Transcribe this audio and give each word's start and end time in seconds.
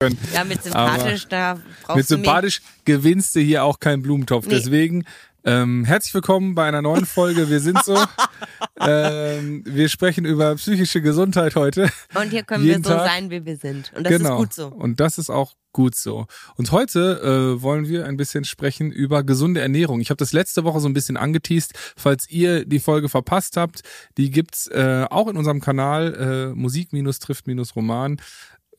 können. 0.00 0.18
Ja, 0.32 0.44
mit 0.44 0.62
sympathisch, 0.62 1.28
da 1.28 1.58
brauchst 1.84 1.96
Mit 1.96 2.08
sympathisch 2.08 2.62
gewinnst 2.86 3.36
du 3.36 3.40
hier 3.40 3.64
auch 3.64 3.80
keinen 3.80 4.00
Blumentopf. 4.00 4.46
Nee. 4.46 4.54
Deswegen 4.54 5.04
ähm, 5.44 5.84
herzlich 5.84 6.12
willkommen 6.12 6.54
bei 6.54 6.66
einer 6.66 6.82
neuen 6.82 7.06
Folge. 7.06 7.48
Wir 7.48 7.60
sind 7.60 7.82
so. 7.84 7.96
ähm, 8.80 9.62
wir 9.66 9.88
sprechen 9.88 10.24
über 10.24 10.54
psychische 10.56 11.00
Gesundheit 11.00 11.54
heute. 11.54 11.90
Und 12.14 12.30
hier 12.30 12.42
können 12.42 12.64
wir 12.64 12.72
jeden 12.72 12.84
so 12.84 12.90
Tag. 12.90 13.06
sein, 13.06 13.30
wie 13.30 13.44
wir 13.44 13.56
sind. 13.56 13.90
Und 13.94 14.04
das 14.04 14.12
genau. 14.12 14.34
ist 14.34 14.38
gut 14.38 14.52
so. 14.52 14.66
Und 14.68 15.00
das 15.00 15.16
ist 15.16 15.30
auch 15.30 15.54
gut 15.72 15.94
so. 15.94 16.26
Und 16.56 16.72
heute 16.72 17.56
äh, 17.56 17.62
wollen 17.62 17.88
wir 17.88 18.04
ein 18.06 18.16
bisschen 18.16 18.44
sprechen 18.44 18.90
über 18.90 19.22
gesunde 19.22 19.60
Ernährung. 19.60 20.00
Ich 20.00 20.10
habe 20.10 20.18
das 20.18 20.32
letzte 20.32 20.64
Woche 20.64 20.80
so 20.80 20.88
ein 20.88 20.94
bisschen 20.94 21.16
angeteased. 21.16 21.72
Falls 21.96 22.28
ihr 22.28 22.66
die 22.66 22.80
Folge 22.80 23.08
verpasst 23.08 23.56
habt, 23.56 23.80
die 24.18 24.30
gibt's 24.30 24.66
äh, 24.66 25.06
auch 25.08 25.28
in 25.28 25.36
unserem 25.38 25.60
Kanal 25.60 26.14
äh, 26.52 26.54
Musik-trifft-roman. 26.54 28.20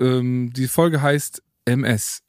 Ähm, 0.01 0.51
die 0.53 0.67
Folge 0.67 1.01
heißt 1.01 1.41
MS. 1.65 2.19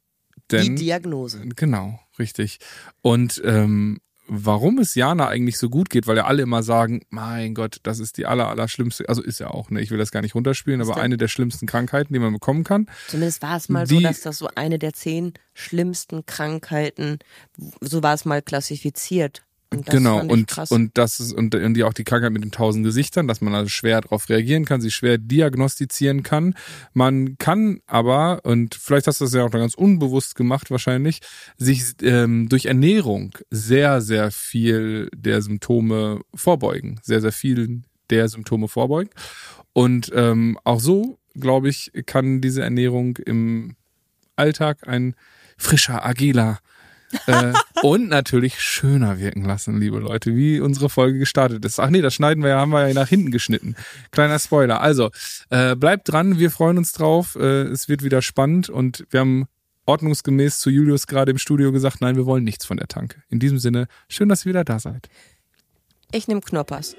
Die 0.51 0.57
Denn 0.59 0.77
Diagnose. 0.77 1.41
Genau, 1.57 1.99
richtig. 2.19 2.59
Und 3.01 3.41
ähm, 3.45 4.01
warum 4.29 4.79
es 4.79 4.95
Jana 4.95 5.29
eigentlich 5.29 5.59
so 5.59 5.69
gut 5.71 5.91
geht, 5.91 6.07
weil 6.07 6.17
ja 6.17 6.25
alle 6.27 6.43
immer 6.43 6.63
sagen, 6.63 7.03
mein 7.11 7.55
Gott, 7.55 7.79
das 7.83 7.99
ist 7.99 8.19
die 8.19 8.27
aller, 8.27 8.49
aller 8.49 8.69
schlimmste, 8.69 9.09
also 9.09 9.23
ist 9.23 9.41
ja 9.41 9.49
auch, 9.49 9.71
ne, 9.71 9.81
ich 9.81 9.91
will 9.91 9.99
das 9.99 10.11
gar 10.11 10.21
nicht 10.23 10.35
runterspielen, 10.35 10.81
aber 10.81 10.97
eine 10.97 11.17
der 11.17 11.29
schlimmsten 11.29 11.67
Krankheiten, 11.67 12.13
die 12.13 12.19
man 12.19 12.33
bekommen 12.33 12.65
kann. 12.65 12.87
Zumindest 13.09 13.43
war 13.43 13.57
es 13.57 13.69
mal 13.69 13.87
Die- 13.87 13.95
so, 13.97 14.01
dass 14.01 14.21
das 14.21 14.39
so 14.39 14.49
eine 14.55 14.79
der 14.79 14.93
zehn 14.93 15.33
schlimmsten 15.55 16.25
Krankheiten, 16.27 17.19
so 17.81 18.03
war 18.03 18.15
es 18.15 18.25
mal 18.25 18.43
klassifiziert. 18.43 19.43
Und 19.73 19.87
genau, 19.87 20.21
und, 20.21 20.55
und 20.71 20.99
das 20.99 21.21
ist, 21.21 21.33
und, 21.33 21.55
und 21.55 21.75
die 21.75 21.85
auch 21.85 21.93
die 21.93 22.05
Krankheit 22.05 22.33
mit 22.33 22.45
den 22.45 22.51
tausend 22.51 22.85
Gesichtern, 22.85 23.29
dass 23.29 23.41
man 23.41 23.55
also 23.55 23.69
schwer 23.69 24.01
darauf 24.01 24.29
reagieren 24.29 24.65
kann, 24.65 24.81
sie 24.81 24.91
schwer 24.91 25.19
diagnostizieren 25.19 26.23
kann. 26.23 26.55
Man 26.93 27.37
kann 27.39 27.81
aber, 27.87 28.41
und 28.45 28.75
vielleicht 28.75 29.07
hast 29.07 29.21
du 29.21 29.25
das 29.25 29.35
ja 29.35 29.43
auch 29.43 29.53
noch 29.53 29.61
ganz 29.61 29.75
unbewusst 29.75 30.35
gemacht 30.35 30.71
wahrscheinlich, 30.71 31.21
sich 31.57 31.95
ähm, 32.03 32.49
durch 32.49 32.67
Ernährung 32.67 33.37
sehr, 33.51 34.01
sehr 34.01 34.31
viel 34.31 35.09
der 35.15 35.43
Symptome 35.43 36.21
vorbeugen. 36.35 37.01
Sehr, 37.03 37.21
sehr 37.21 37.33
vielen 37.33 37.87
der 38.11 38.29
Symptome 38.29 38.69
vorbeugen. 38.69 39.11
Und 39.73 40.11
ähm, 40.15 40.59
auch 40.65 40.81
so, 40.81 41.19
glaube 41.35 41.69
ich, 41.69 41.93
kann 42.07 42.41
diese 42.41 42.63
Ernährung 42.63 43.17
im 43.17 43.77
Alltag 44.37 44.87
ein 44.87 45.15
frischer, 45.57 46.05
agiler 46.05 46.59
äh, 47.27 47.53
und 47.83 48.09
natürlich 48.09 48.61
schöner 48.61 49.19
wirken 49.19 49.45
lassen, 49.45 49.81
liebe 49.81 49.99
Leute, 49.99 50.35
wie 50.37 50.61
unsere 50.61 50.89
Folge 50.89 51.19
gestartet 51.19 51.65
ist. 51.65 51.79
Ach 51.81 51.91
nee, 51.91 52.01
das 52.03 52.15
schneiden 52.15 52.43
wir 52.43 52.51
ja, 52.51 52.61
haben 52.61 52.71
wir 52.71 52.87
ja 52.89 52.95
nach 52.95 53.09
hinten 53.09 53.31
geschnitten. 53.31 53.77
Kleiner 54.11 54.39
Spoiler. 54.39 54.81
Also, 54.81 55.11
äh, 55.51 55.77
bleibt 55.77 56.11
dran, 56.11 56.39
wir 56.39 56.51
freuen 56.51 56.79
uns 56.79 56.93
drauf. 56.93 57.37
Äh, 57.37 57.63
es 57.65 57.89
wird 57.89 58.03
wieder 58.03 58.23
spannend 58.23 58.69
und 58.71 59.07
wir 59.11 59.21
haben 59.21 59.47
ordnungsgemäß 59.87 60.61
zu 60.61 60.71
Julius 60.71 61.07
gerade 61.07 61.31
im 61.33 61.39
Studio 61.39 61.73
gesagt, 61.73 62.01
nein, 62.01 62.17
wir 62.17 62.27
wollen 62.27 62.45
nichts 62.45 62.65
von 62.65 62.77
der 62.77 62.87
Tanke. 62.89 63.23
In 63.31 63.39
diesem 63.41 63.59
Sinne, 63.59 63.89
schön, 64.09 64.29
dass 64.29 64.45
ihr 64.45 64.51
wieder 64.51 64.65
da 64.65 64.79
seid. 64.79 65.09
ich 66.13 66.29
nehme 66.29 66.41
Knoppers. 66.41 66.95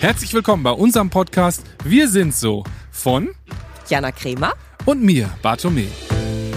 Herzlich 0.00 0.32
willkommen 0.32 0.62
bei 0.62 0.70
unserem 0.70 1.10
Podcast 1.10 1.62
Wir 1.84 2.08
sind 2.08 2.34
so 2.34 2.64
von 2.90 3.30
Jana 3.88 4.12
Kremer. 4.12 4.52
und 4.86 5.02
mir, 5.02 5.28
Bartome. 5.42 5.88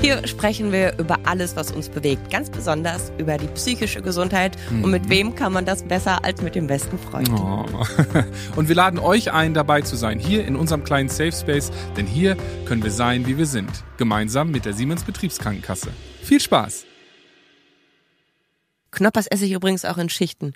Hier 0.01 0.25
sprechen 0.27 0.71
wir 0.71 0.97
über 0.97 1.19
alles, 1.25 1.55
was 1.55 1.71
uns 1.71 1.87
bewegt. 1.87 2.31
Ganz 2.31 2.49
besonders 2.49 3.11
über 3.19 3.37
die 3.37 3.45
psychische 3.47 4.01
Gesundheit. 4.01 4.57
Und 4.71 4.85
Mhm. 4.85 4.91
mit 4.91 5.09
wem 5.09 5.35
kann 5.35 5.53
man 5.53 5.63
das 5.65 5.83
besser 5.83 6.25
als 6.25 6.41
mit 6.41 6.55
dem 6.55 6.65
besten 6.65 6.97
Freund? 6.97 7.29
Oh. 7.29 7.65
Und 8.55 8.67
wir 8.67 8.73
laden 8.75 8.97
euch 8.99 9.31
ein, 9.31 9.53
dabei 9.53 9.81
zu 9.81 9.95
sein, 9.95 10.17
hier 10.17 10.43
in 10.45 10.55
unserem 10.55 10.83
kleinen 10.83 11.09
Safe 11.09 11.31
Space, 11.31 11.71
denn 11.97 12.07
hier 12.07 12.35
können 12.65 12.83
wir 12.83 12.89
sein, 12.91 13.27
wie 13.27 13.37
wir 13.37 13.45
sind, 13.45 13.69
gemeinsam 13.97 14.49
mit 14.49 14.65
der 14.65 14.73
Siemens 14.73 15.03
Betriebskrankenkasse. 15.03 15.89
Viel 16.23 16.39
Spaß! 16.41 16.85
Knoppers 18.89 19.27
esse 19.27 19.45
ich 19.45 19.51
übrigens 19.53 19.85
auch 19.85 19.97
in 19.97 20.09
Schichten. 20.09 20.53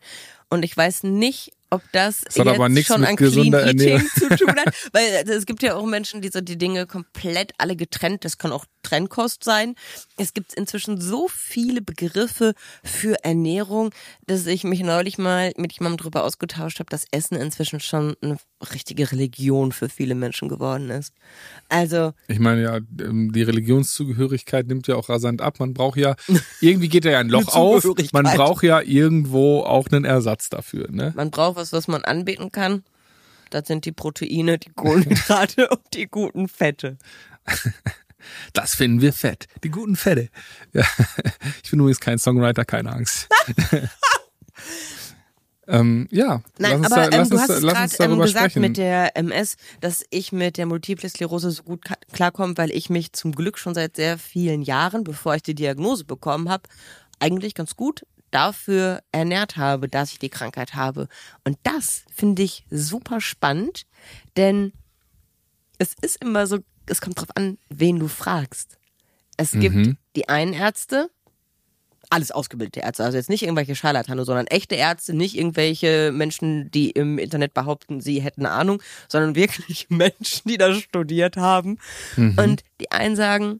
Und 0.56 0.64
ich 0.64 0.76
weiß 0.76 1.04
nicht, 1.04 1.52
ob 1.70 1.82
das, 1.92 2.22
Das 2.22 2.40
hat 2.40 2.46
jetzt 2.46 2.56
aber 2.56 2.70
nichts 2.70 2.88
schon 2.88 3.02
mit 3.02 3.10
an 3.10 3.16
Clean 3.18 3.30
gesunder 3.30 3.66
Eating 3.66 3.80
Ernährung. 3.80 4.10
zu 4.16 4.30
tun 4.30 4.56
hat. 4.56 4.74
Weil 4.94 5.18
also, 5.18 5.34
es 5.34 5.46
gibt 5.46 5.62
ja 5.62 5.76
auch 5.76 5.86
Menschen, 5.86 6.22
die 6.22 6.30
so 6.30 6.42
die 6.42 6.58
Dinge 6.58 6.86
komplett 6.88 7.54
alle 7.58 7.76
getrennt, 7.76 8.24
das 8.24 8.38
kann 8.38 8.52
auch 8.52 8.66
Trennkost 8.84 9.44
sein. 9.44 9.76
Es 10.16 10.34
gibt 10.34 10.54
inzwischen 10.54 11.02
so 11.02 11.28
viele 11.28 11.82
Begriffe 11.82 12.54
für 12.84 13.24
Ernährung, 13.24 13.92
dass 14.28 14.46
ich 14.46 14.64
mich 14.64 14.82
neulich 14.82 15.18
mal 15.18 15.54
mit 15.58 15.74
jemandem 15.74 15.98
darüber 15.98 16.24
ausgetauscht 16.24 16.80
habe, 16.80 16.90
dass 16.90 17.06
Essen 17.12 17.36
inzwischen 17.36 17.80
schon 17.80 18.16
eine 18.22 18.38
richtige 18.74 19.12
Religion 19.12 19.72
für 19.72 19.90
viele 19.90 20.16
Menschen 20.16 20.50
geworden 20.50 20.90
ist. 20.92 21.14
Also 21.68 22.14
Ich 22.28 22.40
meine 22.40 22.62
ja, 22.62 22.78
ähm, 23.02 23.32
die 23.34 23.44
Religionszugehörigkeit 23.44 24.68
nimmt 24.68 24.88
ja 24.88 24.96
auch 24.96 25.10
rasant 25.10 25.42
ab. 25.42 25.60
Man 25.60 25.74
braucht 25.74 25.98
ja, 25.98 26.16
irgendwie 26.62 26.88
geht 26.88 27.06
da 27.06 27.10
ja 27.10 27.20
ein 27.20 27.30
Loch 27.30 27.48
auf. 27.56 27.84
Man 28.14 28.26
braucht 28.26 28.64
ja 28.64 28.82
irgendwo 28.82 29.62
auch 29.62 29.88
einen 29.92 30.06
Ersatz 30.06 30.45
dafür, 30.50 30.90
ne? 30.92 31.14
Man 31.16 31.32
braucht 31.32 31.58
was, 31.58 31.74
was 31.74 31.88
man 31.88 32.04
anbeten 32.04 32.52
kann. 32.52 32.84
Das 33.50 33.68
sind 33.68 33.86
die 33.86 33.92
Proteine, 33.92 34.58
die 34.58 34.72
Kohlenhydrate 34.72 35.70
und 35.72 35.82
die 35.94 36.08
guten 36.08 36.48
Fette. 36.48 36.98
Das 38.54 38.76
finden 38.76 39.02
wir 39.02 39.14
fett. 39.14 39.48
Die 39.64 39.70
guten 39.70 39.96
Fette. 39.96 40.30
Ja. 40.74 40.84
Ich 41.64 41.70
bin 41.70 41.80
übrigens 41.80 42.00
kein 42.00 42.18
Songwriter, 42.18 42.66
keine 42.66 42.92
Angst. 42.92 43.30
ähm, 45.68 46.08
ja, 46.12 46.42
Nein, 46.58 46.82
lass 46.82 46.92
uns, 46.92 46.92
aber 46.92 46.96
da, 46.96 47.04
ähm, 47.06 47.12
lass 47.12 47.30
du 47.30 47.36
uns, 47.36 47.48
lass 47.48 47.60
uns 47.60 47.62
gerade 47.62 47.84
ähm, 47.84 48.10
darüber 48.10 48.24
gesagt 48.26 48.52
sprechen. 48.52 48.62
mit 48.62 48.78
der 48.78 49.16
MS, 49.16 49.58
dass 49.82 50.04
ich 50.10 50.32
mit 50.32 50.58
der 50.58 50.66
Multiple 50.66 51.08
Sklerose 51.08 51.52
so 51.52 51.64
gut 51.64 51.84
klarkomme, 52.12 52.58
weil 52.58 52.72
ich 52.72 52.90
mich 52.90 53.14
zum 53.14 53.32
Glück 53.32 53.60
schon 53.60 53.76
seit 53.76 53.96
sehr 53.96 54.18
vielen 54.18 54.64
Jahren, 54.64 55.04
bevor 55.04 55.36
ich 55.36 55.44
die 55.44 55.56
Diagnose 55.56 56.04
bekommen 56.04 56.50
habe, 56.50 56.64
eigentlich 57.20 57.54
ganz 57.54 57.76
gut 57.76 58.06
dafür 58.36 59.02
ernährt 59.12 59.56
habe, 59.56 59.88
dass 59.88 60.12
ich 60.12 60.20
die 60.20 60.30
Krankheit 60.30 60.76
habe. 60.76 61.08
Und 61.46 61.58
das 61.64 62.04
finde 62.14 62.44
ich 62.44 62.66
super 62.70 63.22
spannend, 63.22 63.86
denn 64.36 64.74
es 65.78 65.94
ist 66.02 66.22
immer 66.22 66.46
so, 66.46 66.60
es 66.86 67.02
kommt 67.02 67.20
drauf 67.20 67.30
an, 67.36 67.58
wen 67.70 67.98
du 68.00 68.08
fragst. 68.08 68.78
Es 69.38 69.52
gibt 69.52 69.76
Mhm. 69.76 69.98
die 70.16 70.30
einen 70.30 70.54
Ärzte, 70.54 71.10
alles 72.10 72.32
ausgebildete 72.32 72.82
Ärzte, 72.82 73.04
also 73.04 73.18
jetzt 73.18 73.30
nicht 73.30 73.44
irgendwelche 73.44 73.76
Scharlatane, 73.76 74.24
sondern 74.26 74.48
echte 74.48 74.76
Ärzte, 74.76 75.14
nicht 75.14 75.36
irgendwelche 75.38 76.12
Menschen, 76.14 76.70
die 76.72 76.92
im 76.92 77.18
Internet 77.18 77.54
behaupten, 77.54 78.00
sie 78.00 78.22
hätten 78.22 78.46
eine 78.46 78.56
Ahnung, 78.56 78.82
sondern 79.08 79.36
wirklich 79.36 79.88
Menschen, 79.90 80.48
die 80.48 80.58
das 80.58 80.78
studiert 80.78 81.38
haben. 81.38 81.80
Mhm. 82.16 82.38
Und 82.38 82.64
die 82.80 82.92
einen 82.92 83.16
sagen, 83.16 83.60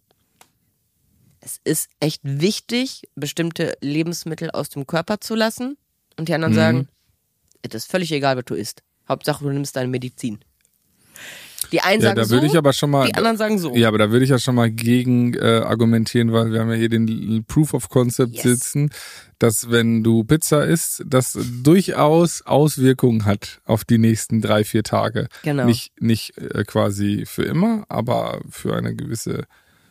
es 1.46 1.60
ist 1.64 1.90
echt 2.00 2.22
wichtig, 2.24 3.04
bestimmte 3.16 3.78
Lebensmittel 3.80 4.50
aus 4.52 4.70
dem 4.70 4.88
Körper 4.88 5.22
zu 5.22 5.36
lassen. 5.36 5.78
Und 6.18 6.28
die 6.28 6.34
anderen 6.34 6.54
Mhm. 6.54 6.58
sagen, 6.58 6.88
es 7.62 7.76
ist 7.76 7.90
völlig 7.92 8.12
egal, 8.12 8.36
was 8.36 8.46
du 8.46 8.56
isst. 8.56 8.82
Hauptsache, 9.08 9.44
du 9.44 9.52
nimmst 9.52 9.76
deine 9.76 9.88
Medizin. 9.90 10.40
Die 11.72 11.82
einen 11.82 12.02
Ja, 12.02 12.10
sagen 12.10 12.16
da 12.18 12.26
so, 12.26 12.32
würde 12.36 12.48
ich 12.48 12.58
aber 12.58 12.74
schon 12.74 12.90
mal. 12.92 13.08
die 13.08 13.16
anderen 13.16 13.38
sagen 13.38 13.58
so. 13.60 13.76
Ja, 13.76 13.88
aber 13.88 13.98
da 13.98 14.12
würde 14.12 14.24
ich 14.24 14.30
ja 14.32 14.38
schon 14.40 14.56
mal 14.56 14.70
gegen 14.72 15.34
äh, 15.36 15.62
argumentieren, 15.64 16.32
weil 16.32 16.52
wir 16.52 16.60
haben 16.60 16.70
ja 16.70 16.76
hier 16.76 16.90
den 16.90 17.44
Proof 17.48 17.74
of 17.74 17.90
Concept 17.90 18.34
Yes. 18.36 18.44
sitzen, 18.44 18.90
dass 19.40 19.70
wenn 19.72 20.04
du 20.04 20.24
Pizza 20.24 20.66
isst, 20.66 21.04
das 21.08 21.38
durchaus 21.64 22.42
Auswirkungen 22.44 23.26
hat 23.26 23.62
auf 23.66 23.84
die 23.84 23.98
nächsten 23.98 24.42
drei, 24.42 24.64
vier 24.64 24.84
Tage. 24.84 25.28
Genau. 25.44 25.66
Nicht, 25.66 26.00
nicht 26.02 26.38
äh, 26.38 26.64
quasi 26.66 27.26
für 27.26 27.44
immer, 27.44 27.86
aber 27.90 28.42
für 28.50 28.76
eine 28.76 28.96
gewisse 28.96 29.46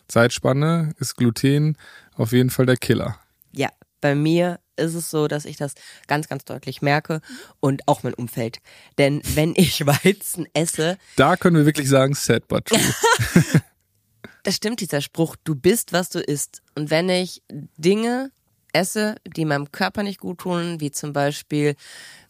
Zeitspanne 0.08 0.94
ist 0.98 1.16
Gluten 1.16 1.76
auf 2.14 2.32
jeden 2.32 2.50
Fall 2.50 2.66
der 2.66 2.76
Killer. 2.76 3.18
Ja, 3.52 3.68
bei 4.00 4.14
mir 4.14 4.60
ist 4.76 4.94
es 4.94 5.10
so, 5.10 5.28
dass 5.28 5.44
ich 5.44 5.56
das 5.56 5.74
ganz, 6.06 6.28
ganz 6.28 6.44
deutlich 6.44 6.82
merke 6.82 7.20
und 7.60 7.86
auch 7.86 8.02
mein 8.02 8.14
Umfeld. 8.14 8.58
Denn 8.98 9.22
wenn 9.34 9.54
ich 9.56 9.86
Weizen 9.86 10.46
esse, 10.54 10.98
Da 11.16 11.36
können 11.36 11.56
wir 11.56 11.66
wirklich 11.66 11.88
sagen, 11.88 12.14
sad 12.14 12.48
but 12.48 12.66
true. 12.66 12.80
das 14.42 14.56
stimmt 14.56 14.80
dieser 14.80 15.00
Spruch, 15.00 15.36
du 15.44 15.54
bist, 15.54 15.92
was 15.92 16.10
du 16.10 16.20
isst. 16.20 16.62
Und 16.74 16.90
wenn 16.90 17.08
ich 17.08 17.42
Dinge 17.76 18.30
esse, 18.72 19.16
die 19.26 19.44
meinem 19.44 19.70
Körper 19.72 20.02
nicht 20.02 20.20
gut 20.20 20.38
tun, 20.38 20.80
wie 20.80 20.90
zum 20.90 21.12
Beispiel 21.12 21.76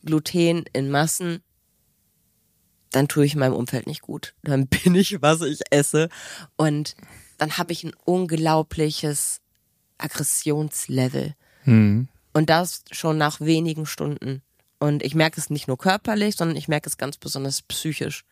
Gluten 0.04 0.64
in 0.72 0.90
Massen, 0.90 1.42
dann 2.90 3.08
tue 3.08 3.24
ich 3.24 3.34
meinem 3.34 3.54
Umfeld 3.54 3.86
nicht 3.86 4.02
gut. 4.02 4.34
Dann 4.42 4.68
bin 4.68 4.94
ich, 4.94 5.20
was 5.20 5.40
ich 5.40 5.60
esse. 5.70 6.08
Und 6.56 6.94
dann 7.38 7.58
habe 7.58 7.72
ich 7.72 7.84
ein 7.84 7.92
unglaubliches 8.04 9.40
Aggressionslevel. 9.98 11.34
hm. 11.64 12.08
Und 12.36 12.50
das 12.50 12.82
schon 12.90 13.16
nach 13.16 13.40
wenigen 13.40 13.86
Stunden. 13.86 14.42
Und 14.80 15.04
ich 15.04 15.14
merke 15.14 15.40
es 15.40 15.50
nicht 15.50 15.68
nur 15.68 15.78
körperlich, 15.78 16.34
sondern 16.34 16.56
ich 16.56 16.66
merke 16.66 16.88
es 16.88 16.98
ganz 16.98 17.16
besonders 17.16 17.62
psychisch. 17.62 18.24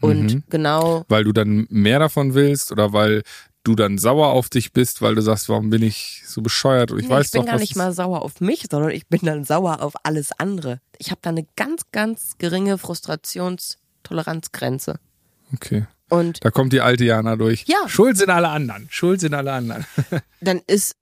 Und 0.00 0.34
Mhm. 0.34 0.44
genau, 0.48 1.04
Weil 1.08 1.24
du 1.24 1.32
dann 1.32 1.66
mehr 1.68 1.98
davon 1.98 2.34
willst 2.34 2.70
oder 2.70 2.92
weil 2.92 3.24
du 3.64 3.74
dann 3.74 3.98
sauer 3.98 4.28
auf 4.28 4.48
dich 4.48 4.72
bist, 4.72 5.02
weil 5.02 5.16
du 5.16 5.22
sagst, 5.22 5.48
warum 5.48 5.70
bin 5.70 5.82
ich 5.82 6.22
so 6.26 6.40
bescheuert? 6.40 6.92
Und 6.92 7.00
ich 7.00 7.08
nee, 7.08 7.14
weiß 7.14 7.26
ich 7.26 7.32
bin 7.32 7.40
doch, 7.42 7.48
gar 7.48 7.58
nicht 7.58 7.74
mal 7.76 7.92
sauer 7.92 8.22
auf 8.22 8.40
mich, 8.40 8.66
sondern 8.70 8.92
ich 8.92 9.08
bin 9.08 9.20
dann 9.22 9.42
sauer 9.44 9.82
auf 9.82 9.94
alles 10.04 10.30
andere. 10.38 10.80
Ich 10.98 11.10
habe 11.10 11.20
da 11.22 11.30
eine 11.30 11.44
ganz, 11.56 11.82
ganz 11.90 12.38
geringe 12.38 12.78
Frustrationstoleranzgrenze. 12.78 15.00
Okay. 15.52 15.86
Und 16.12 16.44
Da 16.44 16.50
kommt 16.50 16.72
die 16.72 16.80
alte 16.80 17.04
Jana 17.04 17.36
durch. 17.36 17.64
Ja. 17.66 17.88
Schuld 17.88 18.16
sind 18.18 18.30
alle 18.30 18.48
anderen. 18.48 18.86
Schuld 18.90 19.20
sind 19.20 19.34
alle 19.34 19.52
anderen. 19.52 19.86
dann 20.40 20.60
ist, 20.66 20.94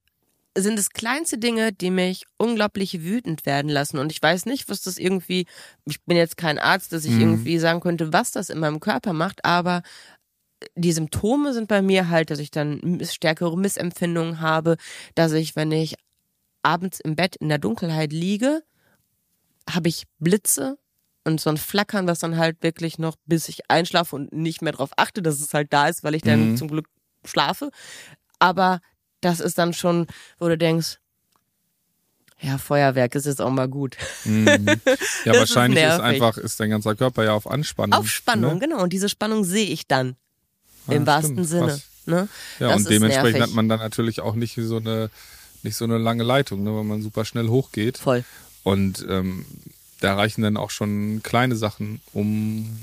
sind 0.56 0.78
es 0.78 0.90
kleinste 0.90 1.38
Dinge, 1.38 1.72
die 1.72 1.90
mich 1.90 2.26
unglaublich 2.36 3.02
wütend 3.02 3.44
werden 3.44 3.68
lassen. 3.68 3.98
Und 3.98 4.12
ich 4.12 4.22
weiß 4.22 4.46
nicht, 4.46 4.68
was 4.68 4.82
das 4.82 4.98
irgendwie, 4.98 5.46
ich 5.84 6.00
bin 6.04 6.16
jetzt 6.16 6.36
kein 6.36 6.58
Arzt, 6.58 6.92
dass 6.92 7.04
ich 7.04 7.12
Mhm. 7.12 7.20
irgendwie 7.20 7.58
sagen 7.58 7.80
könnte, 7.80 8.12
was 8.12 8.30
das 8.30 8.50
in 8.50 8.58
meinem 8.60 8.78
Körper 8.80 9.12
macht, 9.12 9.44
aber 9.44 9.82
die 10.76 10.92
Symptome 10.92 11.54
sind 11.54 11.68
bei 11.68 11.82
mir 11.82 12.08
halt, 12.10 12.30
dass 12.30 12.38
ich 12.38 12.50
dann 12.50 13.00
stärkere 13.02 13.56
Missempfindungen 13.56 14.40
habe, 14.40 14.76
dass 15.14 15.32
ich, 15.32 15.56
wenn 15.56 15.72
ich 15.72 15.94
abends 16.62 17.00
im 17.00 17.16
Bett 17.16 17.36
in 17.36 17.48
der 17.48 17.58
Dunkelheit 17.58 18.12
liege, 18.12 18.62
habe 19.68 19.88
ich 19.88 20.04
Blitze 20.18 20.76
und 21.24 21.40
so 21.40 21.50
ein 21.50 21.56
Flackern, 21.56 22.06
was 22.06 22.18
dann 22.20 22.36
halt 22.38 22.62
wirklich 22.62 22.98
noch, 22.98 23.16
bis 23.26 23.48
ich 23.48 23.70
einschlafe 23.70 24.16
und 24.16 24.32
nicht 24.32 24.62
mehr 24.62 24.72
drauf 24.72 24.90
achte, 24.96 25.22
dass 25.22 25.40
es 25.40 25.52
halt 25.54 25.72
da 25.72 25.88
ist, 25.88 26.02
weil 26.04 26.14
ich 26.14 26.22
dann 26.22 26.52
Mhm. 26.52 26.56
zum 26.56 26.68
Glück 26.68 26.86
schlafe. 27.24 27.70
Aber 28.38 28.80
das 29.20 29.40
ist 29.40 29.58
dann 29.58 29.74
schon, 29.74 30.06
wo 30.38 30.48
du 30.48 30.56
denkst, 30.56 30.98
ja, 32.42 32.56
Feuerwerk 32.56 33.14
ist 33.16 33.26
jetzt 33.26 33.42
auch 33.42 33.50
mal 33.50 33.68
gut. 33.68 33.96
Mhm. 34.24 34.46
Ja, 35.26 35.32
ist 35.34 35.38
wahrscheinlich 35.40 35.78
ist, 35.82 35.86
nervig. 35.88 36.04
einfach, 36.04 36.38
ist 36.38 36.58
dein 36.58 36.70
ganzer 36.70 36.94
Körper 36.96 37.24
ja 37.24 37.34
auf 37.34 37.46
Anspannung. 37.46 37.98
Auf 37.98 38.08
Spannung, 38.08 38.54
Ne? 38.54 38.60
genau. 38.60 38.82
Und 38.82 38.92
diese 38.94 39.10
Spannung 39.10 39.44
sehe 39.44 39.66
ich 39.66 39.86
dann. 39.86 40.16
Ja, 40.86 40.94
Im 40.94 41.06
wahrsten 41.06 41.34
stimmt, 41.44 41.48
Sinne. 41.48 41.80
Ne? 42.06 42.28
Ja, 42.58 42.68
Das 42.68 42.76
und 42.76 42.82
ist 42.84 42.90
dementsprechend 42.90 43.32
nervig. 43.34 43.42
hat 43.42 43.54
man 43.54 43.68
dann 43.68 43.78
natürlich 43.80 44.20
auch 44.22 44.34
nicht 44.34 44.54
so 44.58 44.78
eine, 44.78 45.10
nicht 45.62 45.76
so 45.76 45.84
eine 45.84 45.98
lange 45.98 46.22
Leitung, 46.22 46.62
ne, 46.62 46.74
weil 46.74 46.84
man 46.84 47.02
super 47.02 47.26
schnell 47.26 47.48
hochgeht. 47.48 47.98
Voll. 47.98 48.24
Und 48.62 49.04
ähm, 49.10 49.44
da 50.00 50.14
reichen 50.14 50.42
dann 50.42 50.56
auch 50.56 50.70
schon 50.70 51.22
kleine 51.22 51.56
Sachen, 51.56 52.00
um 52.12 52.78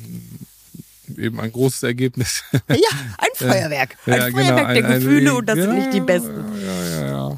eben 1.18 1.40
ein 1.40 1.52
großes 1.52 1.84
Ergebnis. 1.84 2.44
Ja, 2.70 2.76
ein 3.18 3.30
Feuerwerk. 3.36 3.98
Ein 4.06 4.14
Ja, 4.14 4.20
Feuerwerk 4.30 4.36
genau, 4.36 4.56
der 4.58 4.68
ein- 4.68 4.86
ein- 4.86 5.00
Gefühle 5.00 5.34
und 5.36 5.46
das 5.48 5.56
sind 5.56 5.70
ja, 5.70 5.74
nicht 5.74 5.94
die 5.94 6.02
besten. 6.02 6.46
Ja, 6.62 6.84
ja, 6.84 7.08
ja. 7.08 7.38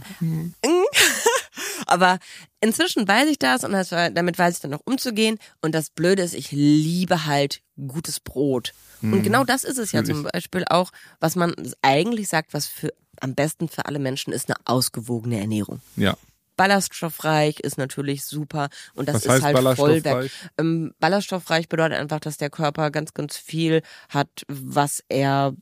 Aber 1.85 2.19
inzwischen 2.61 3.07
weiß 3.07 3.29
ich 3.29 3.39
das 3.39 3.63
und 3.63 3.71
das, 3.71 3.89
damit 3.89 4.37
weiß 4.37 4.55
ich 4.55 4.61
dann 4.61 4.73
auch 4.73 4.81
umzugehen. 4.85 5.39
Und 5.61 5.73
das 5.73 5.89
Blöde 5.89 6.21
ist, 6.23 6.33
ich 6.33 6.51
liebe 6.51 7.25
halt 7.25 7.61
gutes 7.87 8.19
Brot. 8.19 8.73
Und 9.01 9.23
genau 9.23 9.45
das 9.45 9.63
ist 9.63 9.77
es 9.77 9.93
ja 9.93 10.03
zum 10.03 10.23
Beispiel 10.23 10.65
auch, 10.69 10.91
was 11.21 11.35
man 11.37 11.53
eigentlich 11.81 12.27
sagt, 12.27 12.53
was 12.53 12.67
für 12.67 12.93
am 13.21 13.33
besten 13.33 13.69
für 13.69 13.85
alle 13.85 13.97
Menschen 13.99 14.33
ist, 14.33 14.49
eine 14.49 14.57
ausgewogene 14.65 15.39
Ernährung. 15.39 15.79
ja. 15.95 16.15
Ballaststoffreich 16.59 17.61
ist 17.61 17.77
natürlich 17.77 18.25
super 18.25 18.67
und 18.93 19.07
das 19.07 19.25
Was 19.25 19.37
ist 19.37 19.43
halt? 19.43 19.77
Vollwerk. 19.77 20.29
Ähm, 20.57 20.93
ballaststoffreich 20.99 21.69
bedeutet 21.69 21.97
einfach, 21.97 22.19
dass 22.19 22.35
der 22.35 22.49
Körper 22.49 22.91
ganz, 22.91 23.13
ganz 23.13 23.37
viel 23.37 23.81
hat, 24.09 24.27
was 24.49 25.01
er, 25.07 25.53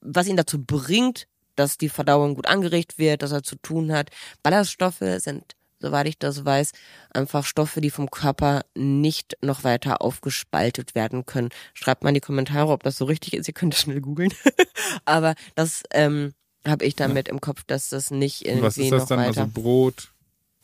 was 0.00 0.28
ihn 0.28 0.36
dazu 0.36 0.62
bringt, 0.62 1.26
dass 1.56 1.76
die 1.76 1.88
Verdauung 1.88 2.36
gut 2.36 2.46
angeregt 2.46 2.98
wird, 2.98 3.22
dass 3.22 3.32
er 3.32 3.42
zu 3.42 3.56
tun 3.56 3.90
hat. 3.90 4.10
Ballaststoffe 4.44 5.02
sind, 5.18 5.56
soweit 5.80 6.06
ich 6.06 6.18
das 6.20 6.44
weiß, 6.44 6.70
einfach 7.12 7.44
Stoffe, 7.44 7.80
die 7.80 7.90
vom 7.90 8.08
Körper 8.08 8.64
nicht 8.76 9.36
noch 9.42 9.64
weiter 9.64 10.02
aufgespaltet 10.02 10.94
werden 10.94 11.26
können. 11.26 11.48
Schreibt 11.72 12.04
mal 12.04 12.10
in 12.10 12.14
die 12.14 12.20
Kommentare, 12.20 12.70
ob 12.70 12.84
das 12.84 12.96
so 12.96 13.06
richtig 13.06 13.34
ist. 13.34 13.48
Ihr 13.48 13.54
könnt 13.54 13.74
es 13.74 13.80
schnell 13.80 14.00
googeln. 14.00 14.32
Aber 15.04 15.34
das 15.56 15.82
ähm, 15.90 16.32
habe 16.64 16.84
ich 16.84 16.94
damit 16.94 17.28
im 17.28 17.40
Kopf, 17.40 17.64
dass 17.66 17.88
das 17.88 18.12
nicht 18.12 18.46
irgendwie 18.46 18.62
was 18.62 18.78
ist 18.78 18.92
das 18.92 19.02
noch 19.02 19.08
dann? 19.08 19.18
weiter. 19.18 19.40
Also 19.42 19.50
Brot, 19.52 20.13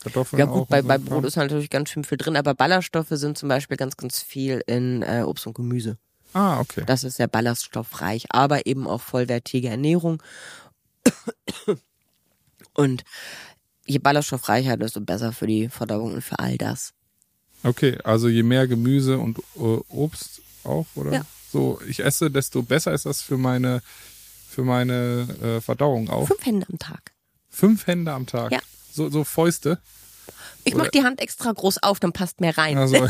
Kartoffeln 0.01 0.39
Ja 0.39 0.47
auch 0.47 0.51
gut, 0.51 0.61
und 0.61 0.69
bei, 0.69 0.81
so 0.81 0.87
bei? 0.87 0.97
Brot 0.97 1.25
ist 1.25 1.35
natürlich 1.35 1.69
ganz 1.69 1.89
schön 1.89 2.03
viel 2.03 2.17
drin, 2.17 2.35
aber 2.35 2.53
Ballaststoffe 2.53 3.09
sind 3.11 3.37
zum 3.37 3.49
Beispiel 3.49 3.77
ganz, 3.77 3.97
ganz 3.97 4.19
viel 4.21 4.63
in 4.67 5.03
äh, 5.03 5.23
Obst 5.25 5.47
und 5.47 5.53
Gemüse. 5.53 5.97
Ah, 6.33 6.59
okay. 6.59 6.83
Das 6.85 7.03
ist 7.03 7.17
sehr 7.17 7.27
ballaststoffreich, 7.27 8.27
aber 8.29 8.65
eben 8.65 8.87
auch 8.87 9.01
vollwertige 9.01 9.69
Ernährung. 9.69 10.23
Und 12.73 13.03
je 13.85 13.99
ballaststoffreicher, 13.99 14.77
desto 14.77 15.01
besser 15.01 15.33
für 15.33 15.47
die 15.47 15.69
Verdauung 15.69 16.13
und 16.13 16.21
für 16.21 16.39
all 16.39 16.57
das. 16.57 16.93
Okay, 17.63 17.97
also 18.03 18.27
je 18.27 18.43
mehr 18.43 18.67
Gemüse 18.67 19.17
und 19.17 19.39
äh, 19.55 19.79
Obst 19.89 20.41
auch, 20.63 20.85
oder? 20.95 21.11
Ja. 21.11 21.25
So, 21.51 21.81
ich 21.87 22.03
esse, 22.03 22.31
desto 22.31 22.63
besser 22.63 22.93
ist 22.93 23.05
das 23.05 23.21
für 23.21 23.37
meine, 23.37 23.81
für 24.47 24.63
meine 24.63 25.27
äh, 25.41 25.61
Verdauung 25.61 26.09
auch. 26.09 26.27
Fünf 26.27 26.45
Hände 26.45 26.65
am 26.69 26.79
Tag. 26.79 27.11
Fünf 27.49 27.87
Hände 27.87 28.13
am 28.13 28.25
Tag. 28.25 28.53
Ja. 28.53 28.59
So, 28.91 29.09
so 29.09 29.23
Fäuste. 29.23 29.79
Ich 30.63 30.75
mache 30.75 30.91
die 30.91 31.03
Hand 31.03 31.19
extra 31.21 31.51
groß 31.51 31.81
auf, 31.81 31.99
dann 31.99 32.13
passt 32.13 32.39
mehr 32.39 32.55
rein. 32.57 32.77
Also, 32.77 32.97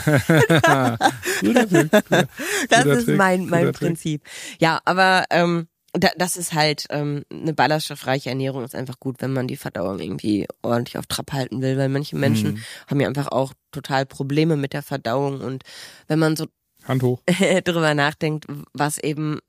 guter 1.42 1.68
Trick. 1.68 1.92
Guter, 1.92 2.28
Das 2.70 2.84
guter 2.84 2.98
ist 2.98 3.06
Trick, 3.06 3.18
mein, 3.18 3.46
mein. 3.48 3.72
Prinzip. 3.74 4.24
Ja, 4.60 4.80
aber 4.86 5.26
ähm, 5.30 5.68
da, 5.94 6.10
das 6.18 6.38
ist 6.38 6.54
halt 6.54 6.86
ähm, 6.90 7.24
eine 7.30 7.54
ballaststoffreiche 7.54 8.30
Ernährung 8.30 8.64
ist 8.64 8.76
einfach 8.76 9.00
gut, 9.00 9.18
wenn 9.20 9.34
man 9.34 9.48
die 9.48 9.58
Verdauung 9.58 10.00
irgendwie 10.00 10.48
ordentlich 10.62 10.98
auf 10.98 11.08
Trab 11.08 11.34
halten 11.34 11.62
will, 11.62 11.78
weil 11.78 11.90
manche 11.90 12.16
Menschen 12.16 12.52
Mhm. 12.54 12.58
haben 12.88 13.00
ja 13.02 13.08
einfach 13.10 13.28
auch 13.28 13.54
total 13.72 14.06
Probleme 14.06 14.56
mit 14.56 14.72
der 14.74 14.84
Verdauung 14.84 15.42
und 15.42 15.64
wenn 16.08 16.20
man 16.20 16.36
so 16.38 16.48
Hand 16.86 17.04
hoch. 17.04 17.22
drüber 17.66 17.94
nachdenkt, 17.94 18.46
was 18.74 18.98
eben 18.98 19.40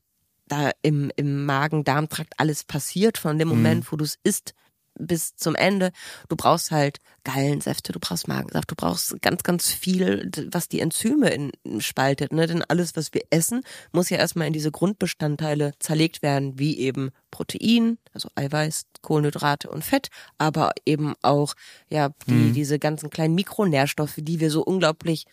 da 0.49 0.71
im, 0.83 1.11
im 1.17 1.47
Magen-Darm-Trakt 1.47 2.35
alles 2.37 2.65
passiert, 2.65 3.17
von 3.17 3.39
dem 3.39 3.49
Moment, 3.49 3.91
wo 3.93 3.97
du 3.97 4.05
es 4.05 4.19
isst, 4.25 4.55
bis 4.99 5.37
zum 5.37 5.55
Ende. 5.55 5.93
Du 6.29 6.37
brauchst 6.37 6.71
halt 6.71 6.99
Gallensäfte, 7.25 7.93
du 7.93 8.01
brauchst 8.01 8.29
Magensaft, 8.29 8.71
du 8.71 8.75
brauchst 8.75 9.21
ganz, 9.23 9.43
ganz 9.43 9.71
viel, 9.71 10.31
was 10.51 10.69
die 10.69 10.81
Enzyme 10.81 11.31
in, 11.31 11.81
spaltet. 11.81 12.33
Ne? 12.33 12.47
Denn 12.47 12.63
alles, 12.63 12.97
was 12.97 13.15
wir 13.15 13.23
essen, 13.31 13.63
muss 13.93 14.11
ja 14.11 14.19
erstmal 14.19 14.47
in 14.47 14.53
diese 14.53 14.71
Grundbestandteile 14.71 15.73
zerlegt 15.79 16.23
werden, 16.23 16.59
wie 16.59 16.79
eben 16.79 17.11
Protein, 17.31 17.99
also 18.13 18.29
Eiweiß, 18.35 18.87
Kohlenhydrate 19.03 19.71
und 19.71 19.85
Fett, 19.85 20.09
aber 20.39 20.73
eben 20.85 21.15
auch 21.23 21.55
ja 21.89 22.11
die, 22.27 22.53
diese 22.53 22.79
ganzen 22.79 23.11
kleinen 23.11 23.35
Mikronährstoffe, 23.35 24.19
die 24.19 24.41
wir 24.41 24.51
so 24.51 24.63
unglaublich 24.63 25.27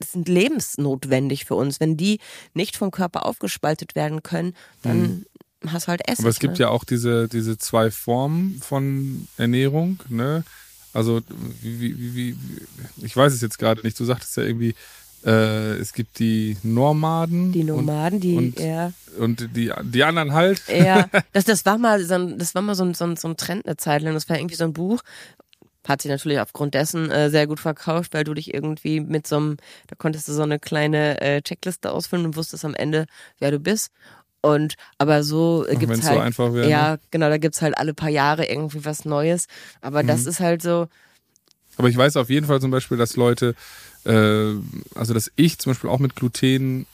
sind 0.00 0.28
lebensnotwendig 0.28 1.44
für 1.44 1.54
uns. 1.54 1.80
Wenn 1.80 1.96
die 1.96 2.20
nicht 2.52 2.76
vom 2.76 2.90
Körper 2.90 3.26
aufgespaltet 3.26 3.94
werden 3.94 4.22
können, 4.22 4.54
dann 4.82 5.24
hast 5.72 5.88
halt 5.88 6.06
Essig. 6.08 6.20
Aber 6.20 6.30
es 6.30 6.38
gibt 6.38 6.54
ne? 6.54 6.60
ja 6.60 6.68
auch 6.68 6.84
diese, 6.84 7.28
diese 7.28 7.58
zwei 7.58 7.90
Formen 7.90 8.60
von 8.62 9.28
Ernährung, 9.36 10.00
ne? 10.08 10.44
Also, 10.92 11.22
wie, 11.60 11.80
wie, 11.80 12.14
wie, 12.14 12.36
ich 13.02 13.16
weiß 13.16 13.32
es 13.32 13.40
jetzt 13.40 13.58
gerade 13.58 13.82
nicht. 13.82 13.98
Du 13.98 14.04
sagtest 14.04 14.36
ja 14.36 14.44
irgendwie, 14.44 14.76
äh, 15.24 15.76
es 15.78 15.92
gibt 15.92 16.18
die 16.18 16.56
Nomaden. 16.62 17.50
die 17.50 17.64
Nomaden, 17.64 18.20
die 18.20 18.36
und, 18.36 18.60
ja, 18.60 18.92
und, 19.18 19.42
und 19.42 19.56
die, 19.56 19.72
die 19.82 20.04
anderen 20.04 20.32
halt. 20.32 20.62
ja, 20.68 21.08
das, 21.32 21.44
das 21.44 21.64
war 21.64 21.78
mal 21.78 22.04
so 22.04 22.14
ein, 22.14 22.38
das 22.38 22.54
war 22.54 22.62
mal 22.62 22.74
so 22.74 22.84
ein, 22.84 22.94
so 22.94 23.04
ein, 23.04 23.16
so 23.16 23.28
ein 23.28 23.36
Trend 23.36 23.66
eine 23.66 23.76
Zeit 23.76 24.02
lang. 24.02 24.14
Das 24.14 24.28
war 24.28 24.38
irgendwie 24.38 24.54
so 24.54 24.64
ein 24.64 24.72
Buch. 24.72 25.00
Hat 25.86 26.00
sich 26.00 26.10
natürlich 26.10 26.40
aufgrund 26.40 26.74
dessen 26.74 27.10
äh, 27.10 27.28
sehr 27.28 27.46
gut 27.46 27.60
verkauft, 27.60 28.14
weil 28.14 28.24
du 28.24 28.32
dich 28.32 28.54
irgendwie 28.54 29.00
mit 29.00 29.26
so 29.26 29.36
einem, 29.36 29.56
da 29.88 29.96
konntest 29.96 30.28
du 30.28 30.32
so 30.32 30.42
eine 30.42 30.58
kleine 30.58 31.20
äh, 31.20 31.42
Checkliste 31.42 31.90
ausfüllen 31.90 32.24
und 32.24 32.36
wusstest 32.36 32.64
am 32.64 32.74
Ende, 32.74 33.06
wer 33.38 33.50
du 33.50 33.58
bist. 33.58 33.90
Und 34.44 34.74
aber 34.98 35.22
so 35.24 35.64
äh, 35.66 35.70
gibt's 35.76 35.88
wenn's 35.88 36.04
halt 36.04 36.18
so 36.18 36.20
einfach 36.20 36.52
wäre, 36.52 36.66
ne? 36.66 36.70
ja 36.70 36.96
genau, 37.10 37.30
da 37.30 37.38
gibt's 37.38 37.62
halt 37.62 37.78
alle 37.78 37.94
paar 37.94 38.10
Jahre 38.10 38.44
irgendwie 38.44 38.84
was 38.84 39.06
Neues. 39.06 39.46
Aber 39.80 40.02
Mhm. 40.02 40.08
das 40.08 40.26
ist 40.26 40.40
halt 40.40 40.60
so, 40.60 40.86
Aber 41.78 41.88
ich 41.88 41.96
weiß 41.96 42.16
auf 42.18 42.28
jeden 42.28 42.46
Fall 42.46 42.60
zum 42.60 42.70
Beispiel, 42.70 42.98
dass 42.98 43.16
Leute, 43.16 43.54
äh, 44.04 44.52
also 44.94 45.14
dass 45.14 45.32
ich 45.36 45.58
zum 45.58 45.72
Beispiel 45.72 45.88
auch 45.88 45.98
mit 45.98 46.14
Gluten, 46.14 46.86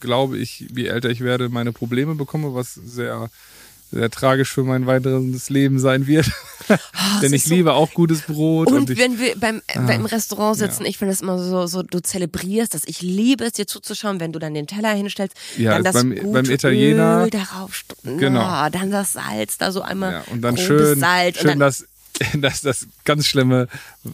glaube 0.00 0.36
ich, 0.36 0.66
je 0.76 0.86
älter 0.86 1.08
ich 1.08 1.20
werde, 1.20 1.48
meine 1.48 1.72
Probleme 1.72 2.14
bekomme, 2.14 2.54
was 2.54 2.74
sehr, 2.74 3.30
sehr 3.94 4.10
tragisch 4.10 4.50
für 4.52 4.64
mein 4.64 4.86
weiteres 4.86 5.48
Leben 5.50 5.78
sein 5.78 6.06
wird. 6.06 6.26
Ah, 6.66 6.78
es 7.16 7.20
Denn 7.20 7.34
ich 7.34 7.44
so- 7.44 7.54
liebe 7.54 7.74
auch 7.74 7.92
gutes 7.92 8.22
Brot. 8.22 8.68
Und, 8.68 8.74
Und, 8.78 8.90
ich, 8.90 8.98
wenn 8.98 9.18
wir 9.18 9.38
beim, 9.38 9.60
Ah, 9.74 9.80
beim 9.80 10.06
Restaurant 10.06 10.56
sitzen, 10.56 10.86
ich 10.86 10.96
finde 10.96 11.12
das 11.12 11.20
immer 11.20 11.38
so, 11.38 11.66
so, 11.66 11.82
du 11.82 12.00
zelebrierst 12.00 12.72
das. 12.72 12.84
Ich 12.86 13.02
liebe 13.02 13.44
es, 13.44 13.52
dir 13.52 13.66
zuzuschauen, 13.66 14.18
wenn 14.18 14.32
du 14.32 14.38
dann 14.38 14.54
den 14.54 14.66
Teller 14.66 14.94
hinstellst, 14.94 15.36
Ja, 15.58 15.72
dann 15.74 15.84
das 15.84 15.92
beim- 15.92 16.32
beim 16.32 16.46
Italiener- 16.46 17.24
Öl 17.24 17.28
darauf, 17.30 17.82
Genau. 18.02 18.40
Na, 18.40 18.70
dann 18.70 18.90
das 18.90 19.12
Salz, 19.12 19.58
da 19.58 19.72
so 19.72 19.82
einmal 19.82 20.12
ja, 20.12 20.24
und 20.32 20.40
dann 20.40 20.56
schön, 20.56 20.98
Salz 20.98 21.36
schön 21.40 21.50
und 21.50 21.58
dann, 21.58 21.58
das, 21.60 21.84
das, 22.40 22.62
das 22.62 22.86
ganz 23.04 23.26
schlimme 23.26 23.68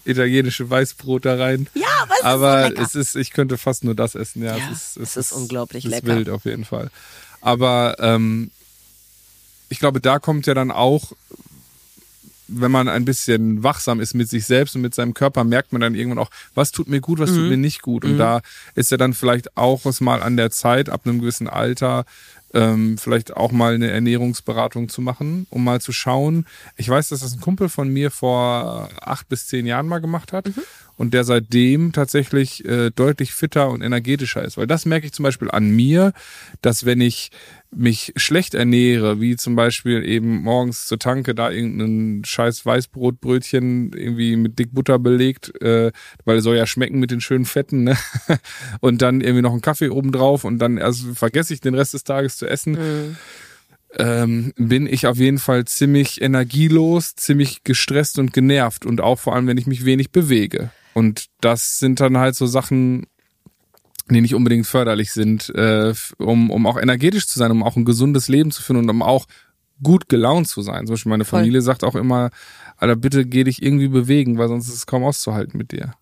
italienische 0.04 0.68
Weißbrot 0.68 1.26
da 1.26 1.36
rein. 1.36 1.68
ja, 1.74 1.86
aber 2.02 2.14
es 2.18 2.24
Aber 2.24 2.58
ist 2.58 2.64
so 2.64 2.68
lecker. 2.70 2.82
es 2.82 2.94
ist, 2.96 3.14
ich 3.14 3.30
könnte 3.30 3.58
fast 3.58 3.84
nur 3.84 3.94
das 3.94 4.16
essen. 4.16 4.42
Ja, 4.42 4.56
Ja, 4.56 4.64
es 4.72 4.96
ist, 4.96 4.96
es 4.96 5.16
ist 5.16 5.32
unglaublich 5.32 5.84
es 5.84 5.92
ist 5.92 6.02
lecker. 6.02 6.16
wild 6.16 6.28
auf 6.30 6.44
jeden 6.46 6.64
Fall. 6.64 6.90
Aber 7.40 7.94
ähm, 8.00 8.50
ich 9.70 9.78
glaube, 9.78 10.00
da 10.00 10.18
kommt 10.18 10.46
ja 10.46 10.52
dann 10.52 10.70
auch, 10.70 11.12
wenn 12.48 12.72
man 12.72 12.88
ein 12.88 13.04
bisschen 13.04 13.62
wachsam 13.62 14.00
ist 14.00 14.12
mit 14.14 14.28
sich 14.28 14.44
selbst 14.44 14.74
und 14.74 14.82
mit 14.82 14.94
seinem 14.94 15.14
Körper, 15.14 15.44
merkt 15.44 15.72
man 15.72 15.80
dann 15.80 15.94
irgendwann 15.94 16.18
auch, 16.18 16.30
was 16.54 16.72
tut 16.72 16.88
mir 16.88 17.00
gut, 17.00 17.20
was 17.20 17.30
Mhm. 17.30 17.36
tut 17.36 17.48
mir 17.48 17.56
nicht 17.56 17.80
gut. 17.80 18.04
Und 18.04 18.18
da 18.18 18.40
ist 18.74 18.90
ja 18.90 18.96
dann 18.96 19.14
vielleicht 19.14 19.56
auch 19.56 19.84
was 19.84 20.00
mal 20.00 20.20
an 20.22 20.36
der 20.36 20.50
Zeit, 20.50 20.88
ab 20.88 21.02
einem 21.04 21.20
gewissen 21.20 21.48
Alter, 21.48 22.04
ähm, 22.52 22.98
vielleicht 22.98 23.36
auch 23.36 23.52
mal 23.52 23.74
eine 23.74 23.88
Ernährungsberatung 23.90 24.88
zu 24.88 25.00
machen, 25.00 25.46
um 25.50 25.62
mal 25.62 25.80
zu 25.80 25.92
schauen. 25.92 26.44
Ich 26.76 26.88
weiß, 26.88 27.10
dass 27.10 27.20
das 27.20 27.34
ein 27.34 27.40
Kumpel 27.40 27.68
von 27.68 27.88
mir 27.88 28.10
vor 28.10 28.88
acht 29.00 29.28
bis 29.28 29.46
zehn 29.46 29.64
Jahren 29.66 29.86
mal 29.86 30.00
gemacht 30.00 30.32
hat. 30.32 30.48
Mhm. 30.48 30.62
Und 30.96 31.14
der 31.14 31.22
seitdem 31.22 31.92
tatsächlich 31.92 32.64
äh, 32.64 32.90
deutlich 32.90 33.32
fitter 33.32 33.70
und 33.70 33.80
energetischer 33.80 34.44
ist. 34.44 34.56
Weil 34.58 34.66
das 34.66 34.84
merke 34.84 35.06
ich 35.06 35.12
zum 35.12 35.22
Beispiel 35.22 35.50
an 35.50 35.70
mir, 35.70 36.12
dass 36.60 36.84
wenn 36.84 37.00
ich 37.00 37.30
mich 37.72 38.12
schlecht 38.16 38.54
ernähre, 38.54 39.20
wie 39.20 39.36
zum 39.36 39.54
Beispiel 39.54 40.04
eben 40.04 40.42
morgens 40.42 40.86
zur 40.86 40.98
Tanke 40.98 41.34
da 41.34 41.50
irgendein 41.50 42.24
scheiß 42.24 42.66
Weißbrotbrötchen 42.66 43.92
irgendwie 43.92 44.36
mit 44.36 44.58
dick 44.58 44.74
Butter 44.74 44.98
belegt, 44.98 45.60
äh, 45.62 45.92
weil 46.24 46.38
es 46.38 46.44
soll 46.44 46.56
ja 46.56 46.66
schmecken 46.66 46.98
mit 46.98 47.12
den 47.12 47.20
schönen 47.20 47.44
Fetten, 47.44 47.84
ne? 47.84 47.96
Und 48.80 49.02
dann 49.02 49.20
irgendwie 49.20 49.42
noch 49.42 49.52
einen 49.52 49.60
Kaffee 49.60 49.88
obendrauf 49.88 50.44
und 50.44 50.58
dann 50.58 50.78
erst 50.78 51.04
vergesse 51.14 51.54
ich 51.54 51.60
den 51.60 51.74
Rest 51.74 51.94
des 51.94 52.04
Tages 52.04 52.36
zu 52.36 52.46
essen. 52.46 52.72
Mhm. 52.72 53.16
Ähm, 53.98 54.52
bin 54.56 54.86
ich 54.86 55.06
auf 55.06 55.16
jeden 55.16 55.38
Fall 55.38 55.64
ziemlich 55.64 56.20
energielos, 56.22 57.16
ziemlich 57.16 57.64
gestresst 57.64 58.18
und 58.18 58.32
genervt 58.32 58.86
und 58.86 59.00
auch 59.00 59.18
vor 59.18 59.34
allem, 59.34 59.46
wenn 59.46 59.58
ich 59.58 59.66
mich 59.66 59.84
wenig 59.84 60.10
bewege. 60.10 60.70
Und 60.94 61.26
das 61.40 61.78
sind 61.78 62.00
dann 62.00 62.18
halt 62.18 62.36
so 62.36 62.46
Sachen, 62.46 63.06
die 64.14 64.20
nicht 64.20 64.34
unbedingt 64.34 64.66
förderlich 64.66 65.12
sind, 65.12 65.48
äh, 65.54 65.92
um, 66.18 66.50
um 66.50 66.66
auch 66.66 66.78
energetisch 66.78 67.26
zu 67.26 67.38
sein, 67.38 67.50
um 67.50 67.62
auch 67.62 67.76
ein 67.76 67.84
gesundes 67.84 68.28
Leben 68.28 68.50
zu 68.50 68.62
führen 68.62 68.78
und 68.78 68.90
um 68.90 69.02
auch 69.02 69.26
gut 69.82 70.08
gelaunt 70.08 70.48
zu 70.48 70.62
sein. 70.62 70.86
Zum 70.86 70.94
Beispiel 70.94 71.10
meine 71.10 71.24
Familie 71.24 71.60
Voll. 71.60 71.66
sagt 71.66 71.84
auch 71.84 71.94
immer, 71.94 72.30
Alter, 72.76 72.96
bitte 72.96 73.26
geh 73.26 73.44
dich 73.44 73.62
irgendwie 73.62 73.88
bewegen, 73.88 74.38
weil 74.38 74.48
sonst 74.48 74.68
ist 74.68 74.74
es 74.74 74.86
kaum 74.86 75.04
auszuhalten 75.04 75.56
mit 75.56 75.72
dir. 75.72 75.94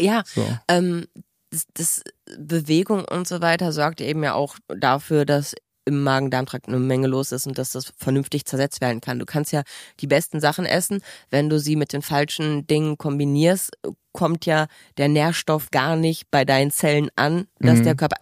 Ja, 0.00 0.22
so. 0.26 0.46
ähm, 0.68 1.06
das, 1.50 1.66
das 1.74 2.02
Bewegung 2.38 3.04
und 3.04 3.26
so 3.26 3.40
weiter 3.40 3.72
sorgt 3.72 4.00
eben 4.00 4.22
ja 4.22 4.34
auch 4.34 4.56
dafür, 4.68 5.24
dass 5.24 5.54
im 5.86 6.02
Magen-Darm-Trakt 6.02 6.68
eine 6.68 6.78
Menge 6.78 7.06
los 7.06 7.32
ist 7.32 7.46
und 7.46 7.56
dass 7.58 7.70
das 7.72 7.92
vernünftig 7.96 8.44
zersetzt 8.44 8.80
werden 8.80 9.00
kann. 9.00 9.18
Du 9.18 9.24
kannst 9.24 9.52
ja 9.52 9.62
die 10.00 10.06
besten 10.06 10.40
Sachen 10.40 10.66
essen, 10.66 11.00
wenn 11.30 11.48
du 11.48 11.58
sie 11.58 11.76
mit 11.76 11.92
den 11.92 12.02
falschen 12.02 12.66
Dingen 12.66 12.98
kombinierst, 12.98 13.70
kommt 14.12 14.46
ja 14.46 14.66
der 14.98 15.08
Nährstoff 15.08 15.70
gar 15.70 15.96
nicht 15.96 16.30
bei 16.30 16.44
deinen 16.44 16.70
Zellen 16.70 17.08
an, 17.16 17.46
dass 17.60 17.78
mhm. 17.78 17.84
der 17.84 17.94
Körper. 17.94 18.16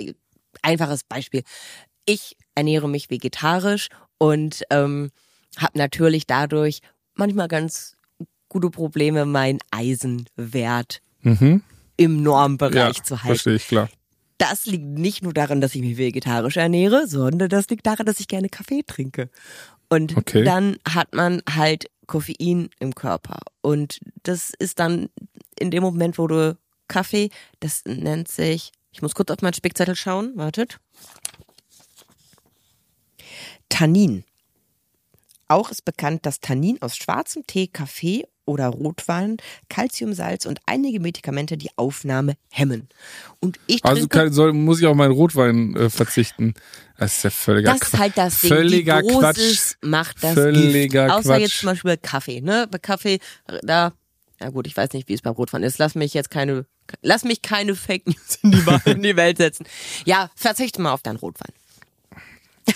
Einfaches 0.63 1.05
Beispiel. 1.05 1.43
Ich 2.07 2.37
ernähre 2.55 2.89
mich 2.89 3.11
vegetarisch 3.11 3.89
und 4.19 4.63
ähm, 4.71 5.11
habe 5.57 5.79
natürlich 5.79 6.27
dadurch 6.27 6.81
manchmal 7.15 7.49
ganz 7.49 7.97
gute 8.49 8.71
Probleme, 8.71 9.25
meinen 9.25 9.59
Eisenwert 9.71 11.01
mhm. 11.23 11.63
im 11.97 12.23
Normbereich 12.23 12.99
ja, 12.99 13.03
zu 13.03 13.17
halten. 13.17 13.29
Verstehe 13.29 13.55
ich, 13.57 13.67
klar 13.67 13.89
das 14.39 14.67
liegt 14.67 14.85
nicht 14.85 15.23
nur 15.23 15.33
daran, 15.33 15.61
dass 15.61 15.75
ich 15.75 15.83
mich 15.83 15.97
vegetarisch 15.97 16.57
ernähre, 16.57 17.07
sondern 17.07 17.49
das 17.49 17.69
liegt 17.69 17.87
daran, 17.87 18.07
dass 18.07 18.21
ich 18.21 18.29
gerne 18.29 18.49
Kaffee 18.49 18.83
trinke. 18.83 19.31
Und 19.89 20.17
okay. 20.17 20.45
dann 20.45 20.77
hat 20.89 21.15
man 21.15 21.43
halt 21.49 21.91
Koffein 22.07 22.71
im 22.81 22.95
Körper. 22.95 23.39
Und 23.61 24.01
das 24.23 24.53
ist 24.59 24.79
dann 24.79 25.09
in 25.59 25.71
dem 25.71 25.83
Moment, 25.83 26.19
wo 26.19 26.27
du 26.27 26.59
Kaffee, 26.89 27.31
das 27.61 27.83
nennt 27.87 28.29
sich, 28.29 28.73
ich 28.93 29.03
muss 29.03 29.15
kurz 29.15 29.31
auf 29.31 29.43
meinen 29.43 29.55
Spickzettel 29.55 29.97
schauen, 29.97 30.33
wartet. 30.37 30.79
Tannin. 33.69 34.25
Auch 35.49 35.71
ist 35.71 35.85
bekannt, 35.85 36.27
dass 36.27 36.41
Tannin 36.41 36.81
aus 36.81 36.97
schwarzem 36.97 37.47
Tee, 37.47 37.67
Kaffee 37.67 38.27
oder 38.47 38.69
Rotwein, 38.69 39.37
Calciumsalz 39.69 40.47
und 40.47 40.61
einige 40.67 41.01
Medikamente 41.01 41.57
die 41.57 41.71
Aufnahme 41.77 42.37
hemmen. 42.51 42.89
Und 43.41 43.59
ich 43.67 43.85
also 43.85 44.09
kann, 44.09 44.33
soll, 44.33 44.53
muss 44.53 44.81
ich 44.81 44.87
auf 44.87 44.97
meinen 44.97 45.13
Rotwein 45.13 45.75
äh, 45.77 45.91
verzichten. 45.91 46.55
Das 46.99 47.17
ist 47.17 47.25
ja 47.25 47.31
völliger 47.31 47.73
Quatsch. 47.73 47.81
Das 47.81 47.93
ist 47.93 47.99
halt 47.99 48.19
das 48.19 48.41
Ding. 48.41 48.51
Völliger 48.51 49.03
die 49.03 49.09
Dosis 49.09 49.77
Quatsch. 49.81 49.89
macht 49.91 50.23
das 50.23 50.35
völliger 50.35 51.07
Gift. 51.07 51.17
Außer 51.17 51.29
Quatsch. 51.31 51.41
jetzt 51.41 51.59
zum 51.59 51.67
Beispiel 51.69 51.97
Kaffee. 51.97 52.41
Ne? 52.41 52.69
Bei 52.71 52.79
Kaffee, 52.79 53.19
da, 53.63 53.93
ja 54.41 54.51
gut, 54.51 54.67
ich 54.67 54.77
weiß 54.77 54.93
nicht, 54.93 55.09
wie 55.09 55.15
es 55.15 55.23
beim 55.23 55.35
Rotwein 55.35 55.63
ist. 55.63 55.79
Lass 55.79 55.95
mich 55.95 56.15
jetzt 56.15 56.31
keine, 56.31 56.67
lass 57.03 57.25
mich 57.25 57.43
keine 57.43 57.75
Fake 57.75 58.07
News 58.07 58.39
in 58.43 58.53
die, 58.53 58.65
in 58.91 59.03
die 59.03 59.17
Welt 59.17 59.39
setzen. 59.39 59.67
Ja, 60.05 60.31
verzichte 60.37 60.81
mal 60.81 60.93
auf 60.93 61.03
deinen 61.03 61.17
Rotwein. 61.17 61.53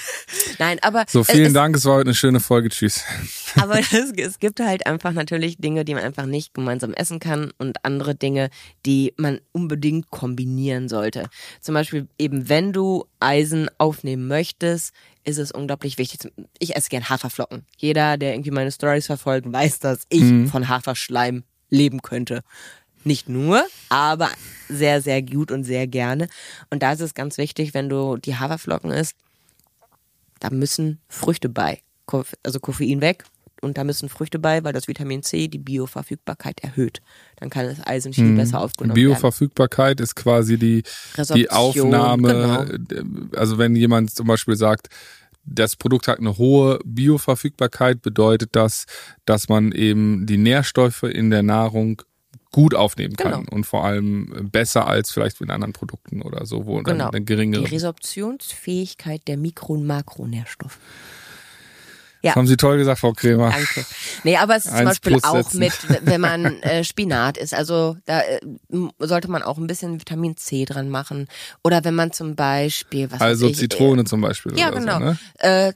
Nein, 0.58 0.78
aber. 0.82 1.04
So, 1.08 1.24
vielen 1.24 1.46
es, 1.46 1.52
Dank, 1.52 1.76
es 1.76 1.84
war 1.84 1.94
heute 1.96 2.08
eine 2.08 2.14
schöne 2.14 2.40
Folge. 2.40 2.68
Tschüss. 2.68 3.04
Aber 3.56 3.78
es, 3.78 3.92
es 3.92 4.38
gibt 4.38 4.60
halt 4.60 4.86
einfach 4.86 5.12
natürlich 5.12 5.56
Dinge, 5.56 5.84
die 5.84 5.94
man 5.94 6.04
einfach 6.04 6.26
nicht 6.26 6.54
gemeinsam 6.54 6.92
essen 6.92 7.18
kann 7.18 7.50
und 7.58 7.84
andere 7.84 8.14
Dinge, 8.14 8.50
die 8.84 9.14
man 9.16 9.40
unbedingt 9.52 10.10
kombinieren 10.10 10.88
sollte. 10.88 11.28
Zum 11.60 11.74
Beispiel 11.74 12.08
eben, 12.18 12.48
wenn 12.48 12.72
du 12.72 13.06
Eisen 13.20 13.70
aufnehmen 13.78 14.28
möchtest, 14.28 14.92
ist 15.24 15.38
es 15.38 15.52
unglaublich 15.52 15.98
wichtig. 15.98 16.30
Ich 16.58 16.76
esse 16.76 16.90
gern 16.90 17.08
Haferflocken. 17.08 17.64
Jeder, 17.76 18.16
der 18.16 18.34
irgendwie 18.34 18.50
meine 18.50 18.72
Stories 18.72 19.06
verfolgt, 19.06 19.50
weiß, 19.50 19.80
dass 19.80 20.00
ich 20.08 20.22
mhm. 20.22 20.48
von 20.48 20.68
Haferschleim 20.68 21.44
leben 21.70 22.02
könnte. 22.02 22.42
Nicht 23.04 23.28
nur, 23.28 23.64
aber 23.88 24.30
sehr, 24.68 25.00
sehr 25.00 25.22
gut 25.22 25.50
und 25.50 25.64
sehr 25.64 25.86
gerne. 25.86 26.28
Und 26.70 26.82
da 26.82 26.92
ist 26.92 27.00
es 27.00 27.14
ganz 27.14 27.38
wichtig, 27.38 27.72
wenn 27.74 27.88
du 27.88 28.16
die 28.16 28.36
Haferflocken 28.36 28.90
isst, 28.90 29.16
da 30.40 30.50
müssen 30.50 31.00
Früchte 31.08 31.48
bei. 31.48 31.80
Also 32.42 32.58
Koffein 32.60 33.00
weg 33.00 33.24
und 33.60 33.76
da 33.76 33.84
müssen 33.84 34.08
Früchte 34.08 34.38
bei, 34.38 34.64
weil 34.64 34.72
das 34.72 34.88
Vitamin 34.88 35.22
C 35.22 35.48
die 35.48 35.58
Bioverfügbarkeit 35.58 36.60
erhöht. 36.60 37.00
Dann 37.36 37.50
kann 37.50 37.66
das 37.66 37.84
Eisen 37.86 38.12
viel 38.12 38.24
mhm. 38.24 38.36
besser 38.36 38.60
aufgenommen 38.60 38.94
Bioverfügbarkeit 38.94 39.98
werden. 39.98 40.04
ist 40.04 40.16
quasi 40.16 40.58
die, 40.58 40.82
die 41.34 41.50
Aufnahme. 41.50 42.78
Genau. 42.88 43.30
Also 43.36 43.58
wenn 43.58 43.74
jemand 43.76 44.14
zum 44.14 44.26
Beispiel 44.26 44.56
sagt, 44.56 44.88
das 45.44 45.76
Produkt 45.76 46.08
hat 46.08 46.18
eine 46.18 46.36
hohe 46.36 46.78
Bioverfügbarkeit, 46.84 48.02
bedeutet 48.02 48.50
das, 48.52 48.84
dass 49.24 49.48
man 49.48 49.72
eben 49.72 50.26
die 50.26 50.36
Nährstoffe 50.36 51.04
in 51.04 51.30
der 51.30 51.42
Nahrung 51.42 52.02
gut 52.50 52.74
aufnehmen 52.74 53.16
kann 53.16 53.40
genau. 53.42 53.52
und 53.52 53.64
vor 53.64 53.84
allem 53.84 54.48
besser 54.50 54.86
als 54.86 55.10
vielleicht 55.10 55.40
mit 55.40 55.50
anderen 55.50 55.72
Produkten 55.72 56.22
oder 56.22 56.46
so, 56.46 56.66
wo 56.66 56.76
genau. 56.78 57.04
dann 57.04 57.14
eine 57.14 57.24
geringere. 57.24 57.64
Die 57.64 57.74
Resorptionsfähigkeit 57.74 59.26
der 59.28 59.36
Mikro- 59.36 59.74
und 59.74 59.86
Makronährstoffe. 59.86 60.78
Ja. 62.22 62.30
Das 62.30 62.36
haben 62.36 62.46
Sie 62.48 62.56
toll 62.56 62.78
gesagt, 62.78 62.98
Frau 62.98 63.12
Kremer. 63.12 63.50
Danke. 63.50 63.84
Nee, 64.24 64.36
aber 64.36 64.56
es 64.56 64.66
ist 64.66 64.76
zum 64.76 64.84
Beispiel 64.86 65.18
auch 65.22 65.52
mit, 65.52 65.72
wenn 66.02 66.20
man 66.20 66.60
äh, 66.62 66.82
Spinat 66.82 67.36
isst, 67.36 67.54
also 67.54 67.96
da 68.06 68.22
äh, 68.22 68.40
sollte 68.98 69.30
man 69.30 69.42
auch 69.42 69.56
ein 69.56 69.68
bisschen 69.68 70.00
Vitamin 70.00 70.36
C 70.36 70.64
dran 70.64 70.88
machen. 70.88 71.28
Oder 71.62 71.84
wenn 71.84 71.94
man 71.94 72.10
zum 72.10 72.34
Beispiel, 72.34 73.10
was 73.12 73.20
Also 73.20 73.46
ich, 73.46 73.56
Zitrone 73.56 74.02
äh, 74.02 74.04
zum 74.04 74.20
Beispiel. 74.20 74.58
Ja, 74.58 74.70
genau. 74.70 74.98
So, 74.98 75.04
ne? 75.04 75.74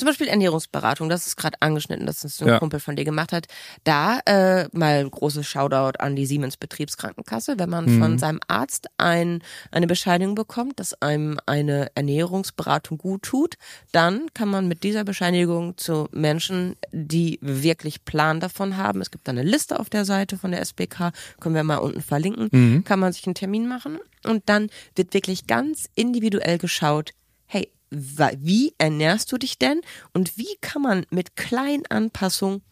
Zum 0.00 0.06
Beispiel 0.06 0.28
Ernährungsberatung, 0.28 1.08
das 1.08 1.26
ist 1.26 1.36
gerade 1.36 1.56
angeschnitten, 1.60 2.06
dass 2.06 2.20
das 2.20 2.40
ein 2.40 2.48
ja. 2.48 2.58
Kumpel 2.58 2.80
von 2.80 2.96
dir 2.96 3.04
gemacht 3.04 3.32
hat. 3.32 3.46
Da 3.84 4.18
äh, 4.24 4.68
mal 4.72 5.08
großes 5.08 5.46
Shoutout 5.46 5.98
an 5.98 6.16
die 6.16 6.26
Siemens 6.26 6.56
Betriebskrankenkasse, 6.56 7.58
wenn 7.58 7.70
man 7.70 7.84
mhm. 7.84 8.00
von 8.00 8.18
seinem 8.18 8.40
Arzt 8.48 8.88
ein, 8.96 9.42
eine 9.70 9.86
Bescheinigung 9.86 10.34
bekommt, 10.34 10.80
dass 10.80 11.00
einem 11.02 11.38
eine 11.46 11.90
Ernährungsberatung 11.94 12.98
gut 12.98 13.22
tut, 13.22 13.56
dann 13.92 14.26
kann 14.34 14.48
man 14.48 14.68
mit 14.68 14.82
dieser 14.82 15.04
Bescheinigung 15.04 15.76
zu 15.76 16.08
Menschen, 16.12 16.76
die 16.92 17.38
wirklich 17.42 18.04
Plan 18.04 18.40
davon 18.40 18.78
haben, 18.78 19.00
es 19.02 19.10
gibt 19.10 19.28
da 19.28 19.32
eine 19.32 19.42
Liste 19.42 19.78
auf 19.78 19.90
der 19.90 20.04
Seite 20.06 20.38
von 20.38 20.50
der 20.50 20.60
SBK, 20.60 21.12
können 21.40 21.54
wir 21.54 21.62
mal 21.62 21.76
unten 21.76 22.00
verlinken, 22.00 22.48
mhm. 22.50 22.84
kann 22.84 23.00
man 23.00 23.12
sich 23.12 23.26
einen 23.26 23.34
Termin 23.34 23.68
machen 23.68 23.98
und 24.24 24.48
dann 24.48 24.70
wird 24.96 25.12
wirklich 25.12 25.46
ganz 25.46 25.90
individuell 25.94 26.56
geschaut, 26.56 27.12
hey, 27.46 27.70
wie 27.90 28.74
ernährst 28.78 29.32
du 29.32 29.36
dich 29.36 29.58
denn 29.58 29.80
und 30.12 30.38
wie 30.38 30.56
kann 30.60 30.82
man 30.82 31.06
mit 31.10 31.36
kleinen 31.36 31.86
Anpassungen 31.86 32.62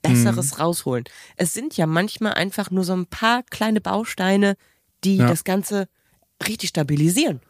Besseres 0.00 0.52
mhm. 0.54 0.62
rausholen? 0.62 1.04
Es 1.36 1.54
sind 1.54 1.76
ja 1.76 1.86
manchmal 1.86 2.34
einfach 2.34 2.70
nur 2.70 2.84
so 2.84 2.94
ein 2.94 3.06
paar 3.06 3.42
kleine 3.44 3.80
Bausteine, 3.80 4.56
die 5.04 5.16
ja. 5.16 5.26
das 5.26 5.44
Ganze 5.44 5.88
richtig 6.46 6.70
stabilisieren. 6.70 7.40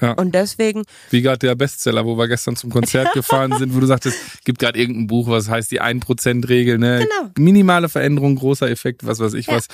Ja. 0.00 0.12
Und 0.12 0.34
deswegen. 0.34 0.82
Wie 1.10 1.22
gerade 1.22 1.38
der 1.38 1.54
Bestseller, 1.54 2.04
wo 2.04 2.16
wir 2.16 2.28
gestern 2.28 2.56
zum 2.56 2.70
Konzert 2.70 3.12
gefahren 3.14 3.54
sind, 3.58 3.74
wo 3.74 3.80
du 3.80 3.86
sagtest, 3.86 4.44
gibt 4.44 4.58
gerade 4.58 4.78
irgendein 4.78 5.06
Buch, 5.06 5.28
was 5.28 5.48
heißt 5.48 5.70
die 5.70 5.80
1%-Regel, 5.80 6.78
ne? 6.78 7.00
Genau. 7.00 7.30
Minimale 7.38 7.88
Veränderung, 7.88 8.36
großer 8.36 8.70
Effekt, 8.70 9.06
was 9.06 9.20
weiß 9.20 9.34
ich 9.34 9.46
ja. 9.46 9.56
was. 9.56 9.68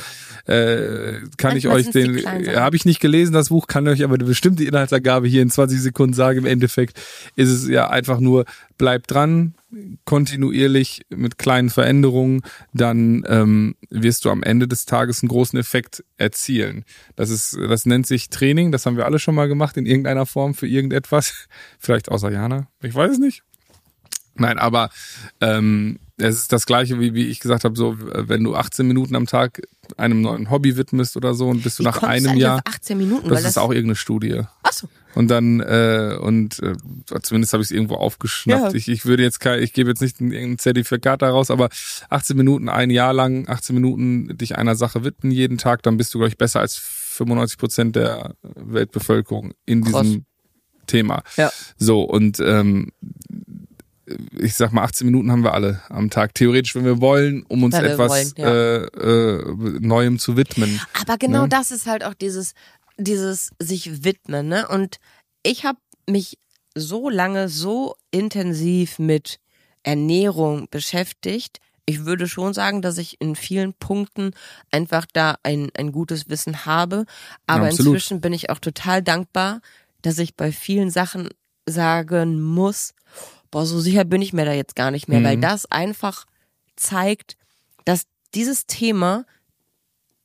Äh, 0.47 1.21
kann 1.37 1.53
Manchmal 1.53 1.81
ich 1.81 1.87
euch 1.89 1.91
den, 1.91 2.27
habe 2.57 2.77
ich 2.77 2.85
nicht 2.85 3.01
gelesen, 3.01 3.33
das 3.33 3.49
Buch, 3.49 3.67
kann 3.67 3.87
euch 3.89 4.05
aber 4.05 4.15
eine 4.15 4.25
bestimmte 4.25 4.65
Inhaltsergabe 4.65 5.29
hier 5.29 5.43
in 5.43 5.51
20 5.51 5.81
Sekunden 5.81 6.15
sagen. 6.15 6.39
Im 6.39 6.47
Endeffekt 6.47 7.01
ist 7.37 7.51
es 7.51 7.69
ja 7.69 7.89
einfach 7.89 8.21
nur, 8.21 8.45
bleibt 8.79 9.11
dran, 9.11 9.55
kontinuierlich 10.05 11.03
mit 11.11 11.39
kleinen 11.39 11.71
Veränderungen, 11.71 12.43
dann 12.73 13.25
ähm, 13.29 13.77
wirst 13.89 14.25
du 14.25 14.31
am 14.31 14.43
Ende 14.43 14.67
des 14.67 14.85
Tages 14.87 15.23
einen 15.23 15.29
großen 15.29 15.59
Effekt 15.59 16.05
erzielen. 16.17 16.85
Das 17.17 17.31
ist, 17.31 17.57
das 17.57 17.87
nennt 17.87 18.07
sich 18.07 18.31
Training, 18.31 18.73
das 18.73 18.87
haben 18.87 18.97
wir 18.97 19.05
alle 19.05 19.19
schon 19.19 19.35
mal 19.35 19.49
gemacht 19.49 19.77
in 19.77 19.87
irgendeiner 19.87 20.27
Form 20.27 20.55
für 20.55 20.67
irgendetwas. 20.67 21.47
Vielleicht 21.79 22.11
außer 22.11 22.31
Jana, 22.31 22.69
ich 22.83 22.95
weiß 22.95 23.13
es 23.13 23.19
nicht. 23.19 23.43
Nein, 24.35 24.59
aber 24.59 24.91
ähm, 25.41 25.99
es 26.17 26.37
ist 26.37 26.53
das 26.53 26.67
gleiche, 26.67 27.01
wie, 27.01 27.15
wie 27.15 27.27
ich 27.27 27.41
gesagt 27.41 27.65
habe, 27.65 27.77
so 27.77 27.97
wenn 27.99 28.45
du 28.45 28.55
18 28.55 28.87
Minuten 28.87 29.17
am 29.17 29.27
Tag 29.27 29.63
einem 29.97 30.21
neuen 30.21 30.51
Hobby 30.51 30.77
widmest 30.77 31.17
oder 31.17 31.35
so 31.35 31.49
und 31.49 31.63
bist 31.63 31.79
du 31.79 31.83
wie 31.83 31.89
nach 31.89 32.03
einem 32.03 32.37
Jahr. 32.37 32.63
18 32.65 32.97
Minuten, 32.97 33.29
das 33.29 33.41
ist 33.41 33.45
das 33.45 33.59
auch 33.59 33.71
irgendeine 33.71 33.97
Studie. 33.97 34.43
Ach 34.63 34.73
so. 34.73 34.89
Und 35.15 35.29
dann, 35.29 35.61
äh, 35.61 36.17
und 36.21 36.61
äh, 36.63 36.75
zumindest 37.23 37.53
habe 37.53 37.63
ich 37.63 37.69
es 37.69 37.73
irgendwo 37.73 37.97
aufgeschnappt. 37.97 38.73
Ja. 38.73 38.75
Ich, 38.75 38.89
ich 38.89 39.07
würde 39.07 39.23
jetzt 39.23 39.41
kein, 39.41 39.63
ich 39.63 39.73
gebe 39.73 39.91
jetzt 39.91 40.01
nicht 40.01 40.21
ein, 40.21 40.33
irgendein 40.33 40.59
Zertifikat 40.59 41.23
daraus, 41.23 41.51
aber 41.51 41.69
18 42.11 42.37
Minuten, 42.37 42.69
ein 42.69 42.91
Jahr 42.91 43.13
lang, 43.13 43.49
18 43.49 43.75
Minuten 43.75 44.37
dich 44.37 44.57
einer 44.57 44.77
Sache 44.77 45.05
widmen 45.05 45.33
jeden 45.33 45.59
Tag, 45.59 45.83
dann 45.83 45.97
bist 45.97 46.15
du, 46.15 46.19
glaube 46.19 46.29
ich, 46.29 46.39
besser 46.39 46.61
als 46.61 46.77
95 46.77 47.59
Prozent 47.59 47.97
der 47.97 48.35
Weltbevölkerung 48.43 49.53
in 49.67 49.85
Krass. 49.85 50.03
diesem 50.03 50.25
Thema. 50.87 51.23
Ja. 51.37 51.51
So, 51.77 52.03
und 52.03 52.41
ähm, 52.41 52.93
ich 54.39 54.55
sag 54.55 54.73
mal, 54.73 54.83
18 54.83 55.07
Minuten 55.07 55.31
haben 55.31 55.45
wir 55.45 55.55
alle 55.55 55.81
am 55.89 56.11
Tag. 56.11 56.35
Theoretisch, 56.35 56.75
wenn 56.75 56.85
wir 56.85 57.01
wollen, 57.01 57.45
um 57.49 57.63
uns 57.63 57.75
wir 57.75 57.85
etwas 57.85 58.11
wollen, 58.11 58.33
ja. 58.37 58.49
äh, 58.49 58.85
äh, 58.85 59.79
Neuem 59.81 60.19
zu 60.19 60.37
widmen. 60.37 60.81
Aber 61.01 61.17
genau 61.17 61.43
Ne? 61.43 61.49
das 61.49 61.71
ist 61.71 61.87
halt 61.87 62.05
auch 62.05 62.15
dieses, 62.15 62.55
dieses 63.03 63.51
sich 63.59 64.05
widmen, 64.05 64.49
ne? 64.49 64.69
Und 64.69 64.99
ich 65.43 65.65
habe 65.65 65.79
mich 66.09 66.39
so 66.75 67.09
lange 67.11 67.49
so 67.49 67.97
intensiv 68.11 68.99
mit 68.99 69.41
Ernährung 69.83 70.69
beschäftigt. 70.71 71.59
Ich 71.87 72.05
würde 72.05 72.29
schon 72.29 72.55
sagen, 72.55 72.83
dass 72.83 72.99
ich 72.99 73.21
in 73.21 73.35
vielen 73.35 73.75
Punkten 73.75 74.33
einfach 74.71 75.07
da 75.13 75.37
ein, 75.43 75.71
ein 75.77 75.91
gutes 75.91 76.29
Wissen 76.29 76.65
habe. 76.67 77.05
Aber 77.47 77.67
Absolut. 77.67 77.95
inzwischen 77.95 78.21
bin 78.21 78.33
ich 78.33 78.51
auch 78.51 78.59
total 78.59 79.03
dankbar, 79.03 79.61
dass 80.03 80.19
ich 80.19 80.37
bei 80.37 80.53
vielen 80.53 80.91
Sachen 80.91 81.29
sagen 81.67 82.41
muss, 82.41 82.95
boah, 83.51 83.67
so 83.67 83.81
sicher 83.81 84.05
bin 84.05 84.23
ich 84.23 84.33
mir 84.33 84.45
da 84.45 84.53
jetzt 84.53 84.77
gar 84.77 84.91
nicht 84.91 85.09
mehr, 85.09 85.21
Mhm. 85.21 85.25
weil 85.25 85.37
das 85.39 85.67
einfach 85.67 86.27
zeigt, 86.77 87.37
dass 87.85 88.05
dieses 88.35 88.67
Thema 88.67 89.25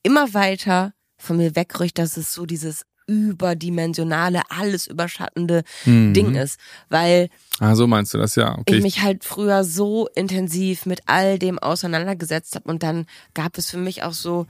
immer 0.02 0.32
weiter 0.34 0.94
von 1.18 1.36
mir 1.36 1.56
wegrückt, 1.56 1.98
dass 1.98 2.16
es 2.16 2.32
so 2.32 2.46
dieses 2.46 2.84
überdimensionale, 3.08 4.42
alles 4.48 4.86
überschattende 4.86 5.62
Mhm. 5.84 6.12
Ding 6.14 6.34
ist, 6.34 6.58
weil 6.88 7.28
Ah, 7.60 7.74
so 7.74 7.86
meinst 7.86 8.12
du 8.12 8.18
das, 8.18 8.34
ja. 8.34 8.58
Okay. 8.58 8.76
ich 8.76 8.82
mich 8.82 9.00
halt 9.02 9.24
früher 9.24 9.64
so 9.64 10.08
intensiv 10.14 10.86
mit 10.86 11.00
all 11.06 11.38
dem 11.38 11.58
auseinandergesetzt 11.58 12.54
habe 12.56 12.68
und 12.68 12.82
dann 12.82 13.06
gab 13.34 13.56
es 13.58 13.70
für 13.70 13.78
mich 13.78 14.02
auch 14.02 14.12
so 14.12 14.46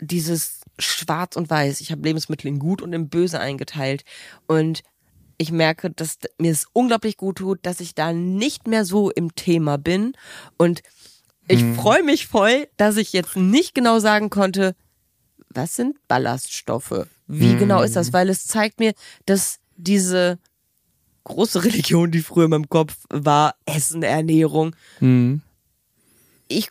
dieses 0.00 0.60
Schwarz 0.78 1.36
und 1.36 1.48
Weiß. 1.48 1.80
Ich 1.80 1.90
habe 1.90 2.02
Lebensmittel 2.02 2.48
in 2.48 2.58
Gut 2.58 2.82
und 2.82 2.92
in 2.92 3.08
Böse 3.08 3.40
eingeteilt 3.40 4.04
und 4.46 4.82
ich 5.38 5.50
merke, 5.50 5.90
dass 5.90 6.18
mir 6.38 6.52
es 6.52 6.66
unglaublich 6.72 7.16
gut 7.16 7.38
tut, 7.38 7.60
dass 7.62 7.80
ich 7.80 7.94
da 7.94 8.12
nicht 8.12 8.66
mehr 8.66 8.84
so 8.84 9.10
im 9.10 9.34
Thema 9.34 9.78
bin 9.78 10.12
und 10.58 10.82
ich 11.48 11.62
freue 11.76 12.02
mich 12.02 12.26
voll, 12.26 12.66
dass 12.76 12.96
ich 12.96 13.12
jetzt 13.12 13.36
nicht 13.36 13.72
genau 13.74 14.00
sagen 14.00 14.30
konnte, 14.30 14.74
was 15.56 15.74
sind 15.76 15.96
Ballaststoffe? 16.08 17.06
Wie 17.26 17.56
genau 17.56 17.82
ist 17.82 17.96
das? 17.96 18.12
Weil 18.12 18.28
es 18.28 18.46
zeigt 18.46 18.78
mir, 18.78 18.92
dass 19.24 19.58
diese 19.76 20.38
große 21.24 21.64
Religion, 21.64 22.10
die 22.10 22.20
früher 22.22 22.44
in 22.44 22.50
meinem 22.50 22.68
Kopf 22.68 22.96
war, 23.08 23.56
Essen, 23.64 24.02
Ernährung. 24.02 24.76
Mhm. 25.00 25.42
Ich 26.48 26.68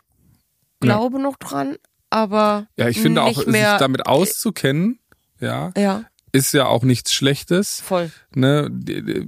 glaube 0.79 1.19
noch 1.19 1.35
dran, 1.37 1.75
aber 2.09 2.67
Ja, 2.77 2.87
ich 2.87 2.99
finde 3.01 3.23
auch, 3.23 3.43
sich 3.43 3.45
damit 3.51 4.05
auszukennen, 4.05 4.99
ja, 5.41 5.71
ja, 5.75 6.05
ist 6.31 6.53
ja 6.53 6.67
auch 6.67 6.83
nichts 6.83 7.13
Schlechtes. 7.13 7.81
voll. 7.81 8.11
Ne? 8.33 8.69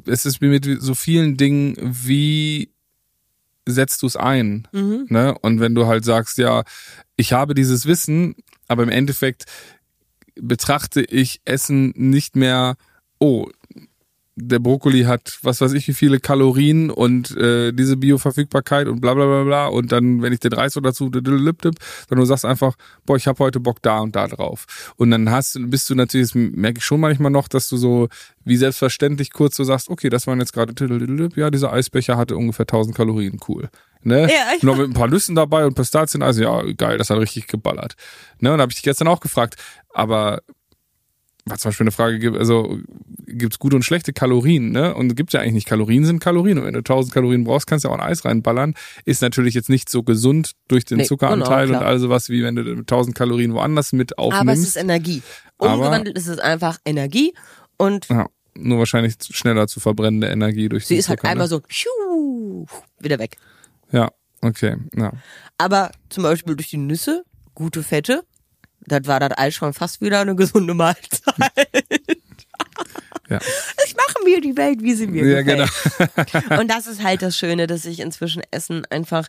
Es 0.05 0.25
ist 0.25 0.41
wie 0.41 0.47
mit 0.47 0.65
so 0.81 0.93
vielen 0.93 1.35
Dingen, 1.37 1.75
wie 1.81 2.71
setzt 3.65 4.01
du 4.01 4.07
es 4.07 4.15
ein? 4.15 4.67
Mhm. 4.71 5.07
Ne? 5.09 5.35
Und 5.41 5.59
wenn 5.59 5.75
du 5.75 5.87
halt 5.87 6.05
sagst, 6.05 6.37
ja, 6.37 6.63
ich 7.17 7.33
habe 7.33 7.53
dieses 7.53 7.85
Wissen, 7.85 8.35
aber 8.67 8.83
im 8.83 8.89
Endeffekt 8.89 9.45
betrachte 10.35 11.01
ich 11.01 11.41
Essen 11.45 11.93
nicht 11.95 12.35
mehr, 12.35 12.75
oh, 13.19 13.49
der 14.39 14.59
Brokkoli 14.59 15.03
hat 15.03 15.39
was 15.41 15.61
weiß 15.61 15.73
ich 15.73 15.87
wie 15.87 15.93
viele 15.93 16.19
Kalorien 16.19 16.91
und 16.91 17.35
äh, 17.35 17.71
diese 17.73 17.97
Bioverfügbarkeit 17.97 18.87
und 18.87 19.01
bla 19.01 19.15
bla 19.15 19.25
bla 19.25 19.43
bla 19.43 19.67
und 19.67 19.91
dann, 19.91 20.21
wenn 20.21 20.31
ich 20.31 20.39
den 20.39 20.53
Reis 20.53 20.77
oder 20.77 20.89
dazu, 20.91 21.09
sondern 21.11 21.75
du 22.09 22.25
sagst 22.25 22.45
einfach, 22.45 22.75
boah, 23.05 23.17
ich 23.17 23.25
habe 23.27 23.39
heute 23.39 23.59
Bock 23.59 23.81
da 23.81 23.99
und 23.99 24.15
da 24.15 24.27
drauf. 24.27 24.93
Und 24.95 25.09
dann 25.11 25.31
hast 25.31 25.55
du, 25.55 25.67
bist 25.67 25.89
du 25.89 25.95
natürlich, 25.95 26.27
das 26.31 26.35
merke 26.35 26.77
ich 26.77 26.85
schon 26.85 26.99
manchmal 26.99 27.31
noch, 27.31 27.47
dass 27.47 27.67
du 27.67 27.77
so 27.77 28.09
wie 28.45 28.57
selbstverständlich 28.57 29.33
kurz 29.33 29.55
so 29.55 29.63
sagst, 29.63 29.89
okay, 29.89 30.09
das 30.09 30.27
waren 30.27 30.39
jetzt 30.39 30.53
gerade, 30.53 30.73
ja, 31.35 31.49
dieser 31.49 31.73
Eisbecher 31.73 32.15
hatte 32.15 32.37
ungefähr 32.37 32.63
1000 32.65 32.95
Kalorien, 32.95 33.39
cool. 33.47 33.69
Ne? 34.03 34.21
Ja, 34.31 34.53
ich- 34.55 34.63
noch 34.63 34.77
mit 34.77 34.87
ein 34.87 34.93
paar 34.93 35.07
Nüssen 35.07 35.35
dabei 35.35 35.65
und 35.65 35.73
Pistazien, 35.73 36.21
also 36.21 36.43
ja, 36.43 36.61
geil, 36.73 36.97
das 36.99 37.09
hat 37.09 37.17
richtig 37.17 37.47
geballert. 37.47 37.95
Ne? 38.39 38.51
Und 38.51 38.59
da 38.59 38.61
habe 38.61 38.71
ich 38.71 38.75
dich 38.77 38.83
gestern 38.83 39.07
auch 39.07 39.19
gefragt, 39.19 39.55
aber 39.93 40.41
was 41.49 41.59
zum 41.61 41.69
Beispiel 41.69 41.83
eine 41.85 41.91
Frage 41.91 42.19
gibt, 42.19 42.37
also 42.37 42.79
gibt's 43.27 43.59
gute 43.59 43.75
und 43.75 43.83
schlechte 43.83 44.13
Kalorien, 44.13 44.71
ne? 44.71 44.93
Und 44.95 45.15
gibt 45.15 45.33
ja 45.33 45.39
eigentlich 45.41 45.53
nicht 45.53 45.67
Kalorien 45.67 46.05
sind 46.05 46.19
Kalorien. 46.19 46.57
Und 46.59 46.65
wenn 46.65 46.73
du 46.73 46.79
1000 46.79 47.13
Kalorien 47.13 47.43
brauchst, 47.43 47.67
kannst 47.67 47.83
du 47.85 47.89
ja 47.89 47.93
auch 47.95 47.99
ein 47.99 48.05
Eis 48.05 48.23
reinballern. 48.25 48.73
Ist 49.05 49.21
natürlich 49.21 49.53
jetzt 49.53 49.69
nicht 49.69 49.89
so 49.89 50.03
gesund 50.03 50.51
durch 50.67 50.85
den 50.85 50.97
Nee, 50.99 51.03
Zuckeranteil 51.05 51.67
genau, 51.67 51.79
und 51.79 51.85
all 51.85 51.99
sowas, 51.99 52.29
wie 52.29 52.43
wenn 52.43 52.55
du 52.55 52.61
1000 52.79 53.15
Kalorien 53.15 53.53
woanders 53.53 53.93
mit 53.93 54.17
Aber 54.17 54.29
es 54.29 54.35
aufnimmst. 54.39 54.63
ist 54.67 54.75
Energie. 54.77 55.21
Aber- 55.57 55.73
Umgewandelt 55.75 56.17
ist 56.17 56.27
es 56.27 56.39
einfach 56.39 56.77
Energie 56.85 57.33
und 57.77 58.07
ja, 58.09 58.27
nur 58.55 58.79
wahrscheinlich 58.79 59.15
schneller 59.21 59.67
zu 59.67 59.79
verbrennende 59.79 60.27
Energie 60.27 60.69
durch 60.69 60.85
sie 60.85 60.95
den 60.95 60.99
ist 60.99 61.09
halt 61.09 61.19
Zucker, 61.19 61.29
einmal 61.31 61.45
ne? 61.45 61.49
so 61.49 61.59
tschiu, 61.61 62.65
wieder 62.99 63.19
weg. 63.19 63.37
Ja, 63.91 64.11
okay, 64.41 64.77
ja. 64.95 65.11
Aber 65.57 65.91
zum 66.09 66.23
Beispiel 66.23 66.55
durch 66.55 66.69
die 66.69 66.77
Nüsse, 66.77 67.23
gute 67.55 67.81
Fette, 67.83 68.23
das 68.87 69.05
war 69.05 69.19
das 69.19 69.37
Eis 69.37 69.53
schon 69.53 69.73
fast 69.73 70.01
wieder 70.01 70.21
eine 70.21 70.35
gesunde 70.35 70.73
Mahlzeit. 70.73 71.23
Ja. 73.29 73.39
Ich 73.85 73.95
mache 73.95 74.23
mir 74.23 74.39
die 74.39 74.55
Welt, 74.55 74.81
wie 74.81 74.93
sie 74.93 75.07
mir 75.07 75.25
Ja, 75.27 75.41
genau. 75.41 75.65
gefällt. 75.65 76.11
Und 76.59 76.69
das 76.71 76.87
ist 76.87 77.03
halt 77.03 77.21
das 77.21 77.37
Schöne, 77.37 77.67
dass 77.67 77.85
ich 77.85 77.99
inzwischen 77.99 78.41
Essen 78.51 78.85
einfach 78.89 79.27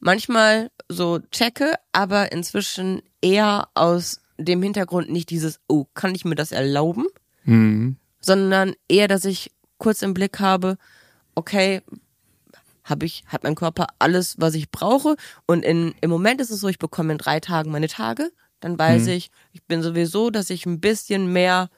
manchmal 0.00 0.70
so 0.88 1.18
checke, 1.30 1.72
aber 1.92 2.30
inzwischen 2.32 3.00
eher 3.22 3.68
aus 3.74 4.20
dem 4.36 4.62
Hintergrund 4.62 5.10
nicht 5.10 5.30
dieses, 5.30 5.60
oh, 5.66 5.86
kann 5.94 6.14
ich 6.14 6.24
mir 6.24 6.34
das 6.34 6.52
erlauben? 6.52 7.06
Mhm. 7.44 7.96
sondern 8.20 8.74
eher, 8.88 9.08
dass 9.08 9.24
ich 9.24 9.50
kurz 9.78 10.02
im 10.02 10.12
Blick 10.12 10.38
habe, 10.40 10.76
okay, 11.34 11.80
habe 12.84 13.06
ich, 13.06 13.24
hat 13.28 13.42
mein 13.44 13.54
Körper 13.54 13.86
alles, 13.98 14.34
was 14.38 14.54
ich 14.54 14.70
brauche 14.70 15.16
und 15.46 15.64
in, 15.64 15.94
im 16.02 16.10
Moment 16.10 16.40
ist 16.42 16.50
es 16.50 16.60
so, 16.60 16.68
ich 16.68 16.78
bekomme 16.78 17.12
in 17.12 17.18
drei 17.18 17.40
Tagen 17.40 17.70
meine 17.70 17.88
Tage, 17.88 18.30
dann 18.60 18.78
weiß 18.78 19.06
ich, 19.08 19.30
ich 19.52 19.62
bin 19.64 19.82
sowieso, 19.82 20.30
dass 20.30 20.50
ich 20.50 20.66
ein 20.66 20.80
bisschen 20.80 21.32
mehr 21.32 21.70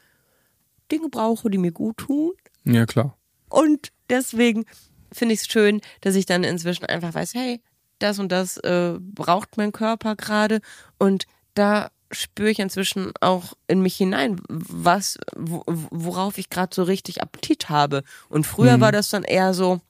Dinge 0.91 1.09
brauche, 1.09 1.51
die 1.51 1.59
mir 1.59 1.73
gut 1.73 1.99
tun 1.99 2.33
Ja, 2.65 2.87
klar. 2.87 3.17
und 3.49 3.93
deswegen 4.09 4.65
finde 5.13 5.35
ich 5.35 5.41
es 5.41 5.47
schön, 5.47 5.81
dass 6.01 6.15
ich 6.15 6.27
dann 6.27 6.45
inzwischen 6.45 6.85
einfach 6.87 7.15
weiß, 7.15 7.35
hey, 7.35 7.61
das 7.99 8.19
und 8.19 8.31
das 8.33 8.57
äh, 8.59 8.95
braucht 9.01 9.57
mein 9.57 9.73
Körper 9.73 10.17
gerade 10.17 10.61
und 10.99 11.27
da 11.55 11.91
spüre 12.13 12.51
ich 12.51 12.59
inzwischen 12.59 13.13
auch 13.21 13.55
in 13.69 13.83
mich 13.83 13.97
hinein, 13.97 14.41
was, 14.49 15.19
wo, 15.37 15.63
worauf 15.67 16.39
ich 16.39 16.51
gerade 16.51 16.75
so 16.75 16.83
richtig 16.83 17.23
Appetit 17.23 17.69
habe. 17.69 18.03
Und 18.29 18.47
früher 18.47 18.81
war 18.81 18.91
das 18.91 19.11
dann 19.11 19.23
eher 19.23 19.55
so, 19.55 19.81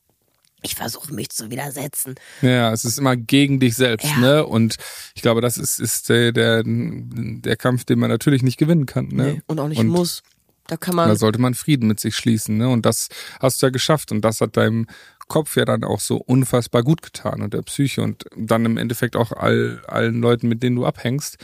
ich 0.62 0.74
versuche 0.74 1.12
mich 1.14 1.30
zu 1.30 1.50
widersetzen. 1.50 2.14
Ja, 2.42 2.72
es 2.72 2.84
ist 2.84 2.98
immer 2.98 3.16
gegen 3.16 3.60
dich 3.60 3.74
selbst, 3.76 4.06
Ja. 4.08 4.18
ne? 4.18 4.46
Und 4.46 4.76
ich 5.14 5.22
glaube, 5.22 5.40
das 5.40 5.58
ist, 5.58 5.78
ist 5.80 6.08
der, 6.08 6.32
der, 6.32 6.62
der 6.64 7.56
Kampf, 7.56 7.84
den 7.84 7.98
man 7.98 8.10
natürlich 8.10 8.42
nicht 8.42 8.58
gewinnen 8.58 8.86
kann, 8.86 9.08
ne? 9.08 9.34
Nee, 9.34 9.42
und 9.46 9.58
auch 9.60 9.68
nicht 9.68 9.78
Und 9.78 9.88
muss. 9.88 10.22
Da 10.66 10.76
kann 10.76 10.94
man. 10.94 11.08
Da 11.08 11.16
sollte 11.16 11.40
man 11.40 11.54
Frieden 11.54 11.88
mit 11.88 11.98
sich 11.98 12.14
schließen, 12.14 12.56
ne? 12.56 12.68
Und 12.68 12.86
das 12.86 13.08
hast 13.40 13.60
du 13.60 13.66
ja 13.66 13.70
geschafft. 13.70 14.12
Und 14.12 14.20
das 14.24 14.40
hat 14.40 14.56
deinem 14.56 14.86
Kopf 15.26 15.56
ja 15.56 15.64
dann 15.64 15.84
auch 15.84 16.00
so 16.00 16.16
unfassbar 16.16 16.82
gut 16.82 17.02
getan 17.02 17.40
und 17.42 17.54
der 17.54 17.62
Psyche 17.62 18.02
und 18.02 18.24
dann 18.36 18.64
im 18.66 18.76
Endeffekt 18.76 19.16
auch 19.16 19.32
all, 19.32 19.80
allen 19.86 20.20
Leuten, 20.20 20.48
mit 20.48 20.62
denen 20.62 20.76
du 20.76 20.84
abhängst, 20.84 21.38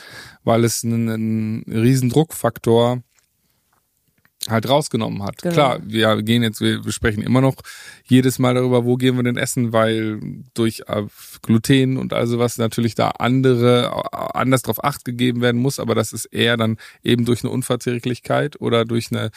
weil 0.44 0.64
es 0.64 0.85
einen, 0.85 1.09
einen 1.09 1.62
riesen 1.68 2.09
Druckfaktor 2.11 3.02
halt 4.49 4.69
rausgenommen 4.69 5.23
hat. 5.23 5.43
Genau. 5.43 5.55
Klar, 5.55 5.81
wir 5.85 6.23
gehen 6.23 6.43
jetzt, 6.43 6.61
wir 6.61 6.81
besprechen 6.81 7.23
immer 7.23 7.41
noch 7.41 7.57
jedes 8.05 8.39
Mal 8.39 8.55
darüber, 8.55 8.85
wo 8.85 8.97
gehen 8.97 9.17
wir 9.17 9.23
denn 9.23 9.37
essen, 9.37 9.73
weil 9.73 10.21
durch 10.55 10.83
äh, 10.87 11.03
Gluten 11.43 11.97
und 11.97 12.13
also 12.13 12.39
was 12.39 12.59
natürlich 12.59 12.95
da 12.95 13.09
andere, 13.11 13.87
äh, 14.13 14.17
anders 14.35 14.63
drauf 14.63 14.83
acht 14.85 15.05
gegeben 15.05 15.41
werden 15.41 15.61
muss, 15.61 15.79
aber 15.79 15.95
das 15.95 16.13
ist 16.13 16.27
eher 16.27 16.57
dann 16.57 16.77
eben 17.03 17.25
durch 17.25 17.45
eine 17.45 17.53
Unverträglichkeit 17.53 18.61
oder 18.61 18.85
durch 18.85 19.11
eine 19.11 19.31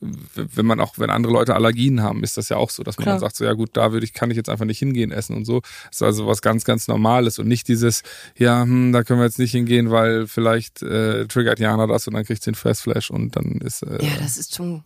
wenn 0.00 0.66
man 0.66 0.80
auch, 0.80 0.98
wenn 0.98 1.10
andere 1.10 1.32
Leute 1.32 1.54
Allergien 1.54 2.02
haben, 2.02 2.22
ist 2.22 2.36
das 2.36 2.48
ja 2.48 2.56
auch 2.56 2.70
so, 2.70 2.82
dass 2.82 2.98
man 2.98 3.04
Klar. 3.04 3.14
dann 3.14 3.20
sagt, 3.20 3.36
so 3.36 3.44
ja 3.44 3.52
gut, 3.54 3.70
da 3.74 3.92
würde 3.92 4.04
ich, 4.04 4.12
kann 4.12 4.30
ich 4.30 4.36
jetzt 4.36 4.48
einfach 4.48 4.64
nicht 4.64 4.78
hingehen 4.78 5.10
essen 5.10 5.36
und 5.36 5.44
so. 5.44 5.60
Das 5.60 5.96
ist 5.96 6.02
also 6.02 6.26
was 6.26 6.42
ganz, 6.42 6.64
ganz 6.64 6.88
Normales 6.88 7.38
und 7.38 7.48
nicht 7.48 7.68
dieses, 7.68 8.02
ja, 8.36 8.62
hm, 8.62 8.92
da 8.92 9.02
können 9.04 9.20
wir 9.20 9.24
jetzt 9.24 9.38
nicht 9.38 9.52
hingehen, 9.52 9.90
weil 9.90 10.26
vielleicht 10.26 10.82
äh, 10.82 11.26
triggert 11.26 11.58
Jana 11.58 11.86
das 11.86 12.06
und 12.06 12.14
dann 12.14 12.24
kriegt 12.24 12.42
sie 12.42 12.50
einen 12.50 12.54
Fressflash 12.56 13.10
und 13.10 13.36
dann 13.36 13.60
ist 13.62 13.82
äh, 13.82 14.04
Ja, 14.04 14.16
das 14.18 14.36
ist 14.36 14.52
zum 14.52 14.84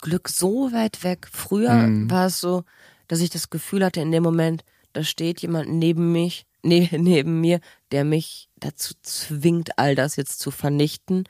Glück 0.00 0.28
so 0.28 0.72
weit 0.72 1.04
weg. 1.04 1.28
Früher 1.32 1.86
Mhm. 1.86 2.10
war 2.10 2.26
es 2.26 2.40
so, 2.40 2.64
dass 3.08 3.20
ich 3.20 3.30
das 3.30 3.50
Gefühl 3.50 3.84
hatte, 3.84 4.00
in 4.00 4.10
dem 4.10 4.22
Moment, 4.22 4.64
da 4.92 5.04
steht 5.04 5.40
jemand 5.40 5.68
neben 5.72 6.12
mich, 6.12 6.46
ne, 6.62 6.88
neben 6.92 7.40
mir, 7.40 7.60
der 7.92 8.04
mich 8.04 8.48
dazu 8.58 8.94
zwingt, 9.02 9.78
all 9.78 9.94
das 9.94 10.16
jetzt 10.16 10.40
zu 10.40 10.50
vernichten. 10.50 11.24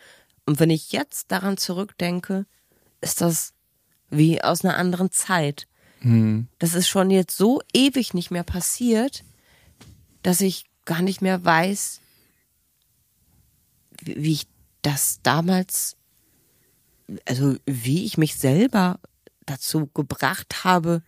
Und 0.47 0.61
wenn 0.61 0.71
ich 0.71 0.93
jetzt 0.93 1.31
daran 1.33 1.57
zurückdenke, 1.59 2.47
ist 3.07 3.21
das 3.21 3.55
wie 4.11 4.43
aus 4.43 4.65
einer 4.65 4.77
anderen 4.77 5.11
Zeit. 5.11 5.69
Hm. 6.01 6.49
Das 6.59 6.75
ist 6.75 6.89
schon 6.89 7.11
jetzt 7.11 7.37
so 7.37 7.63
ewig 7.73 8.15
nicht 8.15 8.31
mehr 8.31 8.45
passiert, 8.45 9.25
dass 10.23 10.41
ich 10.41 10.67
gar 10.85 11.03
nicht 11.03 11.23
mehr 11.23 11.45
weiß, 11.45 12.01
wie 14.03 14.17
wie 14.17 14.33
ich 14.33 14.49
das 14.83 15.21
damals, 15.23 15.97
also 17.25 17.57
wie 17.65 18.05
ich 18.05 18.19
mich 18.19 18.37
selber 18.37 19.01
dazu 19.47 19.87
gebracht 19.87 20.65
habe, 20.65 21.03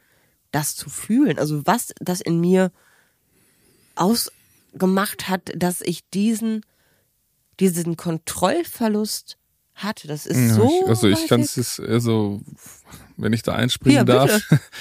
das 0.51 0.75
zu 0.75 0.91
fühlen. 0.91 1.39
Also 1.39 1.67
was 1.67 1.93
das 2.01 2.21
in 2.21 2.41
mir 2.41 2.73
ausgemacht 3.95 5.29
hat, 5.29 5.53
dass 5.57 5.81
ich 5.81 6.09
diesen, 6.11 6.65
diesen 7.61 7.97
Kontrollverlust 7.97 9.38
hatte. 9.79 10.07
Das 10.09 10.27
ist 10.27 10.37
Ja, 10.39 10.55
so. 10.55 10.65
ich, 10.85 10.89
also 10.89 11.09
ich 11.09 11.27
kann 11.29 11.41
es, 11.41 11.81
also 11.81 12.41
wenn 13.17 13.33
ich 13.33 13.43
da 13.43 13.55
einspringen 13.55 13.97
Ja, 13.99 14.05
darf, 14.05 14.41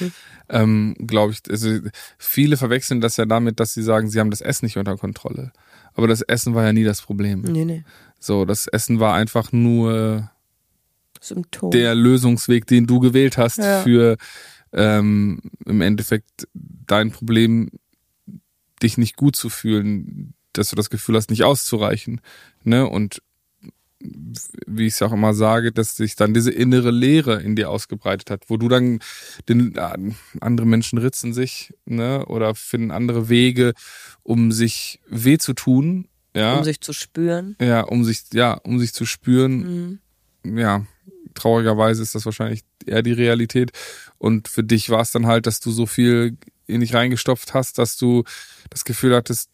ähm, 0.49 0.95
glaube 0.99 1.33
ich, 1.33 1.39
also 1.49 1.79
viele 2.17 2.57
verwechseln 2.57 3.01
das 3.01 3.17
ja 3.17 3.25
damit, 3.25 3.59
dass 3.59 3.73
sie 3.73 3.83
sagen, 3.83 4.09
sie 4.09 4.19
haben 4.19 4.31
das 4.31 4.41
Essen 4.41 4.65
nicht 4.65 4.77
unter 4.77 4.97
Kontrolle. 4.97 5.51
Aber 5.93 6.07
das 6.07 6.21
Essen 6.21 6.53
war 6.53 6.63
ja 6.63 6.73
nie 6.73 6.83
das 6.83 7.01
Problem. 7.01 7.41
Nee, 7.41 7.65
nee. 7.65 7.83
So, 8.19 8.45
das 8.45 8.67
Essen 8.67 8.99
war 8.99 9.15
einfach 9.15 9.51
nur 9.51 10.29
Symptom. 11.21 11.71
der 11.71 11.95
Lösungsweg, 11.95 12.67
den 12.67 12.85
du 12.85 12.99
gewählt 12.99 13.37
hast 13.37 13.57
Ja. 13.57 13.81
für 13.81 14.17
ähm, 14.73 15.39
im 15.65 15.81
Endeffekt 15.81 16.47
dein 16.53 17.11
Problem, 17.11 17.71
dich 18.83 18.97
nicht 18.97 19.15
gut 19.15 19.35
zu 19.35 19.49
fühlen, 19.49 20.33
dass 20.53 20.69
du 20.69 20.75
das 20.75 20.89
Gefühl 20.89 21.15
hast, 21.15 21.29
nicht 21.29 21.43
auszureichen. 21.43 22.21
Ne? 22.63 22.87
Und 22.87 23.21
wie 23.99 24.87
ich 24.87 24.93
es 24.93 25.01
auch 25.01 25.11
immer 25.13 25.33
sage, 25.33 25.71
dass 25.71 25.95
sich 25.95 26.15
dann 26.15 26.33
diese 26.33 26.51
innere 26.51 26.91
Leere 26.91 27.41
in 27.41 27.55
dir 27.55 27.69
ausgebreitet 27.69 28.29
hat, 28.29 28.43
wo 28.47 28.57
du 28.57 28.67
dann 28.69 28.99
den 29.49 29.75
äh, 29.75 30.13
andere 30.39 30.67
Menschen 30.67 30.99
ritzen 30.99 31.33
sich, 31.33 31.73
ne, 31.85 32.25
oder 32.27 32.53
finden 32.55 32.91
andere 32.91 33.29
Wege, 33.29 33.73
um 34.23 34.51
sich 34.51 34.99
weh 35.09 35.37
zu 35.37 35.53
tun, 35.53 36.07
ja, 36.35 36.57
um 36.57 36.63
sich 36.63 36.79
zu 36.81 36.93
spüren. 36.93 37.55
ja, 37.59 37.81
um 37.81 38.03
sich, 38.03 38.23
ja, 38.33 38.53
um 38.53 38.79
sich 38.79 38.93
zu 38.93 39.05
spüren, 39.05 39.99
Mhm. 40.43 40.57
ja, 40.57 40.85
traurigerweise 41.33 42.03
ist 42.03 42.13
das 42.15 42.25
wahrscheinlich 42.25 42.61
eher 42.85 43.01
die 43.03 43.13
Realität. 43.13 43.71
Und 44.17 44.47
für 44.47 44.63
dich 44.63 44.89
war 44.89 45.01
es 45.01 45.11
dann 45.11 45.25
halt, 45.27 45.45
dass 45.47 45.59
du 45.59 45.71
so 45.71 45.85
viel 45.85 46.37
in 46.67 46.81
dich 46.81 46.93
reingestopft 46.93 47.53
hast, 47.53 47.77
dass 47.77 47.97
du 47.97 48.23
das 48.69 48.85
Gefühl 48.85 49.15
hattest, 49.15 49.49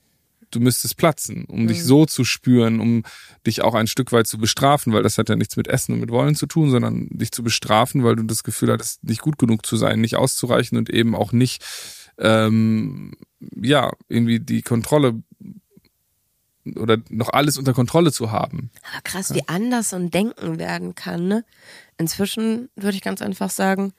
du 0.54 0.60
müsstest 0.60 0.98
platzen, 0.98 1.46
um 1.46 1.68
dich 1.68 1.84
so 1.84 2.06
zu 2.06 2.24
spüren, 2.24 2.80
um 2.80 3.04
dich 3.46 3.62
auch 3.62 3.74
ein 3.74 3.88
Stück 3.88 4.12
weit 4.12 4.28
zu 4.28 4.38
bestrafen, 4.38 4.94
weil 4.94 5.04
das 5.04 5.18
hat 5.18 5.30
ja 5.30 5.36
nichts 5.36 5.58
mit 5.58 5.68
Essen 5.68 5.94
und 5.94 6.00
mit 6.00 6.12
Wollen 6.12 6.36
zu 6.36 6.46
tun, 6.46 6.70
sondern 6.70 7.08
dich 7.10 7.32
zu 7.32 7.44
bestrafen, 7.44 8.04
weil 8.04 8.16
du 8.16 8.24
das 8.24 8.44
Gefühl 8.44 8.72
hattest, 8.72 9.04
nicht 9.04 9.22
gut 9.22 9.38
genug 9.38 9.66
zu 9.66 9.76
sein, 9.78 10.02
nicht 10.02 10.16
auszureichen 10.16 10.78
und 10.78 10.90
eben 10.90 11.16
auch 11.16 11.32
nicht, 11.32 11.64
ähm, 12.18 13.14
ja, 13.56 13.92
irgendwie 14.08 14.40
die 14.40 14.62
Kontrolle 14.62 15.22
oder 16.76 16.98
noch 17.10 17.30
alles 17.30 17.58
unter 17.58 17.74
Kontrolle 17.74 18.12
zu 18.12 18.32
haben. 18.32 18.72
Aber 18.94 19.02
krass, 19.02 19.34
wie 19.34 19.48
anders 19.48 19.90
so 19.90 19.98
ein 19.98 20.12
Denken 20.12 20.60
werden 20.60 20.96
kann, 20.96 21.28
ne? 21.28 21.44
Inzwischen 21.98 22.70
würde 22.76 22.96
ich 22.96 23.04
ganz 23.04 23.22
einfach 23.22 23.50
sagen, 23.50 23.94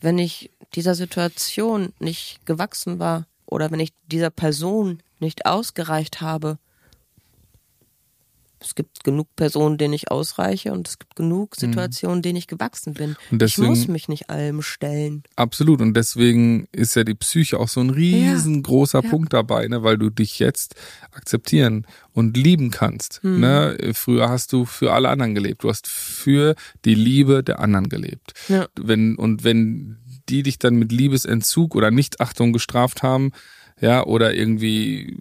wenn 0.00 0.18
ich 0.18 0.50
dieser 0.74 0.94
Situation 0.94 1.92
nicht 1.98 2.44
gewachsen 2.46 2.98
war 2.98 3.26
oder 3.46 3.70
wenn 3.70 3.80
ich 3.80 3.92
dieser 4.06 4.30
Person 4.30 5.02
nicht 5.22 5.46
ausgereicht 5.46 6.20
habe, 6.20 6.58
es 8.64 8.74
gibt 8.74 9.02
genug 9.04 9.26
Personen, 9.36 9.76
denen 9.76 9.94
ich 9.94 10.10
ausreiche 10.10 10.72
und 10.72 10.86
es 10.86 10.98
gibt 10.98 11.16
genug 11.16 11.56
Situationen, 11.56 12.22
denen 12.22 12.36
ich 12.36 12.46
gewachsen 12.46 12.94
bin. 12.94 13.10
Mhm. 13.10 13.16
Und 13.32 13.42
deswegen- 13.42 13.62
ich 13.64 13.68
muss 13.68 13.88
mich 13.88 14.08
nicht 14.08 14.30
allem 14.30 14.62
stellen. 14.62 15.24
Absolut. 15.36 15.80
Und 15.80 15.94
deswegen 15.94 16.68
ist 16.72 16.94
ja 16.94 17.04
die 17.04 17.14
Psyche 17.14 17.58
auch 17.58 17.68
so 17.68 17.80
ein 17.80 17.90
riesengroßer 17.90 19.02
Punkt 19.02 19.32
dabei, 19.32 19.66
ne, 19.66 19.82
weil 19.82 19.98
du 19.98 20.10
dich 20.10 20.38
jetzt 20.38 20.76
akzeptieren 21.10 21.86
und 22.12 22.36
lieben 22.36 22.70
kannst. 22.70 23.20
Hm. 23.22 23.40
Ne? 23.40 23.76
Früher 23.94 24.28
hast 24.28 24.52
du 24.52 24.64
für 24.64 24.92
alle 24.92 25.08
anderen 25.08 25.34
gelebt. 25.34 25.64
Du 25.64 25.68
hast 25.68 25.88
für 25.88 26.54
die 26.84 26.94
Liebe 26.94 27.42
der 27.42 27.58
anderen 27.58 27.88
gelebt. 27.88 28.32
Ja. 28.48 28.68
Wenn, 28.80 29.16
und 29.16 29.44
wenn 29.44 29.98
die 30.28 30.44
dich 30.44 30.58
dann 30.58 30.76
mit 30.76 30.92
Liebesentzug 30.92 31.74
oder 31.74 31.90
Nichtachtung 31.90 32.52
gestraft 32.52 33.02
haben, 33.02 33.32
ja, 33.82 34.06
oder 34.06 34.32
irgendwie 34.34 35.18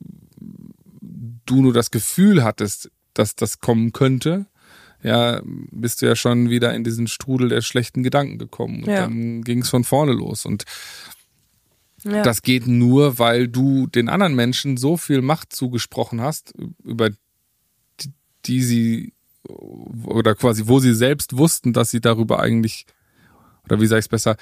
du 1.46 1.62
nur 1.62 1.74
das 1.74 1.92
Gefühl 1.92 2.44
hattest, 2.44 2.90
dass 3.14 3.36
das 3.36 3.60
kommen 3.60 3.92
könnte, 3.92 4.46
ja, 5.04 5.42
bist 5.72 6.02
du 6.02 6.06
ja 6.06 6.16
schon 6.16 6.50
wieder 6.50 6.74
in 6.74 6.84
diesen 6.84 7.08
Strudel 7.08 7.50
der 7.50 7.62
schlechten 7.62 8.04
Gedanken 8.04 8.38
gekommen. 8.38 8.84
Und 8.84 8.90
Ja. 8.90 9.02
dann 9.02 9.42
ging 9.44 9.64
es 9.64 9.70
von 9.70 9.84
vorne 9.84 10.14
los. 10.14 10.46
Und 10.46 10.64
Ja. 12.04 12.22
das 12.22 12.44
geht 12.44 12.68
nur, 12.68 13.20
weil 13.20 13.48
du 13.48 13.88
den 13.88 14.10
anderen 14.10 14.36
Menschen 14.36 14.78
so 14.78 14.96
viel 14.98 15.22
Macht 15.22 15.54
zugesprochen 15.54 16.22
hast, 16.22 16.54
über 16.84 17.10
die, 17.10 18.14
die 18.46 18.62
sie 18.64 19.14
oder 20.06 20.36
quasi, 20.36 20.68
wo 20.68 20.80
sie 20.80 20.94
selbst 20.94 21.36
wussten, 21.36 21.74
dass 21.74 21.90
sie 21.90 22.00
darüber 22.00 22.40
eigentlich, 22.40 22.86
oder 23.66 23.82
wie 23.82 23.88
sage 23.88 24.00
ich 24.00 24.06
es 24.06 24.10
besser, 24.10 24.38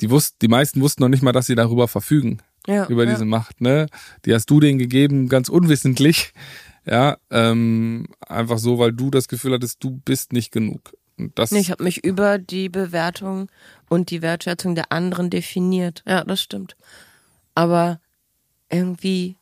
die 0.00 0.10
wussten, 0.10 0.36
die 0.42 0.48
meisten 0.48 0.80
wussten 0.80 1.02
noch 1.02 1.08
nicht 1.08 1.22
mal, 1.22 1.32
dass 1.32 1.46
sie 1.46 1.56
darüber 1.56 1.88
verfügen, 1.88 2.38
ja, 2.66 2.86
über 2.86 3.04
ja. 3.04 3.10
diese 3.10 3.24
Macht, 3.24 3.60
ne? 3.60 3.86
Die 4.24 4.34
hast 4.34 4.46
du 4.50 4.60
denen 4.60 4.78
gegeben, 4.78 5.28
ganz 5.28 5.48
unwissentlich, 5.48 6.32
ja, 6.84 7.16
ähm, 7.30 8.06
einfach 8.26 8.58
so, 8.58 8.78
weil 8.78 8.92
du 8.92 9.10
das 9.10 9.28
Gefühl 9.28 9.54
hattest, 9.54 9.82
du 9.82 10.00
bist 10.04 10.32
nicht 10.32 10.52
genug. 10.52 10.94
Und 11.18 11.38
das 11.38 11.50
Nee, 11.50 11.60
ich 11.60 11.70
habe 11.70 11.84
mich 11.84 12.04
über 12.04 12.38
die 12.38 12.68
Bewertung 12.68 13.50
und 13.88 14.10
die 14.10 14.22
Wertschätzung 14.22 14.74
der 14.74 14.90
anderen 14.90 15.30
definiert. 15.30 16.02
Ja, 16.06 16.24
das 16.24 16.40
stimmt. 16.40 16.76
Aber 17.54 18.00
irgendwie 18.70 19.36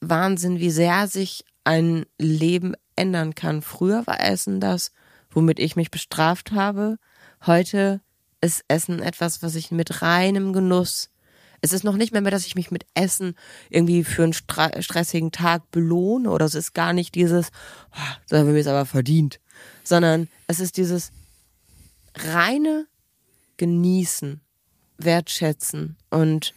Wahnsinn, 0.00 0.60
wie 0.60 0.70
sehr 0.70 1.08
sich 1.08 1.44
ein 1.64 2.04
Leben 2.18 2.74
ändern 2.96 3.34
kann. 3.34 3.62
Früher 3.62 4.06
war 4.06 4.20
Essen 4.20 4.60
das, 4.60 4.92
womit 5.30 5.58
ich 5.58 5.76
mich 5.76 5.90
bestraft 5.90 6.52
habe. 6.52 6.98
Heute 7.46 8.00
ist 8.40 8.64
Essen 8.68 9.00
etwas, 9.00 9.42
was 9.42 9.54
ich 9.54 9.70
mit 9.70 10.02
reinem 10.02 10.52
Genuss. 10.52 11.10
Es 11.64 11.72
ist 11.72 11.82
noch 11.82 11.96
nicht 11.96 12.12
mehr, 12.12 12.20
mehr, 12.20 12.30
dass 12.30 12.44
ich 12.44 12.56
mich 12.56 12.70
mit 12.70 12.84
Essen 12.92 13.34
irgendwie 13.70 14.04
für 14.04 14.22
einen 14.22 14.34
stra- 14.34 14.82
stressigen 14.82 15.32
Tag 15.32 15.70
belohne 15.70 16.28
oder 16.30 16.44
es 16.44 16.54
ist 16.54 16.74
gar 16.74 16.92
nicht 16.92 17.14
dieses, 17.14 17.48
oh, 17.90 18.14
das 18.28 18.38
haben 18.40 18.48
wir 18.48 18.56
jetzt 18.58 18.66
aber 18.66 18.84
verdient, 18.84 19.40
sondern 19.82 20.28
es 20.46 20.60
ist 20.60 20.76
dieses 20.76 21.10
reine 22.16 22.86
Genießen, 23.56 24.42
Wertschätzen 24.98 25.96
und 26.10 26.52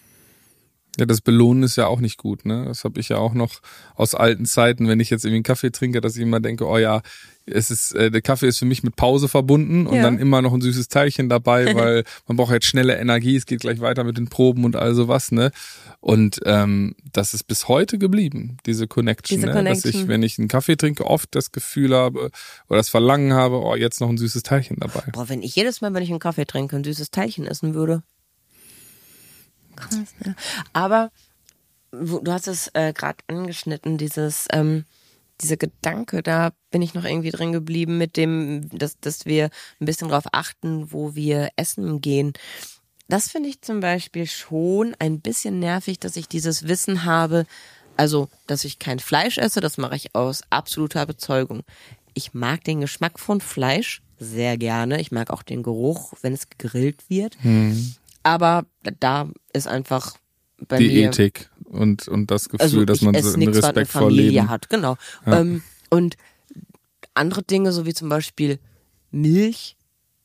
Ja, 1.00 1.06
das 1.06 1.22
Belohnen 1.22 1.64
ist 1.64 1.76
ja 1.76 1.88
auch 1.88 2.00
nicht 2.00 2.18
gut, 2.18 2.46
ne? 2.46 2.66
Das 2.66 2.84
habe 2.84 3.00
ich 3.00 3.10
ja 3.10 3.18
auch 3.18 3.34
noch 3.34 3.60
aus 3.96 4.16
alten 4.16 4.46
Zeiten, 4.46 4.88
wenn 4.88 5.00
ich 5.00 5.10
jetzt 5.10 5.24
irgendwie 5.26 5.38
einen 5.38 5.44
Kaffee 5.44 5.72
trinke, 5.72 6.02
dass 6.02 6.16
ich 6.16 6.24
immer 6.24 6.40
denke, 6.40 6.66
oh 6.68 6.78
ja, 6.78 7.02
es 7.46 7.72
ist, 7.72 7.94
äh, 7.94 8.12
der 8.12 8.22
Kaffee 8.22 8.48
ist 8.48 8.58
für 8.60 8.66
mich 8.66 8.84
mit 8.84 8.96
Pause 8.96 9.28
verbunden 9.28 9.88
und 9.88 9.96
Ja. 9.98 10.02
dann 10.02 10.18
immer 10.20 10.42
noch 10.42 10.54
ein 10.54 10.60
süßes 10.62 10.88
Teilchen 10.90 11.30
dabei, 11.30 11.66
weil 11.76 12.04
man 12.28 12.36
braucht 12.36 12.52
jetzt 12.52 12.66
schnelle 12.66 12.98
Energie, 12.98 13.36
es 13.36 13.46
geht 13.46 13.62
gleich 13.62 13.80
weiter 13.80 14.04
mit 14.04 14.18
den 14.18 14.28
Proben 14.28 14.66
und 14.66 14.76
all 14.76 14.94
sowas, 14.96 15.32
ne? 15.32 15.52
Und 16.00 16.40
ähm, 16.46 16.96
das 17.14 17.34
ist 17.34 17.44
bis 17.46 17.68
heute 17.68 17.98
geblieben, 17.98 18.58
diese 18.66 18.88
Connection, 18.88 19.38
Diese 19.38 19.48
ne? 19.48 19.64
Dass 19.64 19.78
ich, 19.86 19.92
Connection. 19.92 20.08
wenn 20.10 20.24
ich 20.24 20.40
einen 20.40 20.48
Kaffee 20.48 20.76
trinke, 20.78 21.06
oft 21.06 21.34
das 21.36 21.52
Gefühl 21.52 21.96
habe 21.96 22.32
oder 22.70 22.78
das 22.78 22.90
Verlangen 22.90 23.34
habe, 23.34 23.62
oh, 23.62 23.76
jetzt 23.76 24.02
noch 24.02 24.10
ein 24.10 24.18
süßes 24.18 24.44
Teilchen 24.44 24.78
dabei. 24.80 25.04
boah, 25.14 25.30
wenn 25.30 25.42
ich 25.42 25.56
jedes 25.56 25.80
Mal, 25.82 25.94
wenn 25.94 26.04
ich 26.04 26.10
einen 26.10 26.20
Kaffee 26.20 26.46
trinke, 26.46 26.76
ein 26.76 26.84
süßes 26.84 27.12
Teilchen 27.12 27.46
essen 27.46 27.74
würde. 27.76 28.04
Krass, 29.78 30.13
ne? 30.24 30.36
Aber 30.74 31.12
du 31.92 32.32
hast 32.32 32.48
es 32.48 32.70
äh, 32.74 32.94
gerade 32.94 33.20
angeschnitten, 33.28 33.98
dieses 33.98 34.48
ähm, 34.52 34.86
dieser 35.42 35.58
Gedanke, 35.58 36.24
da 36.24 36.52
bin 36.72 36.82
ich 36.82 36.94
noch 36.94 37.06
irgendwie 37.06 37.30
drin 37.30 37.52
geblieben 37.52 37.98
mit 37.98 38.18
dem, 38.18 38.70
dass, 38.70 39.00
dass 39.00 39.26
wir 39.26 39.50
ein 39.80 39.86
bisschen 39.86 40.10
drauf 40.10 40.26
achten, 40.32 40.92
wo 40.92 41.16
wir 41.16 41.50
essen 41.56 42.02
gehen. 42.02 42.34
Das 43.08 43.30
finde 43.30 43.50
ich 43.50 43.62
zum 43.62 43.80
Beispiel 43.80 44.26
schon 44.26 44.96
ein 45.00 45.22
bisschen 45.22 45.60
nervig, 45.60 46.00
dass 46.00 46.16
ich 46.18 46.28
dieses 46.28 46.68
Wissen 46.68 47.06
habe, 47.06 47.46
also, 47.96 48.30
dass 48.46 48.63
ich 48.63 48.80
kein 48.80 49.00
Fleisch 49.00 49.38
esse, 49.38 49.60
das 49.60 49.78
mache 49.78 49.96
ich 49.96 50.13
aus 50.13 50.42
absoluter 50.50 51.06
Bezeugung. 51.06 51.62
Ich 52.13 52.34
mag 52.34 52.63
den 52.63 52.82
Geschmack 52.82 53.20
von 53.20 53.42
Fleisch 53.42 54.02
sehr 54.20 54.58
gerne. 54.58 55.00
Ich 55.00 55.12
mag 55.12 55.30
auch 55.32 55.44
den 55.44 55.63
Geruch, 55.63 56.13
wenn 56.22 56.34
es 56.34 56.50
gegrillt 56.50 57.10
wird. 57.10 57.38
Aber 58.28 58.66
da 59.00 59.30
ist 59.54 59.70
einfach 59.70 60.18
bei 60.68 60.80
Die 60.80 60.90
mir 60.90 61.08
Ethik 61.08 61.50
und, 61.63 62.10
und 62.10 62.30
das 62.30 62.50
Gefühl, 62.50 62.62
also 62.62 62.84
dass 62.84 63.02
man 63.02 63.13
so 63.13 63.20
esse 63.20 63.30
einen 63.30 63.40
nichts, 63.40 63.58
was 63.60 63.63
eine 63.63 63.76
Respekt 63.76 63.92
vor 63.92 64.02
Familie 64.02 64.32
Leben 64.32 64.50
hat, 64.50 64.70
genau. 64.70 64.98
Ähm, 65.26 65.63
und 65.90 66.18
andere 67.13 67.42
Dinge, 67.44 67.72
so 67.72 67.86
wie 67.86 67.94
zum 67.94 68.10
Beispiel 68.10 68.60
Milch, 69.12 69.78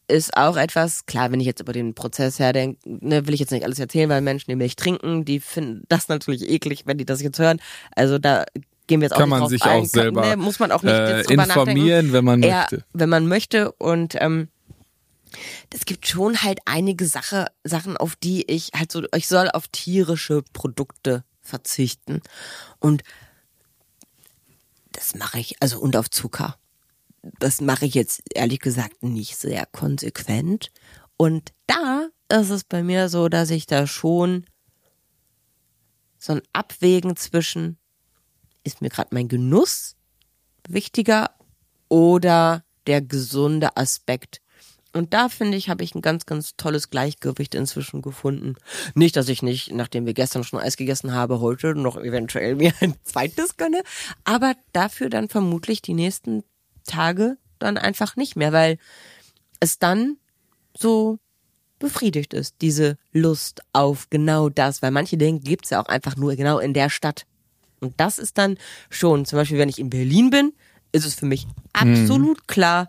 ist 0.08 0.36
auch 0.36 0.56
etwas, 0.56 1.06
klar, 1.06 1.30
wenn 1.30 1.38
ich 1.38 1.46
jetzt 1.46 1.60
über 1.60 1.72
den 1.72 1.94
Prozess 1.94 2.40
her 2.40 2.52
denke, 2.52 2.80
ne, 2.84 3.24
will 3.28 3.34
ich 3.34 3.40
jetzt 3.40 3.52
nicht 3.52 3.64
alles 3.64 3.78
erzählen, 3.78 4.10
weil 4.10 4.20
Menschen, 4.20 4.50
die 4.50 4.56
Milch 4.56 4.74
trinken, 4.74 5.24
die 5.24 5.38
finden 5.38 5.84
das 5.88 6.08
natürlich 6.08 6.50
eklig, 6.50 6.82
wenn 6.86 6.98
die 6.98 7.06
das 7.06 7.22
jetzt 7.22 7.38
hören. 7.38 7.60
Also 7.94 8.18
da 8.18 8.44
gehen 8.88 9.00
wir 9.00 9.06
jetzt 9.06 9.12
auch 9.14 9.18
Kann 9.20 9.28
nicht 9.28 9.38
man 9.38 9.48
sich 9.48 9.62
ein. 9.62 9.82
auch 9.82 9.86
selber 9.86 10.26
ne, 10.26 10.36
muss 10.36 10.58
man 10.58 10.72
auch 10.72 10.82
nicht 10.82 10.92
äh, 10.92 11.20
informieren, 11.20 12.10
nachdenken. 12.10 12.12
wenn 12.12 12.24
man 12.24 12.40
möchte. 12.40 12.84
wenn 12.92 13.08
man 13.08 13.28
möchte 13.28 13.70
und 13.72 14.16
ähm, 14.18 14.48
Es 15.72 15.84
gibt 15.84 16.06
schon 16.06 16.42
halt 16.42 16.60
einige 16.64 17.06
Sache, 17.06 17.46
Sachen, 17.64 17.96
auf 17.96 18.16
die 18.16 18.50
ich 18.50 18.70
halt 18.74 18.92
so, 18.92 19.02
ich 19.14 19.28
soll 19.28 19.50
auf 19.50 19.68
tierische 19.68 20.42
Produkte 20.52 21.24
verzichten. 21.40 22.20
Und 22.78 23.02
das 24.92 25.14
mache 25.14 25.38
ich, 25.40 25.56
also 25.60 25.80
und 25.80 25.96
auf 25.96 26.10
Zucker. 26.10 26.58
Das 27.38 27.60
mache 27.60 27.86
ich 27.86 27.94
jetzt 27.94 28.22
ehrlich 28.34 28.58
gesagt 28.58 29.02
nicht 29.02 29.36
sehr 29.36 29.66
konsequent. 29.66 30.70
Und 31.16 31.52
da 31.66 32.08
ist 32.28 32.50
es 32.50 32.64
bei 32.64 32.82
mir 32.82 33.08
so, 33.08 33.28
dass 33.28 33.50
ich 33.50 33.66
da 33.66 33.86
schon 33.86 34.44
so 36.18 36.34
ein 36.34 36.42
Abwägen 36.52 37.16
zwischen, 37.16 37.78
ist 38.64 38.80
mir 38.80 38.90
gerade 38.90 39.10
mein 39.12 39.28
Genuss 39.28 39.96
wichtiger 40.68 41.34
oder 41.88 42.64
der 42.86 43.02
gesunde 43.02 43.76
Aspekt. 43.76 44.41
Und 44.92 45.14
da 45.14 45.28
finde 45.28 45.56
ich, 45.56 45.68
habe 45.68 45.84
ich 45.84 45.94
ein 45.94 46.02
ganz, 46.02 46.26
ganz 46.26 46.56
tolles 46.56 46.90
Gleichgewicht 46.90 47.54
inzwischen 47.54 48.02
gefunden. 48.02 48.56
Nicht, 48.94 49.16
dass 49.16 49.28
ich 49.28 49.42
nicht, 49.42 49.72
nachdem 49.72 50.04
wir 50.04 50.14
gestern 50.14 50.44
schon 50.44 50.60
Eis 50.60 50.76
gegessen 50.76 51.14
haben, 51.14 51.40
heute 51.40 51.74
noch 51.74 51.96
eventuell 51.96 52.54
mir 52.56 52.72
ein 52.80 52.94
zweites 53.02 53.56
gönne, 53.56 53.82
aber 54.24 54.54
dafür 54.72 55.08
dann 55.08 55.28
vermutlich 55.28 55.82
die 55.82 55.94
nächsten 55.94 56.44
Tage 56.84 57.36
dann 57.58 57.78
einfach 57.78 58.16
nicht 58.16 58.36
mehr, 58.36 58.52
weil 58.52 58.78
es 59.60 59.78
dann 59.78 60.16
so 60.76 61.18
befriedigt 61.78 62.34
ist, 62.34 62.56
diese 62.60 62.96
Lust 63.12 63.62
auf 63.72 64.08
genau 64.10 64.48
das, 64.48 64.82
weil 64.82 64.90
manche 64.90 65.16
Dinge 65.16 65.40
gibt's 65.40 65.70
ja 65.70 65.82
auch 65.82 65.88
einfach 65.88 66.16
nur 66.16 66.36
genau 66.36 66.58
in 66.58 66.74
der 66.74 66.90
Stadt. 66.90 67.26
Und 67.80 67.94
das 67.98 68.18
ist 68.18 68.38
dann 68.38 68.58
schon, 68.90 69.24
zum 69.24 69.38
Beispiel, 69.38 69.58
wenn 69.58 69.68
ich 69.68 69.80
in 69.80 69.90
Berlin 69.90 70.30
bin, 70.30 70.52
ist 70.92 71.04
es 71.04 71.14
für 71.14 71.26
mich 71.26 71.46
absolut 71.72 72.38
mhm. 72.38 72.46
klar, 72.46 72.88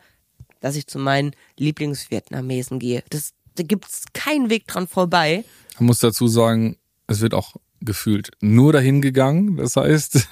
dass 0.63 0.77
ich 0.77 0.87
zu 0.87 0.97
meinen 0.97 1.35
Lieblingsvietnamesen 1.57 2.79
gehe. 2.79 3.03
Das, 3.09 3.33
da 3.55 3.63
gibt's 3.63 4.05
keinen 4.13 4.49
Weg 4.49 4.65
dran 4.65 4.87
vorbei. 4.87 5.43
Man 5.77 5.87
muss 5.87 5.99
dazu 5.99 6.27
sagen, 6.29 6.77
es 7.05 7.19
wird 7.19 7.33
auch 7.33 7.57
gefühlt 7.81 8.31
nur 8.39 8.71
dahin 8.71 9.01
gegangen. 9.01 9.57
Das 9.57 9.75
heißt, 9.75 10.29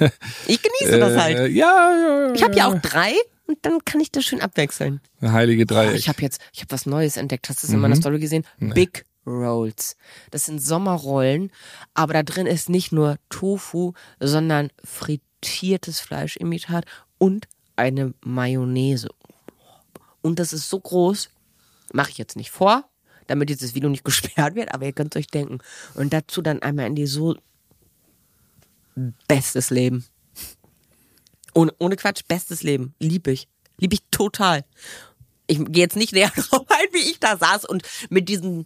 ich 0.47 0.61
genieße 0.61 0.99
das 0.99 1.17
halt. 1.21 1.37
Äh, 1.37 1.47
ja, 1.47 1.65
ja, 1.67 2.27
ja. 2.27 2.33
Ich 2.33 2.43
habe 2.43 2.55
ja 2.55 2.67
auch 2.67 2.79
drei 2.79 3.11
und 3.45 3.57
dann 3.63 3.83
kann 3.83 3.99
ich 3.99 4.09
das 4.09 4.23
schön 4.23 4.39
abwechseln. 4.39 5.01
Eine 5.19 5.33
heilige 5.33 5.65
Dreieck. 5.65 5.91
Oh, 5.91 5.95
ich 5.95 6.07
habe 6.07 6.21
jetzt, 6.21 6.39
ich 6.53 6.61
habe 6.61 6.71
was 6.71 6.85
Neues 6.85 7.17
entdeckt. 7.17 7.49
Hast 7.49 7.61
du 7.61 7.67
das 7.67 7.71
mhm. 7.71 7.75
in 7.75 7.81
meiner 7.81 7.95
Story 7.97 8.19
gesehen? 8.19 8.45
Nee. 8.57 8.73
Big 8.73 9.03
Rolls. 9.27 9.97
Das 10.31 10.45
sind 10.45 10.61
Sommerrollen, 10.61 11.51
aber 11.93 12.13
da 12.13 12.23
drin 12.23 12.47
ist 12.47 12.69
nicht 12.69 12.93
nur 12.93 13.17
Tofu, 13.27 13.91
sondern 14.21 14.69
frittiertes 14.85 15.99
Fleischimitat 15.99 16.85
und 17.17 17.49
eine 17.75 18.13
Mayonnaise. 18.23 19.09
Und 20.21 20.39
das 20.39 20.53
ist 20.53 20.69
so 20.69 20.79
groß, 20.79 21.29
mache 21.93 22.11
ich 22.11 22.17
jetzt 22.17 22.35
nicht 22.35 22.51
vor, 22.51 22.89
damit 23.27 23.49
dieses 23.49 23.75
Video 23.75 23.89
nicht 23.89 24.03
gesperrt 24.05 24.55
wird, 24.55 24.73
aber 24.73 24.85
ihr 24.85 24.93
könnt 24.93 25.15
euch 25.15 25.27
denken. 25.27 25.59
Und 25.95 26.13
dazu 26.13 26.41
dann 26.41 26.61
einmal 26.61 26.87
in 26.87 26.95
die 26.95 27.07
so 27.07 27.35
bestes 29.27 29.69
Leben. 29.69 30.05
Ohne, 31.53 31.73
ohne 31.79 31.95
Quatsch, 31.95 32.21
bestes 32.27 32.63
Leben. 32.63 32.93
Lieb 32.99 33.27
ich. 33.27 33.47
Lieb 33.77 33.93
ich 33.93 34.03
total. 34.11 34.63
Ich 35.47 35.57
gehe 35.57 35.83
jetzt 35.83 35.95
nicht 35.95 36.13
näher 36.13 36.29
drauf 36.35 36.65
ein, 36.69 36.87
wie 36.93 37.09
ich 37.09 37.19
da 37.19 37.37
saß 37.37 37.65
und 37.65 37.83
mit 38.09 38.29
diesem 38.29 38.65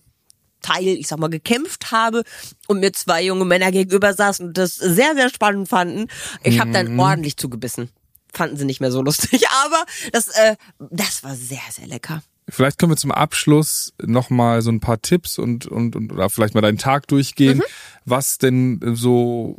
Teil, 0.62 0.88
ich 0.88 1.08
sag 1.08 1.20
mal, 1.20 1.30
gekämpft 1.30 1.92
habe 1.92 2.24
und 2.68 2.80
mir 2.80 2.92
zwei 2.92 3.24
junge 3.24 3.46
Männer 3.46 3.72
gegenüber 3.72 4.14
saßen 4.14 4.48
und 4.48 4.58
das 4.58 4.76
sehr, 4.76 5.14
sehr 5.14 5.30
spannend 5.30 5.70
fanden. 5.70 6.08
Ich 6.44 6.60
habe 6.60 6.72
dann 6.72 6.94
mhm. 6.94 7.00
ordentlich 7.00 7.38
zugebissen 7.38 7.90
fanden 8.36 8.58
sie 8.58 8.66
nicht 8.66 8.82
mehr 8.82 8.92
so 8.92 9.02
lustig. 9.02 9.46
Aber 9.66 9.86
das, 10.12 10.28
äh, 10.28 10.56
das 10.80 11.24
war 11.24 11.36
sehr, 11.36 11.60
sehr 11.72 11.88
lecker. 11.88 12.22
Vielleicht 12.48 12.78
können 12.78 12.92
wir 12.92 12.98
zum 12.98 13.12
Abschluss 13.12 13.94
nochmal 14.00 14.62
so 14.62 14.70
ein 14.70 14.80
paar 14.80 15.02
Tipps 15.02 15.40
und, 15.40 15.66
und, 15.66 15.96
und 15.96 16.12
oder 16.12 16.30
vielleicht 16.30 16.54
mal 16.54 16.62
deinen 16.62 16.78
Tag 16.78 17.08
durchgehen, 17.08 17.58
mhm. 17.58 17.64
was 18.06 18.38
denn 18.38 18.80
so, 18.94 19.58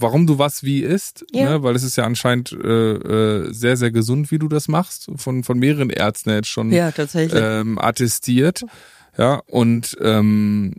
warum 0.00 0.26
du 0.26 0.36
was 0.36 0.64
wie 0.64 0.80
isst, 0.80 1.24
ja. 1.30 1.50
ne? 1.50 1.62
weil 1.62 1.76
es 1.76 1.84
ist 1.84 1.94
ja 1.94 2.04
anscheinend 2.04 2.50
äh, 2.50 2.94
äh, 2.94 3.52
sehr, 3.52 3.76
sehr 3.76 3.92
gesund, 3.92 4.32
wie 4.32 4.40
du 4.40 4.48
das 4.48 4.66
machst, 4.66 5.08
von, 5.14 5.44
von 5.44 5.58
mehreren 5.58 5.90
Ärzten 5.90 6.30
jetzt 6.30 6.48
schon 6.48 6.72
ja, 6.72 6.90
tatsächlich. 6.90 7.40
Ähm, 7.40 7.78
attestiert. 7.78 8.64
Ja, 9.16 9.40
und 9.46 9.96
ähm, 10.02 10.74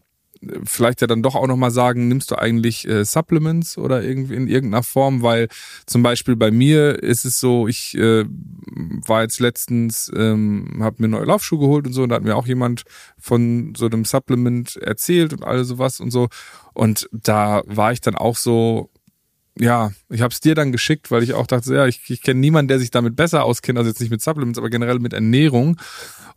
vielleicht 0.64 1.02
ja 1.02 1.08
dann 1.08 1.24
doch 1.24 1.36
auch 1.36 1.48
nochmal 1.48 1.72
sagen, 1.72 2.08
nimmst 2.08 2.32
du 2.32 2.36
eigentlich 2.36 2.88
äh, 2.88 3.06
Supplements 3.06 3.78
oder 3.78 4.04
irgendwie 4.04 4.36
in 4.36 4.48
irgendeiner 4.48 4.84
Form, 4.84 5.22
weil 5.22 5.48
zum 5.86 6.04
Beispiel 6.04 6.36
bei 6.36 6.52
mir 6.52 7.02
ist 7.04 7.26
es 7.26 7.40
so, 7.40 7.68
ich 7.68 7.98
äh, 7.98 8.26
war 8.26 9.22
jetzt 9.22 9.40
letztens, 9.40 10.12
ähm, 10.16 10.80
habe 10.82 10.98
mir 11.00 11.10
neue 11.10 11.26
Laufschuhe 11.26 11.60
geholt 11.60 11.88
und 11.88 11.94
so, 11.94 12.04
und 12.04 12.10
da 12.10 12.16
hat 12.16 12.24
mir 12.24 12.36
auch 12.36 12.48
jemand 12.48 12.84
von 13.18 13.74
so 13.76 13.86
einem 13.86 14.06
Supplement 14.06 14.78
erzählt 14.78 15.34
und 15.34 15.44
all 15.44 15.64
sowas 15.64 16.00
und 16.00 16.12
so. 16.12 16.28
Und 16.74 17.10
da 17.12 17.64
war 17.66 17.92
ich 17.92 18.02
dann 18.02 18.16
auch 18.16 18.36
so, 18.36 18.90
ja, 19.60 19.92
ich 20.10 20.22
habe 20.22 20.34
es 20.34 20.40
dir 20.40 20.56
dann 20.56 20.72
geschickt, 20.72 21.12
weil 21.12 21.24
ich 21.24 21.34
auch 21.34 21.48
dachte, 21.48 21.74
ja, 21.74 21.88
ich, 21.88 22.02
ich 22.10 22.22
kenne 22.22 22.40
niemanden, 22.40 22.68
der 22.68 22.80
sich 22.80 22.92
damit 22.92 23.16
besser 23.16 23.44
auskennt, 23.44 23.78
also 23.78 23.90
jetzt 23.90 24.00
nicht 24.00 24.12
mit 24.12 24.22
Supplements, 24.22 24.60
aber 24.60 24.70
generell 24.70 25.00
mit 25.00 25.14
Ernährung. 25.14 25.78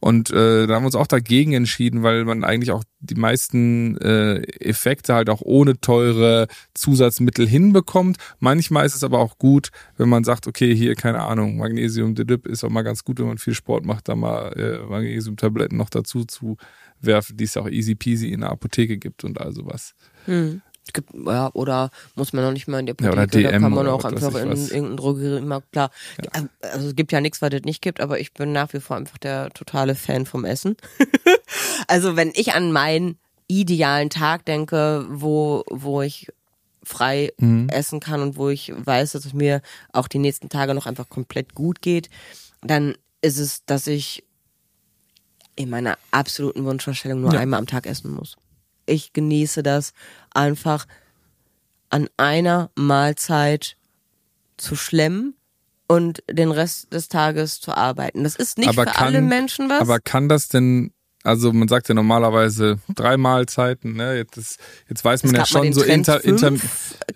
Und 0.00 0.30
äh, 0.30 0.66
da 0.66 0.74
haben 0.74 0.82
wir 0.82 0.86
uns 0.86 0.94
auch 0.94 1.06
dagegen 1.06 1.52
entschieden, 1.52 2.02
weil 2.02 2.24
man 2.24 2.42
eigentlich 2.42 2.70
auch 2.70 2.84
die 3.00 3.16
meisten 3.16 3.98
äh, 3.98 4.40
Effekte 4.58 5.14
halt 5.14 5.28
auch 5.28 5.42
ohne 5.42 5.78
teure 5.78 6.48
Zusatzmittel 6.72 7.46
hinbekommt. 7.46 8.16
Manchmal 8.38 8.86
ist 8.86 8.94
es 8.94 9.04
aber 9.04 9.18
auch 9.18 9.36
gut, 9.36 9.70
wenn 9.98 10.08
man 10.08 10.24
sagt, 10.24 10.46
okay, 10.46 10.74
hier, 10.74 10.94
keine 10.94 11.20
Ahnung, 11.20 11.58
Magnesium 11.58 12.14
Dedip 12.14 12.46
ist 12.46 12.64
auch 12.64 12.70
mal 12.70 12.82
ganz 12.82 13.04
gut, 13.04 13.18
wenn 13.18 13.26
man 13.26 13.38
viel 13.38 13.54
Sport 13.54 13.84
macht, 13.84 14.08
da 14.08 14.16
mal 14.16 14.52
äh, 14.52 14.88
Magnesium-Tabletten 14.88 15.76
noch 15.76 15.90
dazu 15.90 16.24
zu 16.24 16.56
werfen, 17.00 17.36
die 17.36 17.44
es 17.44 17.58
auch 17.58 17.68
easy 17.68 17.94
peasy 17.94 18.32
in 18.32 18.40
der 18.40 18.50
Apotheke 18.50 18.96
gibt 18.96 19.24
und 19.24 19.38
all 19.38 19.52
sowas. 19.52 19.94
Hm 20.24 20.62
gibt, 20.92 21.10
ja, 21.14 21.50
oder 21.52 21.90
muss 22.14 22.32
man 22.32 22.44
noch 22.44 22.52
nicht 22.52 22.68
mal 22.68 22.80
in 22.80 22.86
die 22.86 22.92
Apotheke, 22.92 23.16
ja, 23.16 23.22
oder 23.22 23.26
DM 23.26 23.44
da 23.44 23.58
kann 23.58 23.72
man 23.72 23.88
auch 23.88 24.04
einfach 24.04 24.34
in 24.34 24.50
irgendeinen 24.50 24.96
Drogeriemarkt, 24.96 25.72
klar. 25.72 25.90
Ja. 26.22 26.46
Also 26.72 26.88
es 26.88 26.96
gibt 26.96 27.12
ja 27.12 27.20
nichts, 27.20 27.42
was 27.42 27.52
es 27.52 27.62
nicht 27.62 27.82
gibt, 27.82 28.00
aber 28.00 28.20
ich 28.20 28.32
bin 28.32 28.52
nach 28.52 28.72
wie 28.72 28.80
vor 28.80 28.96
einfach 28.96 29.18
der 29.18 29.50
totale 29.50 29.94
Fan 29.94 30.26
vom 30.26 30.44
Essen. 30.44 30.76
also 31.88 32.16
wenn 32.16 32.32
ich 32.34 32.52
an 32.52 32.72
meinen 32.72 33.18
idealen 33.48 34.10
Tag 34.10 34.44
denke, 34.44 35.06
wo, 35.10 35.64
wo 35.70 36.02
ich 36.02 36.28
frei 36.82 37.32
mhm. 37.38 37.68
essen 37.68 38.00
kann 38.00 38.22
und 38.22 38.36
wo 38.36 38.48
ich 38.48 38.72
weiß, 38.76 39.12
dass 39.12 39.24
es 39.24 39.34
mir 39.34 39.60
auch 39.92 40.08
die 40.08 40.18
nächsten 40.18 40.48
Tage 40.48 40.74
noch 40.74 40.86
einfach 40.86 41.08
komplett 41.08 41.54
gut 41.54 41.82
geht, 41.82 42.08
dann 42.62 42.94
ist 43.22 43.38
es, 43.38 43.64
dass 43.64 43.86
ich 43.86 44.24
in 45.56 45.68
meiner 45.68 45.98
absoluten 46.10 46.64
Wunschvorstellung 46.64 47.20
nur 47.20 47.34
ja. 47.34 47.40
einmal 47.40 47.58
am 47.58 47.66
Tag 47.66 47.86
essen 47.86 48.12
muss 48.12 48.36
ich 48.90 49.12
genieße 49.12 49.62
das 49.62 49.92
einfach 50.32 50.86
an 51.88 52.08
einer 52.16 52.70
Mahlzeit 52.74 53.76
zu 54.56 54.76
schlemmen 54.76 55.34
und 55.88 56.22
den 56.30 56.52
Rest 56.52 56.92
des 56.92 57.08
Tages 57.08 57.60
zu 57.60 57.72
arbeiten. 57.72 58.24
Das 58.24 58.36
ist 58.36 58.58
nicht 58.58 58.68
aber 58.68 58.84
für 58.84 58.92
kann, 58.92 59.06
alle 59.06 59.22
Menschen 59.22 59.68
was. 59.68 59.80
Aber 59.80 59.98
kann 59.98 60.28
das 60.28 60.48
denn 60.48 60.92
also 61.22 61.52
man 61.52 61.68
sagt 61.68 61.88
ja 61.88 61.94
normalerweise 61.94 62.78
drei 62.94 63.18
Mahlzeiten, 63.18 63.94
ne? 63.94 64.16
Jetzt, 64.16 64.58
jetzt 64.88 65.04
weiß 65.04 65.24
man 65.24 65.34
ja 65.34 65.44
schon 65.44 65.72
so 65.72 65.82
inter, 65.82 66.24
inter 66.24 66.52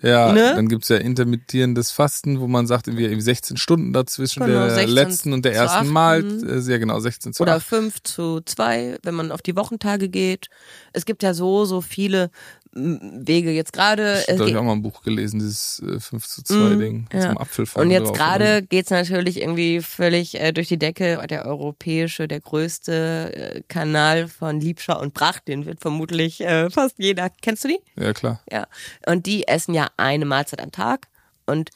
ja, 0.03 0.31
ne? 0.31 0.53
dann 0.55 0.67
gibt's 0.67 0.89
ja 0.89 0.97
intermittierendes 0.97 1.89
Fasten, 1.89 2.39
wo 2.39 2.47
man 2.47 2.67
sagt, 2.67 2.87
irgendwie 2.87 3.19
16 3.19 3.57
Stunden 3.57 3.93
dazwischen 3.93 4.45
genau, 4.45 4.67
der 4.67 4.87
letzten 4.87 5.33
und 5.33 5.43
der 5.43 5.55
ersten 5.55 5.87
Mahl, 5.87 6.23
äh, 6.23 6.59
sehr 6.61 6.77
genau 6.77 6.99
16 6.99 7.33
zu 7.33 7.41
Oder 7.41 7.59
5 7.59 8.03
zu 8.03 8.41
2, 8.41 8.99
wenn 9.01 9.15
man 9.15 9.31
auf 9.31 9.41
die 9.41 9.55
Wochentage 9.55 10.07
geht. 10.07 10.49
Es 10.93 11.05
gibt 11.05 11.23
ja 11.23 11.33
so, 11.33 11.65
so 11.65 11.81
viele 11.81 12.29
Wege 12.75 13.51
jetzt 13.51 13.71
gerade. 13.71 14.21
Da 14.27 14.33
habe 14.33 14.49
ich 14.49 14.57
auch 14.57 14.63
mal 14.63 14.73
ein 14.73 14.81
Buch 14.81 15.01
gelesen, 15.01 15.39
dieses 15.39 15.79
äh, 15.79 15.99
5 15.99 16.27
zu 16.27 16.43
2 16.43 16.55
mm, 16.55 16.79
Ding 16.79 17.07
ja. 17.13 17.21
zum 17.21 17.37
Apfelfall. 17.37 17.83
Und 17.83 17.91
jetzt 17.91 18.13
gerade 18.13 18.61
geht's 18.63 18.89
natürlich 18.89 19.39
irgendwie 19.41 19.81
völlig 19.81 20.39
äh, 20.39 20.51
durch 20.51 20.67
die 20.67 20.77
Decke. 20.77 21.25
Der 21.29 21.45
europäische, 21.45 22.27
der 22.27 22.41
größte 22.41 23.33
äh, 23.33 23.61
Kanal 23.69 24.27
von 24.27 24.59
Liebscher 24.59 24.99
und 24.99 25.13
Pracht, 25.13 25.47
den 25.47 25.65
wird 25.65 25.79
vermutlich 25.79 26.41
äh, 26.41 26.69
fast 26.69 26.95
jeder. 26.97 27.29
Kennst 27.41 27.63
du 27.63 27.69
die? 27.69 27.79
Ja, 27.95 28.13
klar. 28.13 28.41
Ja. 28.51 28.67
Und 29.07 29.25
die 29.25 29.47
essen 29.47 29.73
ja 29.73 29.87
eine 29.95 30.25
Mahlzeit 30.25 30.61
am 30.61 30.71
Tag. 30.71 31.07
Und 31.45 31.69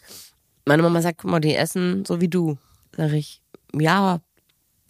meine 0.65 0.83
Mama 0.83 1.01
sagt, 1.01 1.19
guck 1.19 1.31
mal, 1.31 1.39
die 1.39 1.55
essen 1.55 2.03
so 2.05 2.19
wie 2.19 2.27
du. 2.27 2.57
Sag 2.97 3.13
ich, 3.13 3.41
ja, 3.73 4.19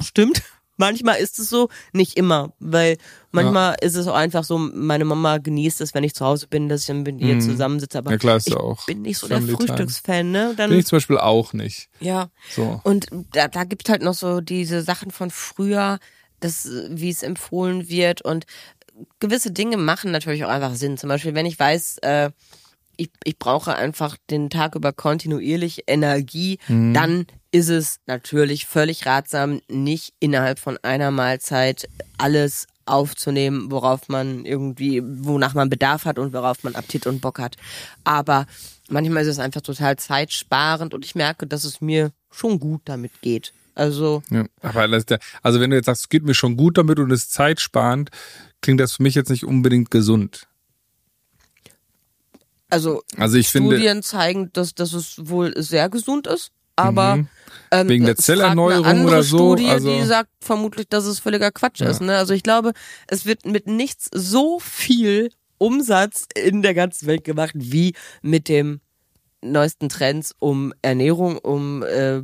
stimmt. 0.01 0.41
Manchmal 0.77 1.19
ist 1.19 1.39
es 1.39 1.49
so, 1.49 1.69
nicht 1.91 2.17
immer, 2.17 2.53
weil 2.59 2.97
manchmal 3.31 3.71
ja. 3.71 3.87
ist 3.87 3.95
es 3.95 4.07
auch 4.07 4.15
einfach 4.15 4.43
so, 4.43 4.57
meine 4.57 5.05
Mama 5.05 5.37
genießt 5.37 5.81
es, 5.81 5.93
wenn 5.93 6.03
ich 6.03 6.13
zu 6.13 6.25
Hause 6.25 6.47
bin, 6.47 6.69
dass 6.69 6.81
ich 6.81 6.87
dann 6.87 7.03
mit 7.03 7.19
ihr 7.19 7.35
mhm. 7.35 7.41
zusammensitze, 7.41 7.97
aber 7.97 8.11
ja, 8.11 8.17
klar, 8.17 8.37
ist 8.37 8.47
ich 8.47 8.57
auch 8.57 8.85
bin 8.85 9.01
nicht 9.01 9.17
so 9.17 9.27
der 9.27 9.41
Frühstücksfan, 9.41 10.31
ne? 10.31 10.53
Dann, 10.57 10.69
bin 10.69 10.79
ich 10.79 10.85
zum 10.85 10.97
Beispiel 10.97 11.17
auch 11.17 11.53
nicht. 11.53 11.89
Ja. 11.99 12.29
So. 12.49 12.81
Und 12.83 13.07
da, 13.33 13.47
da 13.47 13.63
gibt 13.63 13.89
halt 13.89 14.01
noch 14.01 14.13
so 14.13 14.41
diese 14.41 14.81
Sachen 14.81 15.11
von 15.11 15.29
früher, 15.29 15.99
das, 16.39 16.69
wie 16.89 17.09
es 17.09 17.23
empfohlen 17.23 17.89
wird 17.89 18.21
und 18.21 18.45
gewisse 19.19 19.51
Dinge 19.51 19.77
machen 19.77 20.11
natürlich 20.11 20.45
auch 20.45 20.49
einfach 20.49 20.75
Sinn. 20.75 20.97
Zum 20.97 21.09
Beispiel, 21.09 21.35
wenn 21.35 21.45
ich 21.45 21.59
weiß, 21.59 21.99
äh, 22.01 22.31
ich, 22.97 23.09
ich 23.23 23.39
brauche 23.39 23.75
einfach 23.75 24.17
den 24.29 24.49
Tag 24.49 24.75
über 24.75 24.91
kontinuierlich 24.91 25.83
Energie, 25.87 26.59
mhm. 26.67 26.93
dann 26.93 27.27
ist 27.51 27.69
es 27.69 27.99
natürlich 28.05 28.65
völlig 28.65 29.05
ratsam, 29.05 29.61
nicht 29.69 30.13
innerhalb 30.19 30.59
von 30.59 30.77
einer 30.83 31.09
Mahlzeit 31.09 31.87
alles 32.17 32.67
aufzunehmen, 32.89 33.71
worauf 33.71 34.09
man 34.09 34.45
irgendwie, 34.45 35.01
wonach 35.03 35.53
man 35.53 35.69
Bedarf 35.69 36.05
hat 36.05 36.19
und 36.19 36.33
worauf 36.33 36.63
man 36.63 36.75
Appetit 36.75 37.07
und 37.07 37.21
Bock 37.21 37.39
hat. 37.39 37.55
Aber 38.03 38.45
manchmal 38.89 39.23
ist 39.23 39.29
es 39.29 39.39
einfach 39.39 39.61
total 39.61 39.97
zeitsparend 39.97 40.93
und 40.93 41.05
ich 41.05 41.15
merke, 41.15 41.47
dass 41.47 41.63
es 41.63 41.81
mir 41.81 42.11
schon 42.31 42.59
gut 42.59 42.81
damit 42.85 43.21
geht. 43.21 43.53
Also. 43.75 44.23
Ja, 44.29 44.45
aber 44.61 44.81
also 45.41 45.59
wenn 45.59 45.69
du 45.69 45.77
jetzt 45.77 45.85
sagst, 45.85 46.03
es 46.03 46.09
geht 46.09 46.23
mir 46.23 46.33
schon 46.33 46.57
gut 46.57 46.77
damit 46.77 46.99
und 46.99 47.11
es 47.11 47.23
ist 47.23 47.33
zeitsparend, 47.33 48.09
klingt 48.61 48.81
das 48.81 48.93
für 48.93 49.03
mich 49.03 49.15
jetzt 49.15 49.29
nicht 49.29 49.45
unbedingt 49.45 49.89
gesund. 49.89 50.47
Also, 52.69 53.01
also 53.17 53.37
ich 53.37 53.49
Studien 53.49 53.81
finde, 53.81 54.01
zeigen, 54.01 54.53
dass, 54.53 54.75
dass 54.75 54.93
es 54.93 55.15
wohl 55.17 55.53
sehr 55.61 55.89
gesund 55.89 56.27
ist, 56.27 56.51
aber 56.83 57.15
Mhm. 57.17 57.27
ähm, 57.71 57.87
Wegen 57.89 58.05
der 58.05 58.15
Zellerneuerung 58.15 59.05
oder 59.05 59.21
so, 59.23 59.37
Studie, 59.55 59.69
also- 59.69 59.89
die 59.95 60.03
sagt 60.03 60.29
vermutlich, 60.41 60.87
dass 60.89 61.05
es 61.05 61.19
völliger 61.19 61.51
Quatsch 61.51 61.81
Ja. 61.81 61.89
ist. 61.89 62.01
Ne? 62.01 62.15
Also 62.17 62.33
ich 62.33 62.43
glaube, 62.43 62.71
es 63.07 63.25
wird 63.25 63.45
mit 63.45 63.67
nichts 63.67 64.09
so 64.13 64.59
viel 64.59 65.29
Umsatz 65.57 66.25
in 66.35 66.61
der 66.61 66.73
ganzen 66.73 67.05
Welt 67.07 67.23
gemacht 67.23 67.51
wie 67.55 67.93
mit 68.21 68.47
dem 68.47 68.79
neuesten 69.41 69.87
Trends 69.87 70.33
um 70.39 70.73
Ernährung, 70.81 71.37
um 71.37 71.83
äh, 71.83 72.21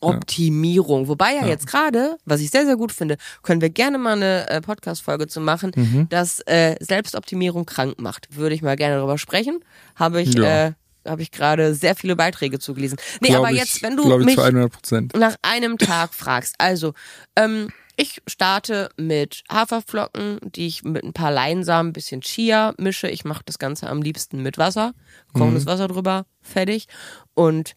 Optimierung. 0.00 1.08
Wobei 1.08 1.34
ja, 1.34 1.42
Ja. 1.42 1.46
jetzt 1.48 1.66
gerade, 1.66 2.16
was 2.24 2.40
ich 2.40 2.50
sehr, 2.50 2.64
sehr 2.64 2.76
gut 2.76 2.92
finde, 2.92 3.16
können 3.42 3.60
wir 3.60 3.70
gerne 3.70 3.98
mal 3.98 4.16
eine 4.16 4.48
äh, 4.48 4.60
Podcast-Folge 4.60 5.26
zu 5.26 5.40
machen, 5.40 5.72
Mhm. 5.74 6.08
dass 6.08 6.40
äh, 6.46 6.76
Selbstoptimierung 6.80 7.66
krank 7.66 8.00
macht. 8.00 8.28
Würde 8.36 8.54
ich 8.54 8.62
mal 8.62 8.76
gerne 8.76 8.96
darüber 8.96 9.18
sprechen. 9.18 9.60
Habe 9.96 10.22
ich, 10.22 10.34
Ja. 10.34 10.68
äh, 10.68 10.72
habe 11.06 11.22
ich 11.22 11.30
gerade 11.30 11.74
sehr 11.74 11.94
viele 11.94 12.16
Beiträge 12.16 12.58
zugelesen. 12.58 12.98
Nee, 13.20 13.28
glaub 13.28 13.44
aber 13.44 13.52
ich, 13.52 13.58
jetzt, 13.58 13.82
wenn 13.82 13.96
du 13.96 14.16
mich 14.18 14.34
zu 14.34 14.42
100 14.42 14.72
Prozent. 14.72 15.16
nach 15.16 15.36
einem 15.42 15.78
Tag 15.78 16.14
fragst. 16.14 16.54
Also, 16.58 16.94
ähm, 17.36 17.68
ich 18.00 18.22
starte 18.28 18.90
mit 18.96 19.42
Haferflocken, 19.50 20.38
die 20.42 20.68
ich 20.68 20.84
mit 20.84 21.02
ein 21.02 21.12
paar 21.12 21.32
Leinsamen, 21.32 21.90
ein 21.90 21.92
bisschen 21.92 22.20
Chia 22.20 22.72
mische. 22.78 23.08
Ich 23.08 23.24
mache 23.24 23.42
das 23.44 23.58
Ganze 23.58 23.88
am 23.88 24.02
liebsten 24.02 24.40
mit 24.40 24.56
Wasser, 24.56 24.94
kochendes 25.32 25.66
Wasser 25.66 25.88
drüber, 25.88 26.24
fertig. 26.40 26.86
Und 27.34 27.74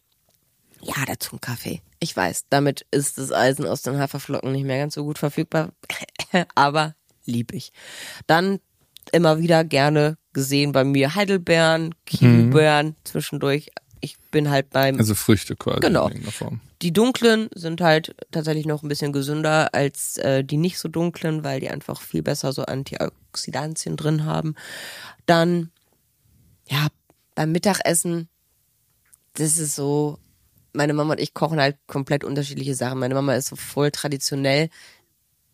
ja, 0.80 0.94
dazu 1.06 1.36
ein 1.36 1.40
Kaffee. 1.40 1.82
Ich 1.98 2.16
weiß, 2.16 2.46
damit 2.50 2.86
ist 2.92 3.18
das 3.18 3.32
Eisen 3.32 3.66
aus 3.66 3.82
den 3.82 3.98
Haferflocken 3.98 4.52
nicht 4.52 4.64
mehr 4.64 4.78
ganz 4.78 4.94
so 4.94 5.04
gut 5.04 5.18
verfügbar, 5.18 5.70
aber 6.54 6.94
lieb 7.24 7.52
ich. 7.52 7.72
Dann 8.28 8.60
immer 9.10 9.40
wieder 9.40 9.64
gerne 9.64 10.18
gesehen 10.32 10.72
bei 10.72 10.84
mir 10.84 11.14
Heidelbeeren, 11.14 11.94
Kiwibeeren 12.06 12.96
zwischendurch. 13.04 13.70
Ich 14.00 14.16
bin 14.30 14.50
halt 14.50 14.70
beim 14.70 14.98
Also 14.98 15.14
Früchte 15.14 15.54
quasi 15.56 15.80
Genau. 15.80 16.10
die 16.82 16.92
dunklen 16.92 17.48
sind 17.54 17.80
halt 17.80 18.16
tatsächlich 18.32 18.66
noch 18.66 18.82
ein 18.82 18.88
bisschen 18.88 19.12
gesünder 19.12 19.72
als 19.74 20.18
äh, 20.18 20.42
die 20.42 20.56
nicht 20.56 20.78
so 20.78 20.88
dunklen, 20.88 21.44
weil 21.44 21.60
die 21.60 21.70
einfach 21.70 22.00
viel 22.00 22.22
besser 22.22 22.52
so 22.52 22.64
Antioxidantien 22.64 23.96
drin 23.96 24.24
haben. 24.24 24.56
Dann, 25.26 25.70
ja, 26.68 26.88
beim 27.36 27.52
Mittagessen, 27.52 28.28
das 29.34 29.58
ist 29.58 29.76
so, 29.76 30.18
meine 30.72 30.92
Mama 30.94 31.12
und 31.12 31.20
ich 31.20 31.34
kochen 31.34 31.60
halt 31.60 31.76
komplett 31.86 32.24
unterschiedliche 32.24 32.74
Sachen. 32.74 32.98
Meine 32.98 33.14
Mama 33.14 33.34
ist 33.34 33.48
so 33.48 33.56
voll 33.56 33.92
traditionell. 33.92 34.68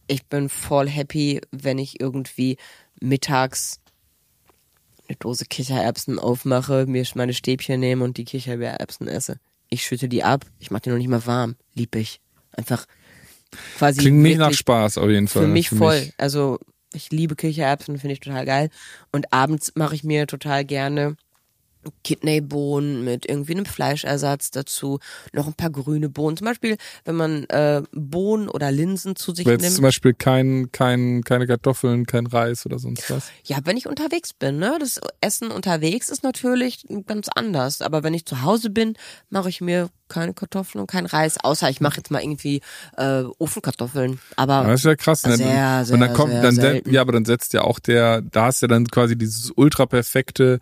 Ich 0.07 0.27
bin 0.27 0.49
voll 0.49 0.89
happy, 0.89 1.43
wenn 1.51 1.79
ich 1.79 2.01
irgendwie 2.01 2.57
mittags 3.01 3.81
eine 5.09 5.17
Dose 5.17 5.47
Kichererbsen 5.47 6.19
aufmache, 6.19 6.87
mir 6.87 7.05
meine 7.15 7.35
Stäbchen 7.35 7.81
nehme 7.81 8.05
und 8.05 8.17
die 8.17 8.25
Kichererbsen 8.25 9.09
esse. 9.09 9.39
Ich 9.71 9.85
schütte 9.85 10.09
die 10.09 10.23
ab, 10.23 10.45
ich 10.59 10.71
mache 10.71 10.83
die 10.83 10.91
noch 10.91 10.99
nicht 10.99 11.09
mal 11.09 11.27
warm, 11.27 11.57
lieb 11.75 11.95
ich. 11.97 12.21
Einfach 12.53 12.87
quasi 13.77 14.01
Klingt 14.01 14.19
nicht 14.19 14.39
nach 14.39 14.53
Spaß 14.53 14.99
auf 14.99 15.09
jeden 15.09 15.29
Fall. 15.29 15.43
für 15.43 15.49
mich 15.49 15.71
voll. 15.71 16.11
Also 16.19 16.59
ich 16.93 17.11
liebe 17.11 17.37
Kichererbsen, 17.37 17.99
finde 17.99 18.15
ich 18.15 18.21
total 18.21 18.45
geil. 18.45 18.71
Und 19.13 19.33
abends 19.33 19.73
mache 19.75 19.95
ich 19.95 20.05
mir 20.05 20.27
total 20.27 20.65
gerne 20.65 21.17
Kidneybohnen 22.05 23.05
mit 23.05 23.29
irgendwie 23.29 23.53
einem 23.53 23.67
Fleischersatz 23.67 24.51
dazu, 24.51 24.99
noch 25.33 25.47
ein 25.47 25.55
paar 25.55 25.71
grüne 25.71 26.09
Bohnen. 26.09 26.37
Zum 26.37 26.47
Beispiel, 26.47 26.77
wenn 27.05 27.17
man 27.17 27.45
äh, 27.45 27.83
Bohnen 27.93 28.49
oder 28.49 28.71
Linsen 28.71 29.17
zu 29.17 29.35
sich 29.35 29.47
nimmt. 29.47 29.63
zum 29.63 29.83
Beispiel 29.83 30.15
kein, 30.15 30.71
kein, 30.73 31.23
keine 31.25 31.47
Kartoffeln, 31.47 32.07
kein 32.07 32.27
Reis 32.27 32.67
oder 32.67 32.79
sonst 32.79 33.11
was. 33.11 33.31
Ja, 33.45 33.59
wenn 33.65 33.77
ich 33.77 33.87
unterwegs 33.87 34.33
bin, 34.33 34.59
ne? 34.59 34.77
Das 34.81 35.01
Essen 35.21 35.51
unterwegs 35.51 36.09
ist 36.09 36.23
natürlich 36.23 36.85
ganz 37.07 37.29
anders. 37.35 37.83
Aber 37.83 38.03
wenn 38.03 38.15
ich 38.15 38.27
zu 38.27 38.43
Hause 38.43 38.71
bin, 38.71 38.95
mache 39.31 39.49
ich 39.49 39.61
mir 39.61 39.91
keine 40.09 40.33
Kartoffeln 40.35 40.81
und 40.81 40.87
kein 40.87 41.07
Reis. 41.07 41.37
Außer 41.43 41.69
ich 41.69 41.81
mache 41.81 41.99
jetzt 41.99 42.11
mal 42.11 42.23
irgendwie 42.23 42.63
äh, 42.97 43.25
Ofenkartoffeln. 43.39 44.19
Aber 44.37 44.55
Aber 44.55 44.69
das 44.69 44.81
ist 44.81 44.87
ja 44.87 44.97
krass, 44.97 45.23
ne? 45.25 45.37
Sehr, 45.37 45.85
sehr, 45.85 45.95
und 45.95 46.01
dann 46.01 46.15
kommt, 46.15 46.33
sehr 46.33 46.43
dann, 46.43 46.55
selten. 46.55 46.93
ja, 46.93 47.01
aber 47.01 47.13
dann 47.13 47.25
setzt 47.25 47.53
ja 47.53 47.63
auch 47.63 47.79
der, 47.79 48.23
da 48.23 48.47
hast 48.47 48.63
du 48.63 48.67
ja 48.67 48.69
dann 48.69 48.87
quasi 48.87 49.17
dieses 49.17 49.53
ultra 49.55 49.87
perfekte 49.87 50.59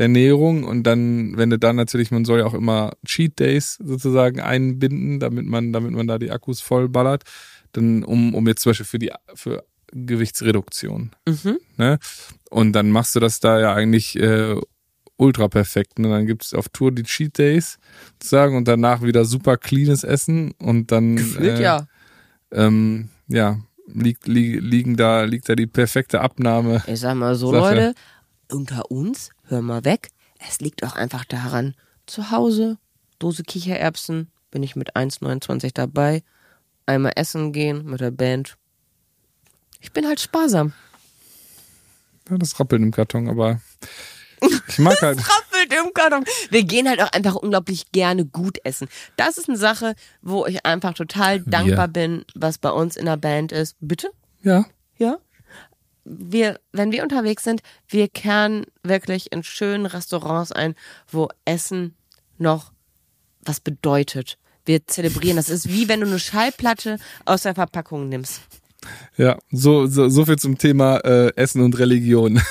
Ernährung 0.00 0.64
und 0.64 0.84
dann, 0.84 1.36
wenn 1.36 1.50
du 1.50 1.58
dann 1.58 1.76
natürlich, 1.76 2.10
man 2.10 2.24
soll 2.24 2.40
ja 2.40 2.46
auch 2.46 2.54
immer 2.54 2.92
Cheat 3.04 3.38
Days 3.38 3.78
sozusagen 3.84 4.40
einbinden, 4.40 5.20
damit 5.20 5.44
man, 5.46 5.72
damit 5.72 5.92
man 5.92 6.06
da 6.06 6.18
die 6.18 6.30
Akkus 6.30 6.60
voll 6.60 6.88
ballert, 6.88 7.24
dann 7.72 8.02
um, 8.02 8.34
um 8.34 8.48
jetzt 8.48 8.62
zum 8.62 8.70
Beispiel 8.70 8.86
für 8.86 8.98
die, 8.98 9.12
für 9.34 9.64
Gewichtsreduktion, 9.92 11.10
mhm. 11.26 11.58
ne? 11.76 11.98
Und 12.48 12.72
dann 12.72 12.90
machst 12.90 13.14
du 13.14 13.20
das 13.20 13.40
da 13.40 13.60
ja 13.60 13.74
eigentlich 13.74 14.18
äh, 14.18 14.56
ultra 15.16 15.48
perfekt. 15.48 15.98
Ne? 15.98 16.08
Dann 16.08 16.26
gibt's 16.26 16.54
auf 16.54 16.68
Tour 16.68 16.92
die 16.92 17.02
Cheat 17.02 17.38
Days 17.38 17.78
sozusagen 18.14 18.56
und 18.56 18.66
danach 18.66 19.02
wieder 19.02 19.24
super 19.24 19.56
cleanes 19.56 20.02
Essen 20.02 20.52
und 20.58 20.90
dann 20.90 21.16
gefühlt 21.16 21.58
äh, 21.58 21.62
ja. 21.62 21.86
ähm, 22.52 23.10
ja, 23.28 23.60
liegt, 23.86 24.26
li 24.26 24.58
liegen 24.58 24.96
da, 24.96 25.24
liegt 25.24 25.48
da 25.48 25.54
die 25.54 25.66
perfekte 25.66 26.20
Abnahme. 26.20 26.82
Ich 26.86 27.00
sag 27.00 27.16
mal 27.16 27.34
so, 27.34 27.52
Sache. 27.52 27.74
Leute, 27.74 27.94
unter 28.50 28.90
uns, 28.90 29.30
hör 29.50 29.62
mal 29.62 29.84
weg. 29.84 30.10
Es 30.38 30.60
liegt 30.60 30.84
auch 30.84 30.94
einfach 30.96 31.24
daran, 31.24 31.74
zu 32.06 32.30
Hause, 32.30 32.78
Dose 33.18 33.42
Kichererbsen, 33.42 34.30
bin 34.50 34.62
ich 34.62 34.76
mit 34.76 34.96
1,29 34.96 35.72
dabei, 35.74 36.22
einmal 36.86 37.12
essen 37.16 37.52
gehen 37.52 37.84
mit 37.84 38.00
der 38.00 38.10
Band. 38.10 38.56
Ich 39.80 39.92
bin 39.92 40.06
halt 40.06 40.20
sparsam. 40.20 40.72
Ja, 42.28 42.38
das 42.38 42.58
rappelt 42.58 42.82
im 42.82 42.90
Karton, 42.90 43.28
aber 43.28 43.60
ich 44.68 44.78
mag 44.78 45.00
halt. 45.02 45.18
Rappelt 45.18 45.72
im 45.72 45.92
Karton. 45.92 46.24
Wir 46.50 46.64
gehen 46.64 46.88
halt 46.88 47.02
auch 47.02 47.12
einfach 47.12 47.34
unglaublich 47.34 47.92
gerne 47.92 48.24
gut 48.24 48.58
essen. 48.64 48.88
Das 49.16 49.36
ist 49.36 49.48
eine 49.48 49.58
Sache, 49.58 49.94
wo 50.22 50.46
ich 50.46 50.64
einfach 50.64 50.94
total 50.94 51.40
dankbar 51.40 51.88
bin, 51.88 52.24
was 52.34 52.58
bei 52.58 52.70
uns 52.70 52.96
in 52.96 53.06
der 53.06 53.16
Band 53.16 53.52
ist. 53.52 53.76
Bitte? 53.80 54.10
Ja, 54.42 54.64
Ja. 54.96 55.18
Wir, 56.04 56.58
wenn 56.72 56.92
wir 56.92 57.02
unterwegs 57.02 57.44
sind, 57.44 57.62
wir 57.88 58.08
kehren 58.08 58.64
wirklich 58.82 59.32
in 59.32 59.42
schönen 59.42 59.86
Restaurants 59.86 60.52
ein, 60.52 60.74
wo 61.08 61.28
Essen 61.44 61.94
noch 62.38 62.72
was 63.42 63.60
bedeutet. 63.60 64.38
Wir 64.64 64.86
zelebrieren. 64.86 65.36
Das 65.36 65.48
ist 65.48 65.68
wie 65.68 65.88
wenn 65.88 66.00
du 66.00 66.06
eine 66.06 66.18
Schallplatte 66.18 66.98
aus 67.24 67.42
der 67.42 67.54
Verpackung 67.54 68.08
nimmst. 68.08 68.42
ja, 69.16 69.38
so, 69.50 69.86
so, 69.86 70.08
so 70.08 70.24
viel 70.24 70.38
zum 70.38 70.58
Thema 70.58 70.98
äh, 70.98 71.34
Essen 71.36 71.62
und 71.62 71.78
Religion. 71.78 72.40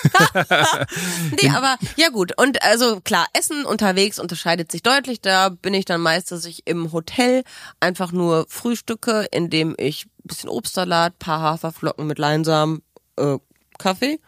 Nee, 1.41 1.49
aber 1.49 1.77
ja 1.95 2.09
gut. 2.09 2.33
Und 2.39 2.62
also 2.63 3.01
klar, 3.01 3.27
Essen 3.33 3.65
unterwegs 3.65 4.19
unterscheidet 4.19 4.71
sich 4.71 4.83
deutlich. 4.83 5.21
Da 5.21 5.49
bin 5.49 5.73
ich 5.73 5.85
dann 5.85 6.01
meist, 6.01 6.31
dass 6.31 6.45
ich 6.45 6.67
im 6.67 6.91
Hotel 6.91 7.43
einfach 7.79 8.12
nur 8.12 8.45
frühstücke, 8.49 9.27
indem 9.31 9.75
ich 9.77 10.05
ein 10.05 10.27
bisschen 10.27 10.49
Obstsalat, 10.49 11.17
paar 11.19 11.41
Haferflocken 11.41 12.07
mit 12.07 12.19
Leinsamen, 12.19 12.81
äh, 13.19 13.39
Kaffee. 13.77 14.19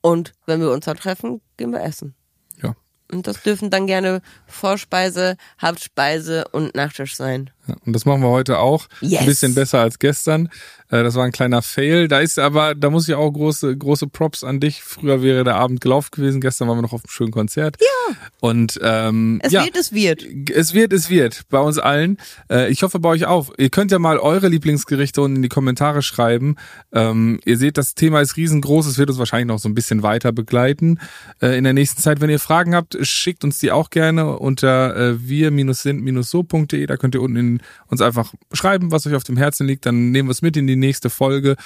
Und 0.00 0.32
wenn 0.46 0.60
wir 0.60 0.70
uns 0.70 0.84
da 0.84 0.94
treffen, 0.94 1.40
gehen 1.56 1.72
wir 1.72 1.82
essen. 1.82 2.14
ja. 2.62 2.74
Und 3.10 3.26
das 3.26 3.42
dürfen 3.42 3.70
dann 3.70 3.86
gerne 3.86 4.20
Vorspeise, 4.46 5.36
Hauptspeise 5.60 6.46
und 6.52 6.74
Nachtisch 6.74 7.16
sein. 7.16 7.50
Und 7.84 7.92
das 7.92 8.04
machen 8.04 8.22
wir 8.22 8.28
heute 8.28 8.58
auch. 8.58 8.86
Yes. 9.00 9.20
Ein 9.20 9.26
bisschen 9.26 9.54
besser 9.54 9.80
als 9.80 9.98
gestern. 9.98 10.48
Äh, 10.90 11.02
das 11.02 11.14
war 11.14 11.24
ein 11.24 11.32
kleiner 11.32 11.62
Fail. 11.62 12.08
Da 12.08 12.20
ist 12.20 12.38
aber, 12.38 12.74
da 12.74 12.90
muss 12.90 13.08
ich 13.08 13.14
auch 13.14 13.30
große, 13.30 13.76
große 13.76 14.06
Props 14.06 14.44
an 14.44 14.60
dich. 14.60 14.82
Früher 14.82 15.22
wäre 15.22 15.44
der 15.44 15.56
Abend 15.56 15.80
gelaufen 15.80 16.10
gewesen. 16.12 16.40
Gestern 16.40 16.68
waren 16.68 16.78
wir 16.78 16.82
noch 16.82 16.92
auf 16.92 17.02
einem 17.04 17.10
schönen 17.10 17.30
Konzert. 17.30 17.76
Ja. 17.80 18.16
Und 18.40 18.78
ähm, 18.82 19.40
Es 19.42 19.52
ja. 19.52 19.64
wird, 19.64 19.76
es 19.76 19.92
wird. 19.92 20.24
Es 20.50 20.74
wird, 20.74 20.92
es 20.92 21.10
wird, 21.10 21.42
bei 21.50 21.60
uns 21.60 21.78
allen. 21.78 22.18
Äh, 22.50 22.70
ich 22.70 22.82
hoffe 22.82 22.98
bei 22.98 23.10
euch 23.10 23.26
auch. 23.26 23.50
Ihr 23.58 23.70
könnt 23.70 23.92
ja 23.92 23.98
mal 23.98 24.18
eure 24.18 24.48
Lieblingsgerichte 24.48 25.20
unten 25.20 25.36
in 25.36 25.42
die 25.42 25.48
Kommentare 25.48 26.02
schreiben. 26.02 26.56
Ähm, 26.92 27.40
ihr 27.44 27.58
seht, 27.58 27.76
das 27.76 27.94
Thema 27.94 28.20
ist 28.20 28.36
riesengroß. 28.36 28.86
Es 28.86 28.98
wird 28.98 29.10
uns 29.10 29.18
wahrscheinlich 29.18 29.48
noch 29.48 29.58
so 29.58 29.68
ein 29.68 29.74
bisschen 29.74 30.02
weiter 30.02 30.32
begleiten. 30.32 31.00
Äh, 31.40 31.58
in 31.58 31.64
der 31.64 31.72
nächsten 31.74 32.00
Zeit, 32.00 32.20
wenn 32.20 32.30
ihr 32.30 32.38
Fragen 32.38 32.74
habt, 32.74 32.96
schickt 33.02 33.44
uns 33.44 33.58
die 33.58 33.72
auch 33.72 33.90
gerne 33.90 34.38
unter 34.38 34.96
äh, 34.96 35.28
wir-sind-so.de. 35.28 36.86
Da 36.86 36.96
könnt 36.96 37.14
ihr 37.14 37.22
unten 37.22 37.36
in, 37.36 37.57
uns 37.86 38.00
einfach 38.00 38.34
schreiben, 38.52 38.92
was 38.92 39.06
euch 39.06 39.14
auf 39.14 39.24
dem 39.24 39.36
Herzen 39.36 39.66
liegt. 39.66 39.86
Dann 39.86 40.10
nehmen 40.10 40.28
wir 40.28 40.32
es 40.32 40.42
mit 40.42 40.56
in 40.56 40.66
die 40.66 40.76
nächste 40.76 41.10
Folge. 41.10 41.56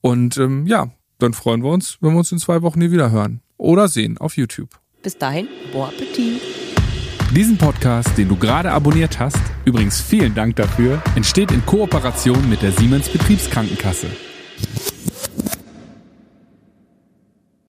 Und 0.00 0.36
ähm, 0.38 0.66
ja, 0.66 0.90
dann 1.18 1.34
freuen 1.34 1.62
wir 1.62 1.70
uns, 1.70 1.98
wenn 2.00 2.12
wir 2.12 2.18
uns 2.18 2.32
in 2.32 2.38
zwei 2.38 2.62
Wochen 2.62 2.80
hier 2.80 2.92
wieder 2.92 3.10
hören. 3.10 3.40
Oder 3.56 3.88
sehen 3.88 4.18
auf 4.18 4.36
YouTube. 4.36 4.70
Bis 5.02 5.16
dahin, 5.16 5.48
bon 5.72 5.88
Appetit. 5.88 6.40
Diesen 7.34 7.58
Podcast, 7.58 8.16
den 8.16 8.28
du 8.28 8.36
gerade 8.36 8.70
abonniert 8.70 9.18
hast, 9.18 9.36
übrigens 9.64 10.00
vielen 10.00 10.34
Dank 10.34 10.56
dafür, 10.56 11.02
entsteht 11.14 11.50
in 11.52 11.64
Kooperation 11.66 12.48
mit 12.48 12.62
der 12.62 12.72
Siemens 12.72 13.08
Betriebskrankenkasse. 13.10 14.06